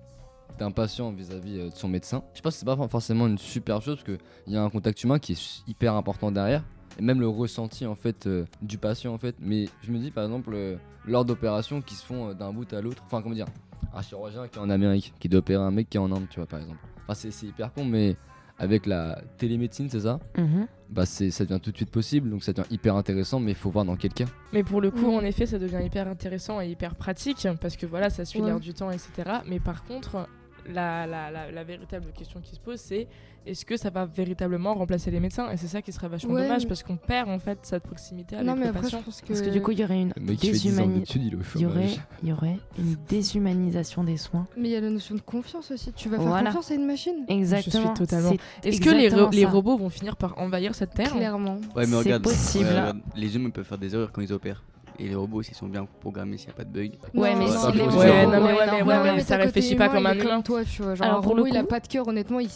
d'un 0.59 0.69
patient 0.69 1.11
vis-à-vis 1.11 1.57
euh, 1.57 1.69
de 1.69 1.75
son 1.75 1.87
médecin, 1.87 2.23
je 2.35 2.41
pense 2.41 2.53
que 2.53 2.59
c'est 2.59 2.65
pas 2.65 2.77
forcément 2.87 3.25
une 3.25 3.39
super 3.39 3.81
chose 3.81 3.95
parce 3.95 4.03
qu'il 4.03 4.53
y 4.53 4.55
a 4.55 4.61
un 4.61 4.69
contact 4.69 5.03
humain 5.03 5.17
qui 5.17 5.31
est 5.31 5.63
hyper 5.67 5.95
important 5.95 6.31
derrière. 6.31 6.63
Et 6.99 7.01
même 7.01 7.19
le 7.19 7.27
ressenti 7.27 7.85
en 7.85 7.95
fait 7.95 8.27
euh, 8.27 8.45
du 8.61 8.77
patient 8.77 9.13
en 9.13 9.17
fait. 9.17 9.35
Mais 9.39 9.65
je 9.81 9.91
me 9.91 9.97
dis 9.99 10.11
par 10.11 10.23
exemple 10.25 10.51
euh, 10.53 10.75
lors 11.05 11.25
d'opérations 11.25 11.81
qui 11.81 11.95
se 11.95 12.05
font 12.05 12.29
euh, 12.29 12.33
d'un 12.33 12.51
bout 12.53 12.71
à 12.73 12.81
l'autre, 12.81 13.01
enfin 13.05 13.21
comment 13.21 13.35
dire, 13.35 13.47
un 13.93 14.01
chirurgien 14.01 14.47
qui 14.47 14.57
est 14.59 14.61
en 14.61 14.69
Amérique, 14.69 15.13
qui 15.19 15.29
doit 15.29 15.39
opérer 15.39 15.63
un 15.63 15.71
mec 15.71 15.89
qui 15.89 15.97
est 15.97 15.99
en 15.99 16.11
Inde, 16.11 16.25
tu 16.29 16.39
vois 16.39 16.47
par 16.47 16.59
exemple. 16.59 16.79
Enfin 17.07 17.13
c'est 17.29 17.45
hyper 17.47 17.73
con 17.73 17.83
mais 17.85 18.15
avec 18.59 18.85
la 18.85 19.21
télémédecine 19.37 19.89
c'est 19.89 20.01
ça 20.01 20.19
Mhm. 20.37 20.67
Bah 20.89 21.07
c'est 21.07 21.31
ça 21.31 21.43
devient 21.43 21.59
tout 21.59 21.71
de 21.71 21.75
suite 21.77 21.89
possible 21.89 22.29
donc 22.29 22.43
ça 22.43 22.53
devient 22.53 22.67
hyper 22.69 22.95
intéressant 22.95 23.39
mais 23.39 23.51
il 23.51 23.57
faut 23.57 23.71
voir 23.71 23.83
dans 23.83 23.95
quel 23.95 24.13
cas. 24.13 24.25
Mais 24.53 24.63
pour 24.63 24.79
le 24.79 24.91
coup, 24.91 25.11
en 25.11 25.21
effet, 25.21 25.47
ça 25.47 25.57
devient 25.57 25.81
hyper 25.83 26.07
intéressant 26.07 26.61
et 26.61 26.67
hyper 26.69 26.93
pratique 26.95 27.47
parce 27.59 27.75
que 27.75 27.87
voilà, 27.87 28.11
ça 28.11 28.23
suit 28.25 28.39
Ouais. 28.41 28.45
l'air 28.47 28.59
du 28.59 28.73
temps, 28.75 28.91
etc. 28.91 29.09
Mais 29.47 29.59
par 29.59 29.83
contre, 29.83 30.27
la, 30.71 31.05
la, 31.07 31.31
la, 31.31 31.51
la 31.51 31.63
véritable 31.63 32.11
question 32.13 32.39
qui 32.41 32.55
se 32.55 32.59
pose, 32.59 32.79
c'est 32.79 33.07
est-ce 33.45 33.65
que 33.65 33.75
ça 33.75 33.89
va 33.89 34.05
véritablement 34.05 34.73
remplacer 34.73 35.11
les 35.11 35.19
médecins? 35.19 35.51
Et 35.51 35.57
c'est 35.57 35.67
ça 35.67 35.81
qui 35.81 35.91
serait 35.91 36.07
vachement 36.07 36.33
Ouais, 36.33 36.43
dommage 36.43 36.61
mais- 36.63 36.67
parce 36.69 36.81
qu'on 36.83 36.95
perd 36.95 37.29
en 37.29 37.39
fait 37.39 37.59
cette 37.63 37.83
proximité 37.83 38.35
avec 38.37 38.47
Non, 38.47 38.55
mais 38.55 38.63
le 38.63 38.69
après, 38.69 38.79
je 38.79 38.83
patient. 38.85 39.01
pense 39.01 39.21
que. 39.21 39.27
Parce 39.27 39.41
que 39.41 39.49
du 39.49 39.61
coup, 39.61 39.71
il 39.71 39.79
y 39.79 39.83
aurait 39.83 40.01
une, 40.01 40.13
Le 40.15 40.21
mec 40.23 40.37
qui 40.39 40.47
fait 40.47 40.53
10 40.53 40.79
ans 40.79 40.87
déshumani- 40.87 40.99
d'études, 40.99 41.23
il 41.25 41.33
est 41.33 41.35
au 41.35 41.39
il 41.55 41.61
y 41.61 41.65
aurait, 41.65 41.73
chômage. 41.89 41.99
il 42.23 42.29
y 42.29 42.31
aurait 42.31 42.57
une 42.79 42.95
déshumanisation 43.09 44.03
des 44.05 44.15
soins. 44.17 44.47
Mais 44.57 44.69
il 44.69 44.71
y 44.71 44.75
a 44.75 44.81
la 44.81 44.89
notion 44.89 45.15
de 45.15 45.21
confiance 45.21 45.71
aussi. 45.71 45.91
Tu 45.93 46.07
vas 46.09 46.17
faire 46.17 46.25
Voilà. 46.27 46.47
confiance 46.51 46.71
à 46.71 46.75
une 46.75 46.85
machine 46.87 47.25
Exactement. 47.27 47.83
Je 47.83 47.87
suis 47.87 47.93
totalement. 48.07 48.33
c'est 48.61 48.69
Est-ce 48.69 48.79
que 48.81 48.89
les, 48.89 49.09
les 49.37 49.45
robots 49.45 49.75
vont 49.77 49.89
finir 49.89 50.15
par 50.15 50.37
envahir 50.39 50.73
cette 50.73 50.93
terre? 50.93 51.11
Clairement. 51.11 51.55
Ouais, 51.75 51.85
mais 51.85 51.85
C'est 51.87 51.95
regarde, 51.97 52.23
possible. 52.23 52.69
les 53.17 53.35
humains 53.35 53.49
peuvent 53.49 53.65
faire 53.65 53.77
des 53.77 53.93
erreurs 53.93 54.11
quand 54.13 54.21
ils 54.21 54.31
opèrent. 54.31 54.63
Et 54.99 55.07
les 55.07 55.15
robots, 55.15 55.41
s'ils 55.41 55.55
sont 55.55 55.67
bien 55.67 55.85
programmés, 56.01 56.37
s'il 56.37 56.47
n'y 56.47 56.53
a 56.53 56.57
pas 56.57 56.63
de 56.63 56.69
bug. 56.69 56.91
Ouais, 57.13 57.35
mais 57.35 57.47
si 57.47 57.71
les 57.71 57.81
Ouais, 57.81 58.25
non, 58.25 58.31
mais 58.31 58.37
ouais, 58.37 58.53
Ouais, 58.53 58.65
mais, 58.65 58.79
non, 58.81 58.87
ouais, 58.87 58.97
non, 58.97 59.03
mais 59.03 59.13
mais 59.15 59.23
ça 59.23 59.37
réfléchit 59.37 59.75
pas 59.75 59.89
comme 59.89 60.05
un 60.05 60.13
humain. 60.13 60.41
Toi, 60.41 60.63
tu 60.63 60.83
vois. 60.83 60.95
Genre, 60.95 61.07
Alors, 61.07 61.19
un 61.19 61.21
pour 61.21 61.35
le 61.35 61.41
robot, 61.41 61.53
il 61.53 61.57
a 61.57 61.63
pas 61.63 61.79
de 61.79 61.87
cœur, 61.87 62.07
honnêtement, 62.07 62.39
il, 62.39 62.49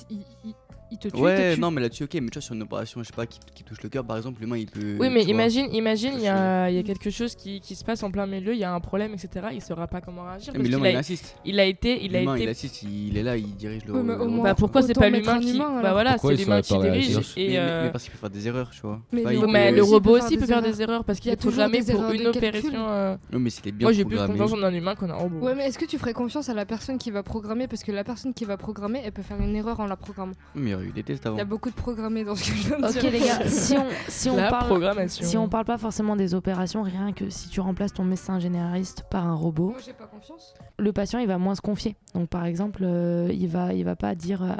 il, 0.92 0.94
il- 0.94 0.96
il 0.96 0.98
te 1.00 1.08
tue. 1.10 1.18
il 1.18 1.22
Ouais, 1.24 1.50
te 1.52 1.56
tue. 1.56 1.62
non, 1.62 1.72
mais 1.72 1.82
là-dessus, 1.82 2.04
ok, 2.04 2.14
mais 2.16 2.28
tu 2.30 2.34
vois, 2.34 2.42
sur 2.42 2.56
une 2.56 2.62
opération, 2.64 3.02
je 3.04 3.08
sais 3.08 3.14
pas, 3.14 3.26
qui, 3.26 3.40
qui 3.54 3.64
touche 3.64 3.82
le 3.84 3.90
cœur, 3.90 4.04
par 4.06 4.18
exemple, 4.18 4.42
l'humain, 4.42 4.58
il 4.58 4.68
peut. 4.68 4.98
Oui, 5.00 5.10
mais 5.10 5.22
vois. 5.24 5.30
imagine, 5.32 5.68
imagine, 5.74 6.14
il 6.16 6.22
y 6.24 6.28
a, 6.28 6.70
il 6.70 6.76
y 6.76 6.80
a 6.80 6.84
quelque 6.84 7.10
chose 7.10 7.36
qui, 7.36 7.60
qui 7.62 7.76
se 7.76 7.84
passe 7.84 8.04
en 8.04 8.12
plein 8.12 8.26
milieu, 8.26 8.54
il 8.54 8.60
y 8.60 8.64
a 8.64 8.74
un 8.74 8.80
problème, 8.80 9.14
etc. 9.14 9.48
Il 9.54 9.62
saura 9.62 9.88
pas 9.88 10.02
comment 10.02 10.24
réagir. 10.24 10.54
Parce 10.54 10.64
mais 10.64 10.70
l'humain, 10.70 10.90
il 10.90 10.96
a- 10.96 11.00
assiste. 11.00 11.36
Il 11.46 11.60
a 11.60 11.66
été, 11.66 12.04
il 12.04 12.16
a 12.16 12.20
L'humain, 12.20 12.36
été. 12.36 12.44
il 12.46 12.50
assiste, 12.50 12.84
il 12.84 13.18
est 13.18 13.24
là, 13.24 13.38
il 13.38 13.56
dirige 13.56 13.86
le. 13.86 13.94
Oui, 13.94 14.00
mais 14.04 14.14
le 14.14 14.20
au 14.20 14.24
robot. 14.24 14.32
moins- 14.32 14.44
Bah 14.46 14.56
pourquoi 14.56 14.82
c'est 14.82 14.94
pas 14.94 15.10
mettre 15.10 15.30
l'humain 15.30 15.40
qui. 15.42 15.56
humain, 15.56 15.82
bah 15.82 15.92
voilà, 15.94 16.18
c'est 16.18 16.34
il 16.34 16.40
l'humain 16.40 16.62
qui 16.62 16.78
dirige. 16.78 17.18
Et 17.38 17.50
Mais, 17.50 17.58
euh, 17.58 17.84
mais 17.86 17.92
parce 17.92 18.04
qu'il 18.04 18.12
peut 18.14 18.18
faire 18.20 18.30
des 18.30 18.48
erreurs, 18.48 18.70
tu 18.72 18.82
vois. 18.82 19.00
Mais 19.12 19.24
le 19.24 19.34
il 19.34 19.46
mais 19.48 19.80
robot 19.82 20.18
aussi 20.18 20.38
peut 20.38 20.46
faire 20.46 20.62
des 20.62 20.82
erreurs 20.82 21.04
parce 21.04 21.20
Il 21.20 21.22
y 21.22 21.24
qu'il 21.24 21.32
a 21.32 21.34
est 21.34 21.38
toujours 21.38 21.64
programmé 21.66 21.84
pour 21.84 22.12
une 22.12 22.28
opération. 22.28 22.90
euh, 22.90 23.16
Oui, 23.34 23.40
mais 23.40 23.50
est 23.50 23.72
bien 23.72 23.86
Moi 23.86 23.92
j'ai 23.94 24.06
plus 24.06 24.18
confiance 24.18 24.54
en 24.54 24.64
un 24.64 24.74
humain 24.74 24.96
qu'en 24.96 25.10
un 25.10 25.16
robot. 25.16 25.40
Ouais, 25.46 25.56
mais 25.56 25.68
est-ce 25.68 25.78
que 25.78 25.86
tu 25.86 25.98
ferais 25.98 26.14
confiance 26.14 26.50
à 26.50 26.54
la 26.54 26.66
personne 26.66 26.98
qui 26.98 27.12
va 27.12 27.24
programmer 27.24 27.68
Parce 27.68 27.84
que 27.84 27.92
la 27.92 28.04
personne 28.04 28.34
qui 28.34 28.46
va 28.46 28.58
programmer, 28.58 29.02
elle 29.04 29.12
peut 29.12 29.22
faire 29.22 29.40
une 29.40 29.56
erreur 29.56 29.80
en 29.80 29.86
la 29.86 29.96
programmant. 29.96 30.34
Mais 30.56 30.74
il 30.80 30.84
y 30.84 30.88
a 30.88 30.90
eu 30.90 30.92
des 30.94 31.04
tests 31.04 31.24
Il 31.26 31.28
avant. 31.30 31.38
y 31.38 31.42
a 31.42 31.46
beaucoup 31.46 31.70
de 31.70 31.76
programmés 31.76 32.24
dans 32.24 32.36
ce 32.36 32.50
que 32.50 32.56
je 32.56 32.68
viens 32.68 32.80
de 32.80 32.86
Ok 32.86 33.00
dire. 33.00 33.12
les 33.12 33.20
gars, 33.20 33.48
si 33.48 33.78
on, 33.78 33.86
si 34.08 34.30
on 34.32 34.36
La 34.38 34.50
parle, 34.50 34.66
programmation. 34.68 35.26
si 35.26 35.38
on 35.38 35.48
parle 35.50 35.66
pas 35.66 35.78
forcément 35.78 36.16
des 36.16 36.34
opérations, 36.34 36.82
rien 36.84 37.14
que 37.14 37.30
si 37.30 37.50
tu 37.50 37.60
remplaces 37.60 37.94
ton 37.94 38.04
médecin 38.04 38.40
généraliste 38.40 39.04
par 39.10 39.26
un 39.28 39.34
robot, 39.36 39.70
Moi, 39.72 39.80
j'ai 39.86 39.94
pas 39.94 40.08
confiance. 40.08 40.54
le 40.80 40.92
patient 40.94 41.20
il 41.20 41.28
va 41.28 41.38
moins 41.38 41.56
se 41.56 41.62
confier. 41.62 41.96
Donc 42.14 42.30
par 42.30 42.46
exemple, 42.46 42.82
euh, 42.84 43.30
il 43.32 43.48
va 43.48 43.74
il 43.74 43.84
va 43.84 43.96
pas 43.96 44.16
dire 44.16 44.42
euh, 44.44 44.54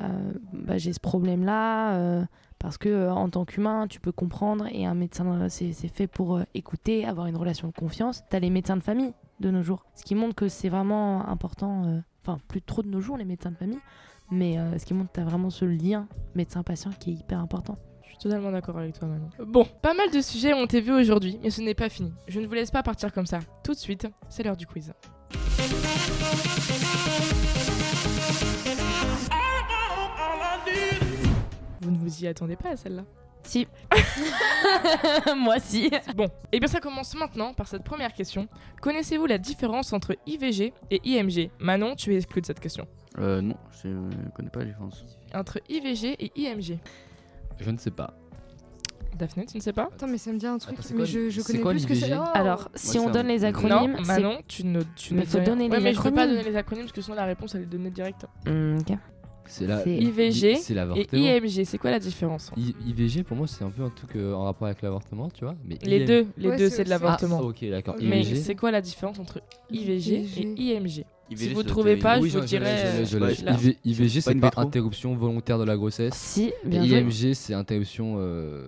bah, 0.54 0.78
j'ai 0.78 0.94
ce 0.94 1.00
problème 1.00 1.44
là 1.46 2.26
parce 2.60 2.80
que 2.80 2.90
euh, 2.90 3.12
en 3.14 3.30
tant 3.30 3.46
qu'humain 3.46 3.86
tu 3.88 4.00
peux 4.00 4.12
comprendre 4.12 4.66
et 4.72 4.86
un 4.88 4.96
médecin 4.96 5.28
euh, 5.28 5.46
c'est 5.50 5.74
c'est 5.74 5.90
fait 5.90 6.08
pour 6.08 6.38
euh, 6.38 6.44
écouter, 6.56 7.06
avoir 7.06 7.28
une 7.28 7.38
relation 7.38 7.68
de 7.68 7.74
confiance. 7.74 8.24
T'as 8.32 8.40
les 8.40 8.50
médecins 8.50 8.78
de 8.78 8.82
famille 8.84 9.14
de 9.40 9.52
nos 9.52 9.62
jours, 9.62 9.86
ce 9.94 10.04
qui 10.04 10.16
montre 10.16 10.34
que 10.34 10.48
c'est 10.48 10.70
vraiment 10.70 11.28
important. 11.30 11.86
euh, 11.86 12.00
Enfin 12.26 12.40
plus 12.50 12.62
trop 12.62 12.82
de 12.84 12.90
nos 12.90 13.00
jours 13.00 13.16
les 13.16 13.24
médecins 13.24 13.52
de 13.52 13.56
famille, 13.56 13.80
mais 14.32 14.58
euh, 14.58 14.78
ce 14.78 14.86
qui 14.86 14.94
montre 14.94 15.12
que 15.12 15.16
t'as 15.16 15.24
vraiment 15.24 15.50
ce 15.50 15.66
lien 15.66 16.08
médecin-patient 16.36 16.92
qui 17.00 17.12
est 17.12 17.14
hyper 17.14 17.40
important. 17.40 17.78
Je 18.04 18.10
suis 18.10 18.18
totalement 18.18 18.52
d'accord 18.52 18.78
avec 18.78 18.98
toi 18.98 19.08
Manon. 19.08 19.30
Bon, 19.46 19.66
pas 19.82 19.94
mal 19.94 20.10
de 20.12 20.22
sujets 20.22 20.54
ont 20.54 20.66
été 20.66 20.82
vus 20.82 20.94
aujourd'hui, 20.94 21.40
mais 21.44 21.50
ce 21.50 21.62
n'est 21.62 21.76
pas 21.76 21.90
fini. 21.90 22.12
Je 22.28 22.40
ne 22.40 22.48
vous 22.48 22.54
laisse 22.54 22.72
pas 22.72 22.84
partir 22.84 23.12
comme 23.14 23.26
ça. 23.26 23.40
Tout 23.64 23.74
de 23.74 23.78
suite, 23.78 24.08
c'est 24.30 24.44
l'heure 24.44 24.58
du 24.58 24.66
quiz. 24.66 24.94
Vous 31.82 31.92
ne 31.92 31.98
vous 31.98 32.24
y 32.24 32.28
attendez 32.28 32.56
pas 32.56 32.70
à 32.70 32.76
celle-là 32.76 33.04
Si. 33.44 33.68
Moi 35.38 35.60
si. 35.60 35.90
Bon, 36.16 36.28
et 36.52 36.60
bien 36.60 36.68
ça 36.68 36.80
commence 36.80 37.16
maintenant 37.16 37.54
par 37.54 37.68
cette 37.68 37.84
première 37.84 38.14
question. 38.14 38.48
Connaissez-vous 38.82 39.26
la 39.26 39.38
différence 39.38 39.94
entre 39.94 40.16
IVG 40.26 40.74
et 40.92 41.02
IMG 41.04 41.52
Manon, 41.60 41.96
tu 41.96 42.14
es 42.14 42.18
exclue 42.18 42.42
de 42.42 42.46
cette 42.48 42.60
question. 42.60 42.88
Euh, 43.20 43.42
non, 43.42 43.56
je 43.84 43.88
euh, 43.88 44.10
connais 44.36 44.50
pas 44.50 44.60
la 44.60 44.66
différence. 44.66 45.04
Entre 45.34 45.60
IVG 45.70 46.16
et 46.24 46.32
IMG. 46.36 46.78
Je 47.60 47.70
ne 47.72 47.78
sais 47.78 47.92
pas. 47.92 48.14
Daphné, 49.18 49.48
tu 49.48 49.58
ne 49.58 49.62
sais 49.64 49.74
pas? 49.74 49.90
Attends, 49.92 50.08
mais 50.08 50.20
ça 50.20 50.32
me 50.32 50.38
dit 50.38 50.46
un 50.46 50.60
truc, 50.60 50.74
Attends, 50.76 50.84
c'est 50.84 50.94
mais 50.94 50.98
quoi 51.00 51.06
je, 51.06 51.30
je 51.32 51.42
c'est 51.42 51.48
connais 51.54 51.64
quoi 51.64 51.72
plus 51.72 51.80
ce 51.80 51.88
que 51.88 51.96
c'est. 51.96 52.06
l'IVG 52.06 52.22
Oh 52.24 52.30
Alors, 52.36 52.70
si 52.76 53.00
Ouais, 53.00 53.06
on 53.08 53.10
donne 53.10 53.28
les 53.28 53.44
on- 53.44 53.48
acronymes, 53.48 53.92
Non, 53.94 53.98
c'est- 54.04 54.06
Manon, 54.22 54.38
tu 54.48 54.64
ne, 54.66 54.82
tu 54.96 55.14
Mais 55.16 55.22
ne 55.22 55.26
faut 55.26 55.40
donner 55.40 55.68
Ouais, 55.70 55.78
les 55.78 55.84
mais 55.84 55.94
je 55.94 55.98
peux 56.02 56.12
pas 56.12 56.22
acronymes. 56.22 56.38
donner 56.38 56.50
les 56.52 56.56
acronymes 56.56 56.84
parce 56.86 56.94
que 56.94 57.02
sinon 57.02 57.16
la 57.16 57.26
réponse 57.26 57.56
elle 57.56 57.64
est 57.64 57.66
donnée 57.66 57.90
direct. 57.90 58.28
Hmm, 58.46 58.78
ok. 58.78 58.96
C'est 59.48 59.66
la 59.68 59.84
C'est- 59.84 59.96
IVG 59.98 60.56
c'est 60.56 60.74
et. 60.74 61.08
IMG, 61.14 61.64
c'est 61.66 61.78
quoi 61.78 61.92
la 61.92 62.00
différence 62.00 62.52
I- 62.58 62.76
IVG 62.88 63.24
pour 63.24 63.38
moi 63.38 63.48
c'est 63.48 63.64
un 63.64 63.70
peu 63.70 63.84
un 63.84 63.90
truc 63.90 64.16
euh, 64.16 64.34
en 64.34 64.44
rapport 64.44 64.68
avec 64.68 64.82
l'avortement, 64.82 65.30
tu 65.30 65.44
vois. 65.46 65.56
Mais 65.66 65.78
Les 65.84 66.00
IM 66.02 66.06
deux, 66.06 66.28
les 66.38 66.50
Ouais, 66.50 66.58
deux 66.58 66.70
c'est 66.70 66.84
de 66.84 66.90
l'avortement. 66.90 67.40
Ah, 67.42 67.46
ok, 67.46 67.66
d'accord. 67.70 67.96
Mais 68.02 68.22
IVG. 68.22 68.36
c'est 68.36 68.56
quoi 68.56 68.72
la 68.72 68.82
différence 68.82 69.20
entre 69.20 69.42
IVG 69.72 70.26
et 70.38 70.62
IMG 70.76 70.90
Si 70.90 71.04
IVG, 71.32 71.54
vous 71.54 71.62
ça 71.62 71.68
trouvez 71.68 71.98
pas, 71.98 72.20
oui, 72.20 72.30
je 72.30 72.38
vous 72.40 72.46
dirais. 72.46 73.04
je 73.06 73.18
euh, 73.18 73.74
IVG 73.86 74.22
C'est 74.22 74.36
pas 74.36 74.52
pas 74.52 74.62
interruption 74.62 75.16
volontaire 75.16 75.58
de 75.60 75.64
la 75.66 75.76
grossesse. 75.76 76.14
Si, 76.14 76.52
bien. 76.66 76.84
IMG 76.84 77.34
c'est 77.34 77.54
interruption 77.54 78.16
euh, 78.20 78.68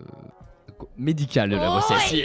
médicale 0.98 1.50
de 1.50 1.56
la 1.56 1.68
Oh, 1.70 1.80
grossesse. 1.80 2.16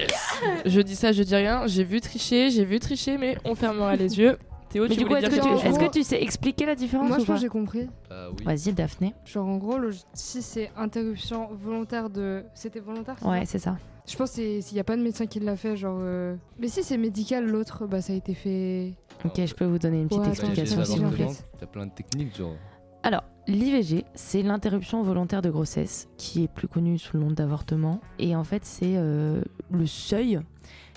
Je 0.67 0.81
dis 0.81 0.95
ça, 0.97 1.13
je 1.13 1.23
dis 1.23 1.35
rien. 1.35 1.67
J'ai 1.67 1.85
vu 1.85 2.01
tricher, 2.01 2.51
j'ai 2.51 2.65
vu 2.65 2.79
tricher, 2.79 3.19
mais 3.19 3.37
on 3.45 3.55
fermera 3.55 3.97
les 3.97 4.19
yeux. 4.19 4.37
Théo, 4.75 4.83
Mais 4.89 4.89
tu 4.91 4.97
du 4.97 5.05
coup, 5.05 5.15
voulais 5.15 5.21
est-ce 5.25 5.31
dire 5.31 5.39
que, 5.43 5.45
tu, 5.45 5.49
quelque 5.55 5.63
chose 5.63 5.71
est-ce 5.81 5.87
que 5.87 5.93
tu 5.93 6.03
sais 6.03 6.21
expliquer 6.21 6.67
la 6.67 6.75
différence 6.75 7.07
Moi, 7.09 7.17
ou 7.17 7.21
je 7.21 7.25
pense 7.25 7.29
pas 7.29 7.35
que 7.37 7.41
j'ai 7.43 7.49
compris. 7.49 7.89
Bah 8.11 8.27
oui. 8.37 8.45
Vas-y, 8.45 8.73
Daphné. 8.73 9.15
Genre, 9.25 9.47
en 9.47 9.57
gros, 9.57 9.79
le- 9.79 9.93
si 10.15 10.43
c'est 10.43 10.71
interruption 10.77 11.49
volontaire 11.55 12.11
de. 12.11 12.43
C'était 12.55 12.81
volontaire 12.81 13.15
Ouais, 13.25 13.45
c'est 13.47 13.61
ça. 13.61 13.77
Je 14.07 14.17
pense 14.17 14.33
que 14.33 14.61
s'il 14.61 14.75
n'y 14.75 14.81
a 14.81 14.85
pas 14.85 14.97
de 14.97 15.03
médecin 15.03 15.27
qui 15.27 15.39
l'a 15.39 15.55
fait, 15.57 15.77
genre. 15.77 15.99
euh, 16.01 16.35
Mais 16.59 16.67
si 16.69 16.83
c'est 16.83 16.99
médical, 16.99 17.47
l'autre, 17.49 17.87
bah 17.87 18.03
ça 18.03 18.13
a 18.13 18.17
été 18.17 18.35
fait. 18.35 18.95
Ok, 19.25 19.41
je 19.47 19.55
peux 19.55 19.65
vous 19.65 19.79
donner 19.79 20.01
une 20.01 20.09
petite 20.09 20.23
Ouais, 20.23 20.29
explication 20.31 20.81
attends, 20.81 20.85
si 20.91 20.97
vous 20.99 21.03
l'avortement. 21.05 21.29
voulez. 21.29 21.39
T'as 21.61 21.67
plein 21.67 21.87
de 21.87 21.93
techniques, 21.93 22.37
genre. 22.37 22.57
Alors, 23.05 23.23
l'IVG, 23.47 24.05
c'est 24.15 24.43
l'interruption 24.43 25.03
volontaire 25.03 25.41
de 25.41 25.51
grossesse, 25.51 26.09
qui 26.19 26.43
est 26.43 26.49
plus 26.49 26.67
connue 26.69 26.99
sous 26.99 27.17
le 27.17 27.23
nom 27.23 27.31
d'avortement. 27.31 28.01
Et 28.19 28.35
en 28.35 28.43
fait, 28.45 28.65
c'est 28.65 28.95
euh, 28.97 29.41
le 29.71 29.87
seuil, 29.87 30.41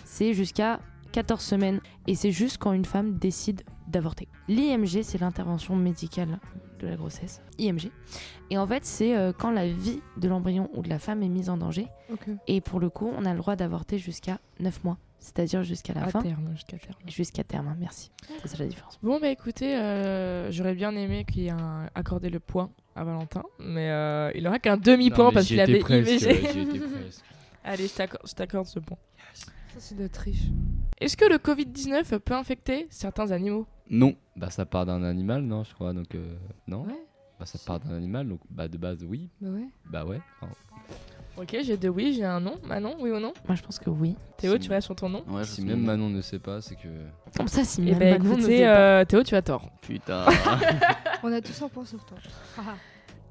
c'est 0.04 0.34
jusqu'à 0.34 0.80
14 1.17 1.41
semaines. 1.41 1.80
Et 2.06 2.13
c'est 2.13 2.32
juste 2.32 2.60
quand 2.60 2.73
une 2.73 2.86
femme 2.86 3.17
décide 3.17 3.63
d'avorter. 3.88 4.27
L'IMG, 4.47 5.01
c'est 5.01 5.17
l'intervention 5.19 5.75
médicale 5.75 6.38
de 6.80 6.86
la 6.88 6.95
grossesse. 6.95 7.41
IMG. 7.58 7.89
Et 8.51 8.58
en 8.60 8.67
fait, 8.67 8.86
c'est 8.86 9.17
euh, 9.17 9.32
quand 9.36 9.49
la 9.49 9.67
vie 9.67 9.99
de 10.17 10.27
l'embryon 10.27 10.69
ou 10.75 10.84
de 10.84 10.89
la 10.89 10.99
femme 10.99 11.23
est 11.23 11.27
mise 11.27 11.49
en 11.49 11.58
danger. 11.58 11.88
Ok. 12.13 12.27
Et 12.45 12.62
pour 12.62 12.80
le 12.80 12.91
coup, 12.91 13.12
on 13.17 13.25
a 13.25 13.32
le 13.34 13.39
droit 13.39 13.56
d'avorter 13.56 13.97
jusqu'à 13.97 14.38
9 14.60 14.84
mois. 14.84 14.99
C'est-à-dire 15.19 15.63
jusqu'à 15.63 15.93
la 15.95 16.03
À 16.03 16.08
fin. 16.10 16.21
terme, 16.21 16.51
jusqu'à 16.53 16.77
terme. 16.77 16.95
Jusqu'à 17.08 17.43
terme, 17.43 17.67
hein, 17.69 17.75
merci. 17.80 18.12
C'est 18.43 18.49
ça 18.49 18.58
la 18.60 18.67
différence. 18.67 18.99
Bon, 19.01 19.19
bah 19.19 19.30
écoutez, 19.30 19.75
euh, 19.75 20.51
j'aurais 20.51 20.75
bien 20.75 20.95
aimé 20.95 21.25
qu'il 21.25 21.41
y 21.41 21.47
ait 21.47 21.49
un- 21.49 21.89
accordé 21.95 22.30
le 22.30 22.39
point 22.39 22.69
à 22.95 23.03
Valentin, 23.03 23.41
mais 23.60 23.89
euh, 23.89 24.32
il 24.36 24.47
aura 24.47 24.60
qu'un 24.60 24.77
demi-point 24.77 25.25
Non, 25.25 25.32
parce 25.32 25.47
qu'il 25.47 25.60
avait 25.60 25.80
presque, 25.80 26.27
ouais, 26.27 26.36
presque. 26.36 27.23
Allez, 27.63 27.88
je 27.88 27.93
t'accorde- 27.95 28.27
je 28.30 28.34
t'accorde 28.36 28.67
ce 28.67 28.80
point. 28.80 28.97
Ça, 29.78 29.84
c'est 29.90 29.96
de 29.96 30.04
la 30.04 30.10
triche. 30.10 30.46
Est-ce 31.00 31.16
que 31.16 31.26
le 31.26 31.36
Covid-19 31.38 32.18
peut 32.20 32.34
infecter 32.34 32.88
certains 32.90 33.30
animaux? 33.32 33.68
Non. 33.92 34.16
Bah 34.36 34.50
ça 34.50 34.66
part 34.66 34.88
d'un 34.88 35.04
animal, 35.04 35.44
non, 35.44 35.63
je 35.63 35.74
crois, 35.76 35.94
donc 35.94 36.16
euh, 36.16 36.36
non. 36.68 36.82
Ouais. 36.86 37.00
Bah 37.40 37.46
ça 37.46 37.60
part 37.63 37.80
d'un 37.80 37.96
animal, 37.96 38.28
donc 38.28 38.40
bah 38.50 38.68
de 38.68 38.78
base 38.78 39.04
oui. 39.08 39.30
Bah 39.40 39.50
ouais. 39.52 39.68
Bah 39.86 40.06
ouais. 40.06 40.20
Enfin, 40.42 40.52
Ok, 41.40 41.56
j'ai 41.62 41.78
deux 41.78 41.90
oui, 41.90 42.13
j'ai 42.16 42.24
un 42.26 42.40
non. 42.40 42.56
Manon, 42.68 42.96
oui 43.00 43.12
ou 43.12 43.20
non? 43.20 43.34
Moi, 43.48 43.54
je 43.56 43.62
pense 43.62 43.78
que 43.78 43.92
oui. 43.92 44.16
Théo, 44.38 44.58
tu 44.58 44.72
restes 44.72 44.86
sur 44.88 44.96
ton 44.96 45.10
nom 45.10 45.24
Ouais, 45.28 45.44
si 45.44 45.63
même. 45.63 45.82
Manon 45.84 46.10
ne 46.10 46.22
sait 46.22 46.40
pas, 46.40 46.60
c'est 46.62 46.74
que. 46.76 46.88
Comme 47.38 47.48
ça, 47.48 47.63
si 47.63 47.82
Eh 47.84 47.92
même 47.92 48.00
ben 48.00 48.18
Manon 48.18 48.24
ne 48.38 48.40
écoutez, 48.40 48.58
sait 48.58 48.63
pas. 48.63 48.80
euh, 49.02 49.06
Théo, 49.06 49.22
tu 49.22 49.36
as 49.36 49.42
tort. 49.44 49.70
Putain. 49.82 50.26
On 51.24 51.32
a 51.32 51.40
tous 51.40 51.62
un 51.62 51.70
point 51.70 51.86
sur 51.86 52.04
toi. 52.06 52.18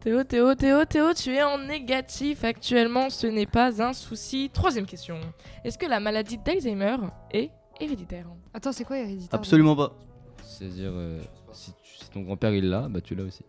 Théo, 0.00 0.22
Théo, 0.22 0.54
Théo, 0.54 0.84
Théo, 0.84 1.12
tu 1.14 1.34
es 1.34 1.42
en 1.42 1.58
négatif 1.58 2.44
actuellement, 2.44 3.10
ce 3.10 3.26
n'est 3.26 3.46
pas 3.46 3.82
un 3.82 3.92
souci. 3.92 4.50
Troisième 4.52 4.86
question. 4.86 5.18
Est-ce 5.64 5.76
que 5.78 5.86
la 5.86 5.98
maladie 5.98 6.38
d'Alzheimer 6.38 6.96
est 7.32 7.50
héréditaire 7.80 8.26
Attends, 8.54 8.70
c'est 8.72 8.84
quoi 8.84 8.98
héréditaire 8.98 9.36
Absolument 9.38 9.74
pas. 9.74 9.98
C'est-à-dire, 10.44 10.92
euh, 10.92 11.20
si, 11.52 11.72
tu- 11.82 12.04
si 12.04 12.10
ton 12.10 12.20
grand-père 12.20 12.54
il 12.54 12.68
l'a, 12.68 12.88
bah 12.88 13.00
tu 13.00 13.16
l'as 13.16 13.24
aussi. 13.24 13.42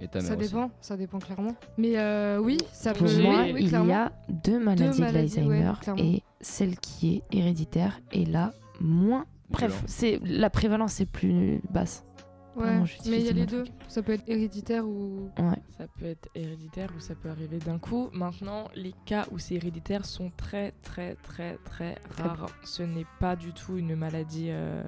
Et 0.00 0.08
ta 0.08 0.18
mère 0.18 0.28
Ça 0.28 0.36
aussi. 0.36 0.48
dépend, 0.48 0.70
ça 0.80 0.96
dépend 0.96 1.18
clairement. 1.20 1.54
Mais 1.78 1.96
euh, 1.96 2.38
oui, 2.38 2.58
ça 2.72 2.92
Pour 2.94 3.06
peut. 3.06 3.22
moi, 3.22 3.42
oui, 3.44 3.52
oui, 3.54 3.60
il 3.66 3.70
y 3.70 3.92
a 3.92 4.10
deux 4.28 4.58
maladies, 4.58 5.00
maladies, 5.00 5.36
de 5.36 5.40
l'Alzheimer 5.44 5.68
ouais, 5.68 5.74
clairement. 5.80 6.02
et 6.02 6.22
celle 6.40 6.76
qui 6.80 7.22
est 7.30 7.36
héréditaire 7.38 8.00
est 8.10 8.28
la 8.28 8.52
moins. 8.80 9.26
Bref, 9.50 9.68
Violent. 9.70 9.84
c'est 9.86 10.18
la 10.24 10.50
prévalence 10.50 11.00
est 11.00 11.06
plus 11.06 11.60
basse. 11.70 12.04
Ouais, 12.54 12.82
mais 13.06 13.20
il 13.20 13.26
y 13.26 13.28
a 13.28 13.32
les 13.32 13.46
deux. 13.46 13.64
Ça 13.88 14.02
peut 14.02 14.12
être 14.12 14.24
héréditaire 14.26 14.86
ou. 14.86 15.30
Ouais. 15.38 15.62
Ça 15.78 15.86
peut 15.98 16.06
être 16.06 16.28
héréditaire 16.34 16.90
ou 16.96 17.00
ça 17.00 17.14
peut 17.14 17.30
arriver 17.30 17.58
d'un 17.58 17.78
coup. 17.78 18.10
Maintenant, 18.12 18.68
les 18.74 18.94
cas 19.06 19.26
où 19.30 19.38
c'est 19.38 19.54
héréditaire 19.54 20.04
sont 20.04 20.30
très 20.36 20.72
très 20.82 21.14
très 21.16 21.56
très 21.64 21.94
Très 22.10 22.22
rares. 22.22 22.50
Ce 22.62 22.82
n'est 22.82 23.06
pas 23.20 23.36
du 23.36 23.52
tout 23.52 23.78
une 23.78 23.96
maladie 23.96 24.48
euh, 24.50 24.82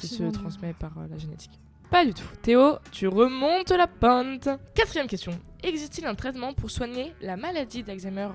qui 0.00 0.08
se 0.08 0.24
transmet 0.24 0.72
par 0.74 0.98
euh, 0.98 1.06
la 1.08 1.18
génétique. 1.18 1.60
Pas 1.90 2.04
du 2.04 2.14
tout. 2.14 2.26
Théo, 2.42 2.78
tu 2.90 3.06
remontes 3.06 3.70
la 3.70 3.86
pente. 3.86 4.48
Quatrième 4.74 5.06
question. 5.06 5.38
Existe-t-il 5.62 6.06
un 6.06 6.14
traitement 6.14 6.52
pour 6.52 6.70
soigner 6.70 7.14
la 7.20 7.36
maladie 7.36 7.84
d'Alzheimer? 7.84 8.28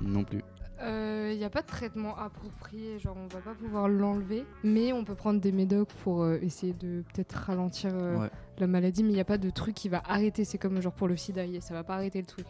Non 0.00 0.22
plus. 0.22 0.42
Il 0.84 1.38
n'y 1.38 1.44
a 1.44 1.50
pas 1.50 1.62
de 1.62 1.66
traitement 1.66 2.16
approprié, 2.18 2.98
genre 2.98 3.16
on 3.16 3.26
va 3.28 3.40
pas 3.40 3.54
pouvoir 3.54 3.88
l'enlever, 3.88 4.44
mais 4.64 4.92
on 4.92 5.04
peut 5.04 5.14
prendre 5.14 5.40
des 5.40 5.52
médocs 5.52 5.88
pour 6.02 6.22
euh, 6.24 6.38
essayer 6.42 6.72
de 6.72 7.02
peut-être 7.12 7.32
ralentir 7.34 7.90
euh, 7.94 8.16
Ouais. 8.18 8.30
la 8.58 8.66
maladie, 8.66 9.02
mais 9.02 9.10
il 9.10 9.14
n'y 9.14 9.20
a 9.20 9.24
pas 9.24 9.38
de 9.38 9.50
truc 9.50 9.74
qui 9.74 9.88
va 9.88 10.02
arrêter, 10.06 10.44
c'est 10.44 10.58
comme 10.58 10.80
genre 10.80 10.92
pour 10.92 11.08
le 11.08 11.16
sida, 11.16 11.42
ça 11.60 11.74
va 11.74 11.84
pas 11.84 11.94
arrêter 11.94 12.20
le 12.20 12.26
truc. 12.26 12.46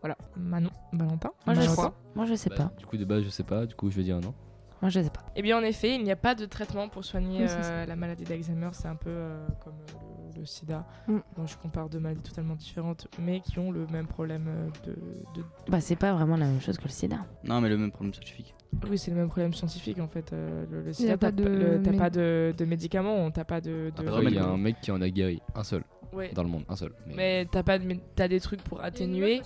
Voilà. 0.00 0.16
Manon, 0.36 0.70
Valentin 0.92 1.30
Moi, 1.46 1.54
je 1.54 1.60
sais 1.60 1.66
Valentin 1.68 1.82
pas. 1.90 1.94
Moi, 2.16 2.26
je 2.26 2.34
sais 2.34 2.50
Bah, 2.50 2.56
pas. 2.56 2.72
Du 2.78 2.86
coup 2.86 2.96
de 2.96 3.04
base 3.04 3.22
je 3.22 3.28
sais 3.30 3.44
pas, 3.44 3.66
du 3.66 3.74
coup 3.74 3.90
je 3.90 3.96
vais 3.96 4.02
dire 4.02 4.20
non. 4.20 4.34
Moi, 4.82 4.90
je 4.90 5.00
sais 5.00 5.10
pas. 5.10 5.22
Eh 5.36 5.42
bien, 5.42 5.56
en 5.58 5.62
effet, 5.62 5.94
il 5.94 6.02
n'y 6.02 6.10
a 6.10 6.16
pas 6.16 6.34
de 6.34 6.44
traitement 6.44 6.88
pour 6.88 7.04
soigner 7.04 7.44
Oui, 7.44 7.48
euh, 7.48 7.86
la 7.86 7.96
maladie 7.96 8.24
d'Alzheimer. 8.24 8.70
C'est 8.72 8.88
un 8.88 8.96
peu 8.96 9.10
euh, 9.10 9.46
comme 9.64 9.74
euh, 9.74 10.40
le, 10.40 10.44
sida. 10.44 10.84
Mm. 11.06 11.18
Donc, 11.36 11.46
je 11.48 11.56
compare 11.56 11.88
deux 11.88 12.00
maladies 12.00 12.22
totalement 12.22 12.56
différentes, 12.56 13.06
mais 13.20 13.40
qui 13.40 13.58
ont 13.60 13.70
le 13.70 13.86
même 13.86 14.08
problème 14.08 14.70
de, 14.84 14.90
de- 14.92 15.44
Bah, 15.68 15.80
c'est 15.80 15.94
pas 15.96 16.12
vraiment 16.12 16.36
la 16.36 16.46
même 16.46 16.60
chose 16.60 16.76
que 16.78 16.84
le 16.84 16.88
sida. 16.90 17.18
Non, 17.44 17.60
mais 17.60 17.68
le 17.68 17.78
même 17.78 17.92
problème 17.92 18.12
scientifique. 18.12 18.54
Oui, 18.90 18.98
c'est 18.98 19.10
le 19.12 19.18
même 19.18 19.28
problème 19.28 19.52
scientifique 19.52 20.00
en 20.00 20.08
fait. 20.08 20.32
euh, 20.32 20.64
le, 20.70 20.92
sida, 20.92 21.16
pas 21.18 21.26
t'as 21.26 21.32
de 21.32 21.78
t'as 21.84 21.90
mé- 21.90 21.98
pas 21.98 22.08
de, 22.10 22.54
de 22.56 22.64
médicaments, 22.64 23.30
t'as 23.30 23.44
pas 23.44 23.60
de. 23.60 23.92
de- 23.94 24.08
Après 24.08 24.24
il 24.24 24.34
y 24.34 24.38
a 24.38 24.46
un 24.46 24.56
mec 24.56 24.80
qui 24.80 24.90
en 24.90 25.00
a 25.02 25.10
guéri, 25.10 25.40
un 25.54 25.62
seul. 25.62 25.84
Ouais. 26.14 26.30
Dans 26.34 26.42
le 26.42 26.48
monde, 26.48 26.64
un 26.70 26.76
seul. 26.76 26.92
Mais, 27.06 27.14
Mais 27.14 27.46
t'as 27.52 27.62
pas 27.62 27.78
de 27.78 27.96
t'as 28.16 28.28
des 28.28 28.40
trucs 28.40 28.62
pour 28.62 28.82
atténuer. 28.82 29.42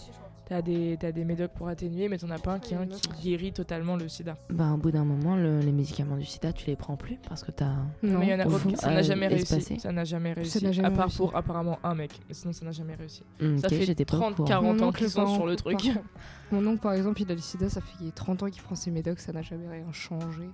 T'as 0.48 0.62
des, 0.62 0.96
t'as 1.00 1.10
des 1.10 1.24
médocs 1.24 1.50
pour 1.50 1.66
atténuer, 1.66 2.08
mais 2.08 2.18
t'en 2.18 2.30
as 2.30 2.38
pas 2.38 2.52
un 2.52 2.58
qui, 2.60 2.76
un 2.76 2.86
qui 2.86 3.00
guérit 3.20 3.52
totalement 3.52 3.96
le 3.96 4.06
sida. 4.08 4.36
Bah, 4.48 4.70
au 4.72 4.76
bout 4.76 4.92
d'un 4.92 5.04
moment, 5.04 5.34
le- 5.34 5.58
les 5.58 5.72
médicaments 5.72 6.16
du 6.16 6.24
sida, 6.24 6.52
tu 6.52 6.66
les 6.68 6.76
prends 6.76 6.94
plus 6.96 7.18
parce 7.28 7.42
que 7.42 7.50
t'as. 7.50 7.72
Non. 8.04 8.20
Mais 8.20 8.26
il 8.26 8.30
y 8.30 8.34
en 8.34 8.38
a 8.38 8.44
Au 8.46 8.50
aucun- 8.50 8.58
fond, 8.58 8.76
ça 8.76 8.90
n'a 8.92 8.98
euh, 9.00 9.02
jamais 9.02 9.26
réussi. 9.26 9.80
Ça 9.80 9.90
n'a 9.90 10.04
jamais 10.04 10.34
réussi. 10.34 10.64
à 10.84 10.90
part 10.92 11.06
réussi. 11.06 11.16
pour 11.16 11.34
apparemment 11.34 11.80
un 11.82 11.96
mec. 11.96 12.12
Mais 12.28 12.34
sinon, 12.34 12.52
ça 12.52 12.64
n'a 12.64 12.70
jamais 12.70 12.94
réussi. 12.94 13.24
Hmm, 13.40 13.58
ça 13.58 13.66
ok, 13.66 13.74
fait 13.74 13.86
j'étais 13.86 14.04
pas 14.04 14.18
au 14.18 14.20
30, 14.20 14.36
courant. 14.36 14.48
40 14.48 14.76
Mon 14.78 14.84
ans 14.84 14.88
oncle, 14.90 14.98
qu'ils 14.98 15.10
sont 15.10 15.26
sur 15.34 15.46
le 15.46 15.56
truc. 15.56 15.78
par. 15.82 16.02
Mon 16.52 16.64
oncle, 16.68 16.80
par 16.80 16.92
exemple, 16.92 17.20
il 17.22 17.30
a 17.32 17.34
le 17.34 17.40
sida, 17.40 17.68
ça 17.68 17.80
fait 17.80 18.10
30 18.14 18.44
ans 18.44 18.46
qu'il 18.48 18.62
prend 18.62 18.76
ses 18.76 18.92
médocs, 18.92 19.18
ça 19.18 19.32
n'a 19.32 19.42
jamais 19.42 19.66
rien 19.68 19.90
changé. 19.90 20.48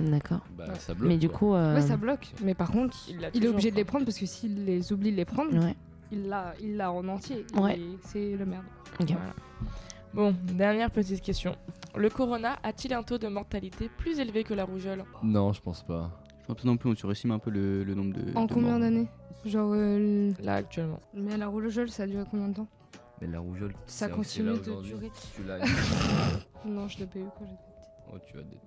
D'accord. 0.00 0.40
bah, 0.56 0.64
ça 0.80 0.94
bloque. 0.94 1.08
Mais 1.08 1.16
du 1.16 1.28
coup. 1.28 1.54
euh, 1.54 1.76
Ouais, 1.76 1.82
ça 1.82 1.96
bloque. 1.96 2.32
Mais 2.42 2.54
par 2.54 2.72
contre, 2.72 2.96
Il 3.34 3.44
est 3.44 3.48
obligé 3.48 3.70
de 3.70 3.76
les 3.76 3.84
prendre 3.84 4.04
parce 4.04 4.18
que 4.18 4.26
s'il 4.26 4.64
les 4.64 4.92
oublie 4.92 5.12
de 5.12 5.16
les 5.16 5.24
prendre, 5.24 5.52
Ouais. 5.56 5.76
Il 6.12 6.28
l'a 6.28 6.54
il 6.60 6.76
l'a 6.76 6.92
en 6.92 7.06
entier. 7.08 7.44
Ouais. 7.56 7.78
est- 7.78 7.98
C'est 8.04 8.36
le 8.36 8.44
merde. 8.46 8.64
Voilà. 8.98 9.34
Bon, 10.14 10.34
dernière 10.54 10.90
petite 10.90 11.20
question. 11.22 11.54
Le 11.96 12.08
corona 12.10 12.56
a-t-il 12.62 12.94
un 12.94 13.02
taux 13.02 13.18
de 13.18 13.28
mortalité 13.28 13.88
plus 13.98 14.18
élevé 14.20 14.42
que 14.44 14.54
la 14.54 14.64
rougeole? 14.64 15.04
Non, 15.22 15.52
je 15.52 15.60
pense 15.60 15.82
pas. 15.84 16.10
Je 16.42 16.46
pense 16.54 16.64
non 16.64 16.76
plus, 16.78 16.90
on 16.90 16.94
surestime 16.94 17.30
un 17.32 17.38
peu 17.38 17.50
le, 17.50 17.84
le 17.84 17.94
nombre 17.94 18.14
de. 18.14 18.34
En 18.36 18.46
de 18.46 18.52
combien 18.54 18.70
morts. 18.70 18.80
d'années? 18.80 19.08
Genre. 19.44 19.70
euh, 19.74 20.32
Là, 20.40 20.54
actuellement. 20.54 21.00
Mais 21.14 21.36
la 21.36 21.46
rougeole, 21.48 21.90
ça 21.90 22.04
a 22.04 22.06
duré 22.06 22.24
combien 22.30 22.48
de 22.48 22.54
temps? 22.54 22.68
Mais 23.20 23.26
la 23.26 23.40
rougeole, 23.40 23.74
Ça 23.86 24.06
c'est- 24.06 24.12
continue 24.14 24.52
de 24.58 24.82
durer. 24.82 25.10
Tu 25.34 25.42
l'as. 25.44 25.58
Non, 26.64 26.88
je 26.88 26.98
l'ai 26.98 27.06
pas 27.06 27.18
eu 27.18 27.24
quand 27.38 27.44
j'étais 27.44 27.62
petite. 27.76 28.12
oh, 28.12 28.16
tu 28.26 28.38
as 28.38 28.42
des. 28.42 28.58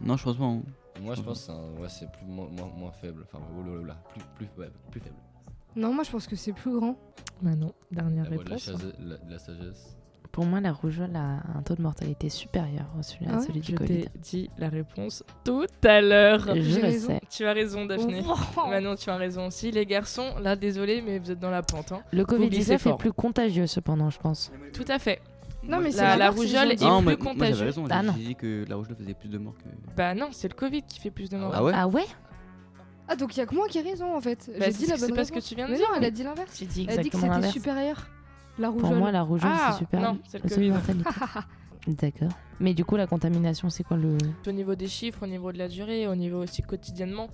Non, 0.00 0.16
je 0.16 0.24
pense 0.24 0.36
pas. 0.36 0.44
hein. 0.44 0.62
Moi 1.02 1.14
je 1.16 1.22
pense 1.22 1.40
que 1.40 1.46
c'est 1.46 1.52
un- 1.52 1.80
ouais, 1.82 1.88
c'est 1.88 2.10
plus 2.12 2.24
moins, 2.26 2.46
moins, 2.48 2.68
moins 2.76 2.92
faible. 2.92 3.24
Enfin, 3.26 3.42
oh 3.58 3.62
là 3.80 3.86
là, 3.88 3.96
plus, 4.12 4.22
plus, 4.36 4.48
ouais, 4.62 4.70
plus 4.90 5.00
faible. 5.00 5.16
Non, 5.76 5.92
moi 5.92 6.04
je 6.04 6.10
pense 6.10 6.26
que 6.26 6.36
c'est 6.36 6.52
plus 6.52 6.72
grand. 6.78 6.96
Bah 7.42 7.54
non, 7.56 7.72
dernière 7.90 8.24
La 8.24 8.30
voix 8.36 8.44
de 8.44 8.50
la, 8.50 8.56
réponse. 8.56 8.82
la- 9.00 9.16
de 9.16 9.30
la 9.30 9.38
sagesse. 9.38 9.96
Pour 10.32 10.46
moi, 10.46 10.60
la 10.60 10.72
rougeole 10.72 11.14
a 11.14 11.42
un 11.56 11.62
taux 11.62 11.76
de 11.76 11.82
mortalité 11.82 12.28
supérieur 12.28 12.86
à 12.98 13.04
celui, 13.04 13.26
Ah 13.28 13.36
ouais 13.36 13.46
celui 13.46 13.60
du 13.60 13.70
Je 13.70 13.76
Covid. 13.76 14.00
t'ai 14.02 14.08
dit 14.20 14.50
la 14.58 14.68
réponse 14.68 15.22
tout 15.44 15.66
à 15.84 16.00
l'heure. 16.00 16.40
Je 16.56 16.80
le 16.80 16.90
sais. 16.90 17.20
Tu 17.30 17.44
as 17.46 17.52
raison, 17.52 17.84
Daphné. 17.86 18.20
Oh. 18.28 18.68
Manon, 18.68 18.96
tu 18.96 19.08
as 19.10 19.16
raison 19.16 19.46
aussi. 19.46 19.70
Les 19.70 19.86
garçons, 19.86 20.34
là, 20.42 20.56
désolé, 20.56 21.02
mais 21.02 21.20
vous 21.20 21.30
êtes 21.30 21.38
dans 21.38 21.50
la 21.50 21.62
pente. 21.62 21.92
hein. 21.92 22.02
Le 22.12 22.24
Vous 22.28 22.48
glissez 22.48 22.74
Covid-19 22.76 22.94
est 22.94 22.98
plus 22.98 23.12
contagieux, 23.12 23.68
cependant, 23.68 24.10
je 24.10 24.18
pense. 24.18 24.50
Tout 24.72 24.84
à 24.88 24.98
fait. 24.98 25.20
Non, 25.62 25.78
mais 25.80 25.92
c'est 25.92 26.02
La, 26.02 26.16
la 26.16 26.30
rougeole 26.30 26.72
est 26.72 26.82
Non, 26.82 26.98
plus 26.98 27.04
moi, 27.06 27.16
contagieuse. 27.16 27.62
raison. 27.62 27.84
Ah, 27.88 28.00
j'ai 28.00 28.06
non. 28.08 28.12
dit 28.14 28.34
que 28.34 28.64
la 28.68 28.74
rougeole 28.74 28.96
faisait 28.96 29.14
plus 29.14 29.28
de 29.28 29.38
morts 29.38 29.54
que. 29.56 29.68
Bah 29.96 30.14
non, 30.16 30.28
c'est 30.32 30.48
le 30.48 30.54
Covid 30.54 30.82
qui 30.82 30.98
fait 30.98 31.10
plus 31.12 31.30
de 31.30 31.36
morts. 31.36 31.52
Ah 31.54 31.62
ouais 31.62 31.72
Ah 31.74 31.86
ouais 31.86 32.04
Ah, 33.08 33.16
donc 33.16 33.36
il 33.36 33.40
y 33.40 33.42
a 33.42 33.46
que 33.46 33.54
moi 33.54 33.66
qui 33.68 33.78
ai 33.78 33.82
raison 33.82 34.14
en 34.16 34.20
fait. 34.20 34.50
Bah, 34.58 34.66
J'ai 34.66 34.72
c'est- 34.72 34.78
dit 34.84 34.86
la 34.90 34.96
c'est 34.96 35.06
bonne 35.08 35.16
pas 35.16 35.24
ce 35.24 35.32
que 35.32 35.40
tu 35.40 35.54
viens 35.54 35.66
de 35.66 35.72
Mais 35.72 35.76
dire. 35.78 35.88
non, 35.90 35.96
elle 35.98 36.04
a 36.04 36.10
dit 36.10 36.22
l'inverse. 36.22 36.58
Elle 36.62 36.66
a 36.68 36.70
dit 36.70 36.84
que 36.86 36.90
exactement 36.90 37.20
c'était 37.22 37.28
l'inverse. 37.34 37.52
supérieur. 37.52 38.06
La 38.58 38.68
rougeole. 38.68 38.88
Pour 38.88 38.96
moi, 38.98 39.10
la 39.12 39.22
rougeole, 39.22 39.50
Ah, 39.52 39.70
c'est 39.72 39.78
supérieur. 39.78 40.14
non, 40.14 40.20
c'est 40.26 40.42
le 40.42 40.48
Covid. 40.48 40.70
mortalité. 40.70 41.04
D'accord. 41.86 42.28
Mais 42.60 42.72
du 42.72 42.84
coup, 42.84 42.96
la 42.96 43.06
contamination, 43.06 43.68
c'est 43.68 43.82
quoi 43.84 43.96
le. 43.96 44.16
Au 44.46 44.52
niveau 44.52 44.74
des 44.74 44.88
chiffres, 44.88 45.22
au 45.24 45.26
niveau 45.26 45.52
de 45.52 45.58
la 45.58 45.68
durée, 45.68 46.06
au 46.08 46.14
niveau 46.14 46.42
aussi 46.42 46.62
quotidiennement, 46.62 47.28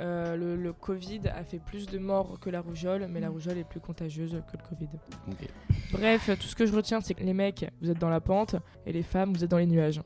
euh, 0.00 0.36
le, 0.36 0.56
le 0.56 0.72
Covid 0.72 1.20
a 1.36 1.44
fait 1.44 1.58
plus 1.58 1.86
de 1.86 1.98
morts 1.98 2.38
que 2.40 2.48
la 2.48 2.60
rougeole, 2.62 3.06
mais 3.10 3.20
la 3.20 3.28
rougeole 3.28 3.58
est 3.58 3.64
plus 3.68 3.80
contagieuse 3.80 4.40
que 4.50 4.56
le 4.56 4.62
Covid. 4.68 4.88
Ok. 5.28 5.48
Bref, 5.92 6.30
tout 6.38 6.46
ce 6.46 6.54
que 6.56 6.64
je 6.64 6.72
retiens, 6.74 7.00
c'est 7.02 7.12
que 7.12 7.24
les 7.24 7.34
mecs, 7.34 7.66
vous 7.82 7.90
êtes 7.90 7.98
dans 7.98 8.08
la 8.08 8.20
pente, 8.22 8.56
et 8.86 8.92
les 8.92 9.02
femmes, 9.02 9.34
vous 9.34 9.44
êtes 9.44 9.50
dans 9.50 9.58
les 9.58 9.66
nuages. 9.66 10.00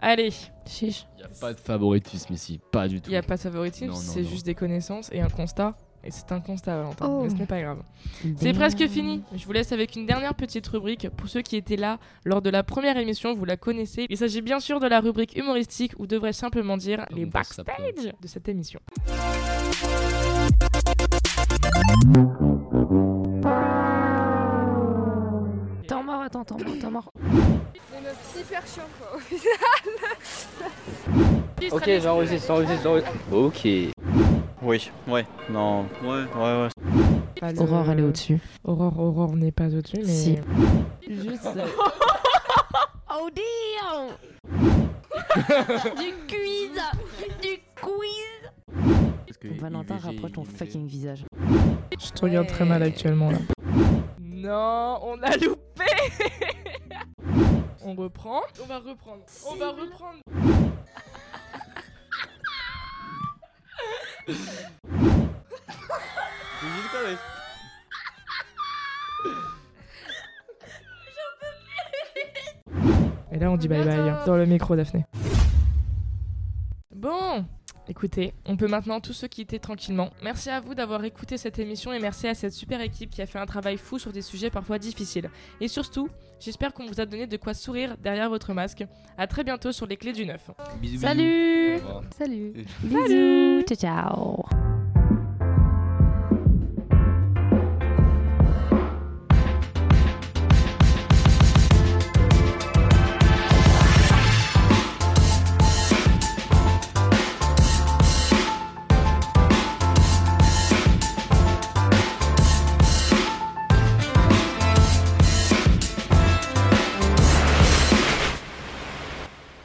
Allez. 0.00 0.30
Chiche. 0.66 1.06
Il 1.14 1.18
n'y 1.18 1.24
a 1.24 1.28
pas 1.40 1.52
de 1.52 1.60
favoritisme 1.60 2.32
ici, 2.32 2.60
pas 2.72 2.88
du 2.88 3.00
tout. 3.00 3.10
Il 3.10 3.12
n'y 3.12 3.18
a 3.18 3.22
pas 3.22 3.36
de 3.36 3.40
favoritisme, 3.40 3.94
c'est 3.94 4.24
juste 4.24 4.44
des 4.46 4.54
connaissances 4.54 5.10
et 5.12 5.20
un 5.20 5.28
constat. 5.28 5.76
Et 6.04 6.12
c'est 6.12 6.30
un 6.30 6.40
constat, 6.40 6.76
Valentin, 6.76 7.06
oh. 7.08 7.22
mais 7.24 7.30
ce 7.30 7.34
n'est 7.34 7.46
pas 7.46 7.60
grave. 7.60 7.82
C'est 8.36 8.52
presque 8.52 8.86
fini. 8.86 9.24
Je 9.34 9.44
vous 9.44 9.50
laisse 9.50 9.72
avec 9.72 9.96
une 9.96 10.06
dernière 10.06 10.34
petite 10.34 10.64
rubrique. 10.68 11.08
Pour 11.16 11.28
ceux 11.28 11.42
qui 11.42 11.56
étaient 11.56 11.76
là 11.76 11.98
lors 12.24 12.42
de 12.42 12.50
la 12.50 12.62
première 12.62 12.96
émission, 12.96 13.34
vous 13.34 13.44
la 13.44 13.56
connaissez. 13.56 14.06
Il 14.08 14.16
s'agit 14.16 14.40
bien 14.40 14.60
sûr 14.60 14.78
de 14.78 14.86
la 14.86 15.00
rubrique 15.00 15.36
humoristique, 15.36 15.94
ou 15.98 16.06
devrais-je 16.06 16.38
simplement 16.38 16.76
dire 16.76 17.06
les 17.10 17.26
backstage 17.26 18.12
de 18.22 18.28
cette 18.28 18.48
émission. 18.48 18.78
Super 28.34 28.66
chiant 28.66 28.88
quoi 28.98 29.16
au 29.16 29.20
final. 29.20 29.40
Ok, 31.72 31.88
j'enregistre, 32.02 32.46
j'enregistre, 32.48 32.82
j'enregistre. 32.82 33.12
Ok. 33.32 33.64
Oui, 34.62 34.90
ouais, 35.08 35.26
non, 35.50 35.86
ouais, 36.02 36.24
ouais, 36.36 36.68
ouais. 37.42 37.58
Aurore, 37.58 37.90
elle 37.90 38.00
est 38.00 38.02
au-dessus. 38.02 38.38
Aurore, 38.64 38.98
Aurore 39.00 39.36
n'est 39.36 39.52
pas 39.52 39.74
au-dessus, 39.74 40.02
mais. 40.04 40.12
Si. 40.12 40.38
Juste. 41.08 41.48
Oh 43.18 43.30
damn 43.34 44.08
Du 45.96 46.12
quiz 46.28 46.78
Du 47.40 47.58
quiz 47.80 49.58
Valentin, 49.58 49.96
rapproche 49.96 50.32
ton 50.32 50.44
fucking 50.44 50.86
visage. 50.86 51.24
Je 51.98 52.10
te 52.10 52.22
regarde 52.22 52.48
très 52.48 52.66
mal 52.66 52.82
actuellement 52.82 53.30
là. 53.30 53.38
Non, 54.20 54.98
on 55.02 55.22
a 55.22 55.36
loupé 55.36 55.65
On 57.84 57.94
reprend. 57.94 58.42
On 58.62 58.66
va 58.66 58.78
reprendre. 58.78 59.22
On 59.48 59.54
va 59.56 59.70
reprendre. 59.70 60.20
Et 73.32 73.38
là, 73.38 73.50
on 73.50 73.56
dit 73.56 73.68
bye 73.68 73.84
bye 73.84 74.14
dans 74.26 74.36
le 74.36 74.46
micro, 74.46 74.74
Daphné. 74.74 75.04
Écoutez, 77.88 78.34
on 78.44 78.56
peut 78.56 78.66
maintenant 78.66 79.00
tous 79.00 79.12
se 79.12 79.26
quitter 79.26 79.58
tranquillement. 79.58 80.10
Merci 80.22 80.50
à 80.50 80.60
vous 80.60 80.74
d'avoir 80.74 81.04
écouté 81.04 81.36
cette 81.36 81.58
émission 81.58 81.92
et 81.92 82.00
merci 82.00 82.26
à 82.26 82.34
cette 82.34 82.52
super 82.52 82.80
équipe 82.80 83.10
qui 83.10 83.22
a 83.22 83.26
fait 83.26 83.38
un 83.38 83.46
travail 83.46 83.76
fou 83.76 83.98
sur 83.98 84.12
des 84.12 84.22
sujets 84.22 84.50
parfois 84.50 84.78
difficiles. 84.78 85.30
Et 85.60 85.68
surtout, 85.68 86.08
j'espère 86.40 86.72
qu'on 86.72 86.86
vous 86.86 87.00
a 87.00 87.06
donné 87.06 87.26
de 87.26 87.36
quoi 87.36 87.54
sourire 87.54 87.96
derrière 87.98 88.28
votre 88.28 88.52
masque. 88.54 88.84
À 89.16 89.26
très 89.26 89.44
bientôt 89.44 89.72
sur 89.72 89.86
les 89.86 89.96
clés 89.96 90.12
du 90.12 90.26
neuf. 90.26 90.50
Bisous. 90.80 91.00
Salut. 91.00 91.78
Salut 92.16 92.16
Salut. 92.16 92.64
Bisous 92.82 93.62
Ciao 93.66 93.76
ciao 93.76 94.75